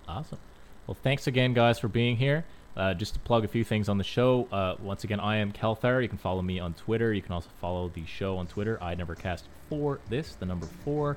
Awesome. 0.06 0.38
Well, 0.86 0.96
thanks 1.02 1.26
again, 1.26 1.54
guys, 1.54 1.80
for 1.80 1.88
being 1.88 2.16
here. 2.16 2.44
Uh, 2.76 2.94
just 2.94 3.14
to 3.14 3.20
plug 3.20 3.44
a 3.44 3.48
few 3.48 3.64
things 3.64 3.88
on 3.88 3.98
the 3.98 4.04
show. 4.04 4.46
Uh, 4.52 4.76
once 4.80 5.02
again, 5.02 5.18
I 5.18 5.38
am 5.38 5.50
Kelthar. 5.50 6.02
You 6.02 6.08
can 6.08 6.18
follow 6.18 6.40
me 6.40 6.60
on 6.60 6.74
Twitter. 6.74 7.12
You 7.12 7.20
can 7.20 7.32
also 7.32 7.48
follow 7.60 7.88
the 7.88 8.06
show 8.06 8.36
on 8.36 8.46
Twitter. 8.46 8.80
I 8.80 8.94
never 8.94 9.16
cast 9.16 9.46
for 9.68 9.98
this, 10.08 10.36
the 10.36 10.46
number 10.46 10.66
four. 10.84 11.16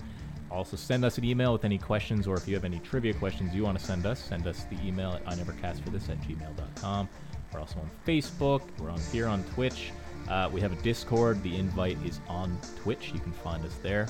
Also, 0.54 0.78
send 0.78 1.04
us 1.04 1.18
an 1.18 1.24
email 1.24 1.52
with 1.52 1.66
any 1.66 1.80
questions, 1.80 2.28
or 2.28 2.36
if 2.36 2.48
you 2.48 2.54
have 2.54 2.64
any 2.64 2.78
trivia 2.80 3.12
questions 3.16 3.56
you 3.56 3.64
want 3.64 3.78
to 3.78 3.84
send 3.84 4.06
us, 4.06 4.24
send 4.24 4.46
us 4.46 4.66
the 4.66 4.78
email 4.88 5.14
at 5.14 5.24
I 5.26 5.34
never 5.34 5.54
cast 5.54 5.84
for 5.84 5.90
this 5.90 6.10
at 6.10 6.22
gmail.com. 6.22 7.10
We're 7.52 7.60
also 7.60 7.80
on 7.80 7.90
Facebook. 8.06 8.62
We're 8.78 8.92
on 8.92 9.00
here 9.12 9.28
on 9.28 9.44
Twitch. 9.56 9.92
Uh, 10.30 10.50
we 10.54 10.62
have 10.62 10.72
a 10.72 10.76
Discord. 10.84 11.42
The 11.42 11.56
invite 11.58 11.98
is 12.06 12.20
on 12.28 12.56
Twitch. 12.76 13.12
You 13.16 13.20
can 13.20 13.32
find 13.32 13.66
us 13.66 13.76
there. 13.82 14.08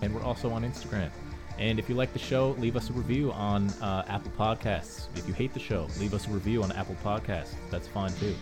And 0.00 0.14
we're 0.14 0.22
also 0.22 0.50
on 0.50 0.62
Instagram. 0.62 1.10
And 1.58 1.80
if 1.80 1.88
you 1.88 1.96
like 1.96 2.12
the 2.12 2.20
show, 2.20 2.50
leave 2.60 2.76
us 2.76 2.90
a 2.90 2.92
review 2.92 3.32
on 3.32 3.70
uh, 3.82 4.04
Apple 4.06 4.32
Podcasts. 4.38 5.08
If 5.16 5.26
you 5.26 5.34
hate 5.34 5.54
the 5.54 5.60
show, 5.60 5.88
leave 5.98 6.14
us 6.14 6.28
a 6.28 6.30
review 6.30 6.62
on 6.62 6.70
Apple 6.72 6.96
Podcasts. 7.04 7.54
That's 7.70 7.88
fine 7.88 8.12
too. 8.14 8.36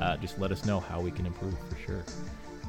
Uh, 0.00 0.16
just 0.16 0.40
let 0.40 0.50
us 0.50 0.64
know 0.64 0.80
how 0.80 1.00
we 1.00 1.12
can 1.12 1.26
improve 1.26 1.56
for 1.68 1.76
sure. 1.76 2.04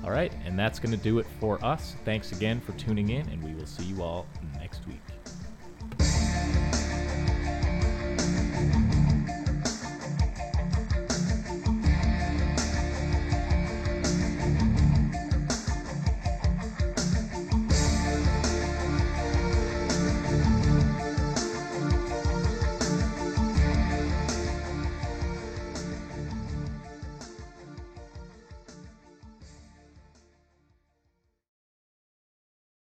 All 0.04 0.12
right, 0.12 0.34
and 0.46 0.60
that's 0.60 0.80
going 0.80 0.92
to 0.92 1.02
do 1.02 1.20
it 1.20 1.26
for 1.40 1.64
us. 1.64 1.96
Thanks 2.04 2.34
again 2.34 2.60
for 2.60 2.74
tuning 2.74 3.10
in, 3.10 3.28
and 3.30 3.42
we 3.42 3.54
will 3.54 3.66
see 3.66 3.86
you 3.86 4.04
all 4.04 4.28
next 4.60 4.82
week. 4.86 5.00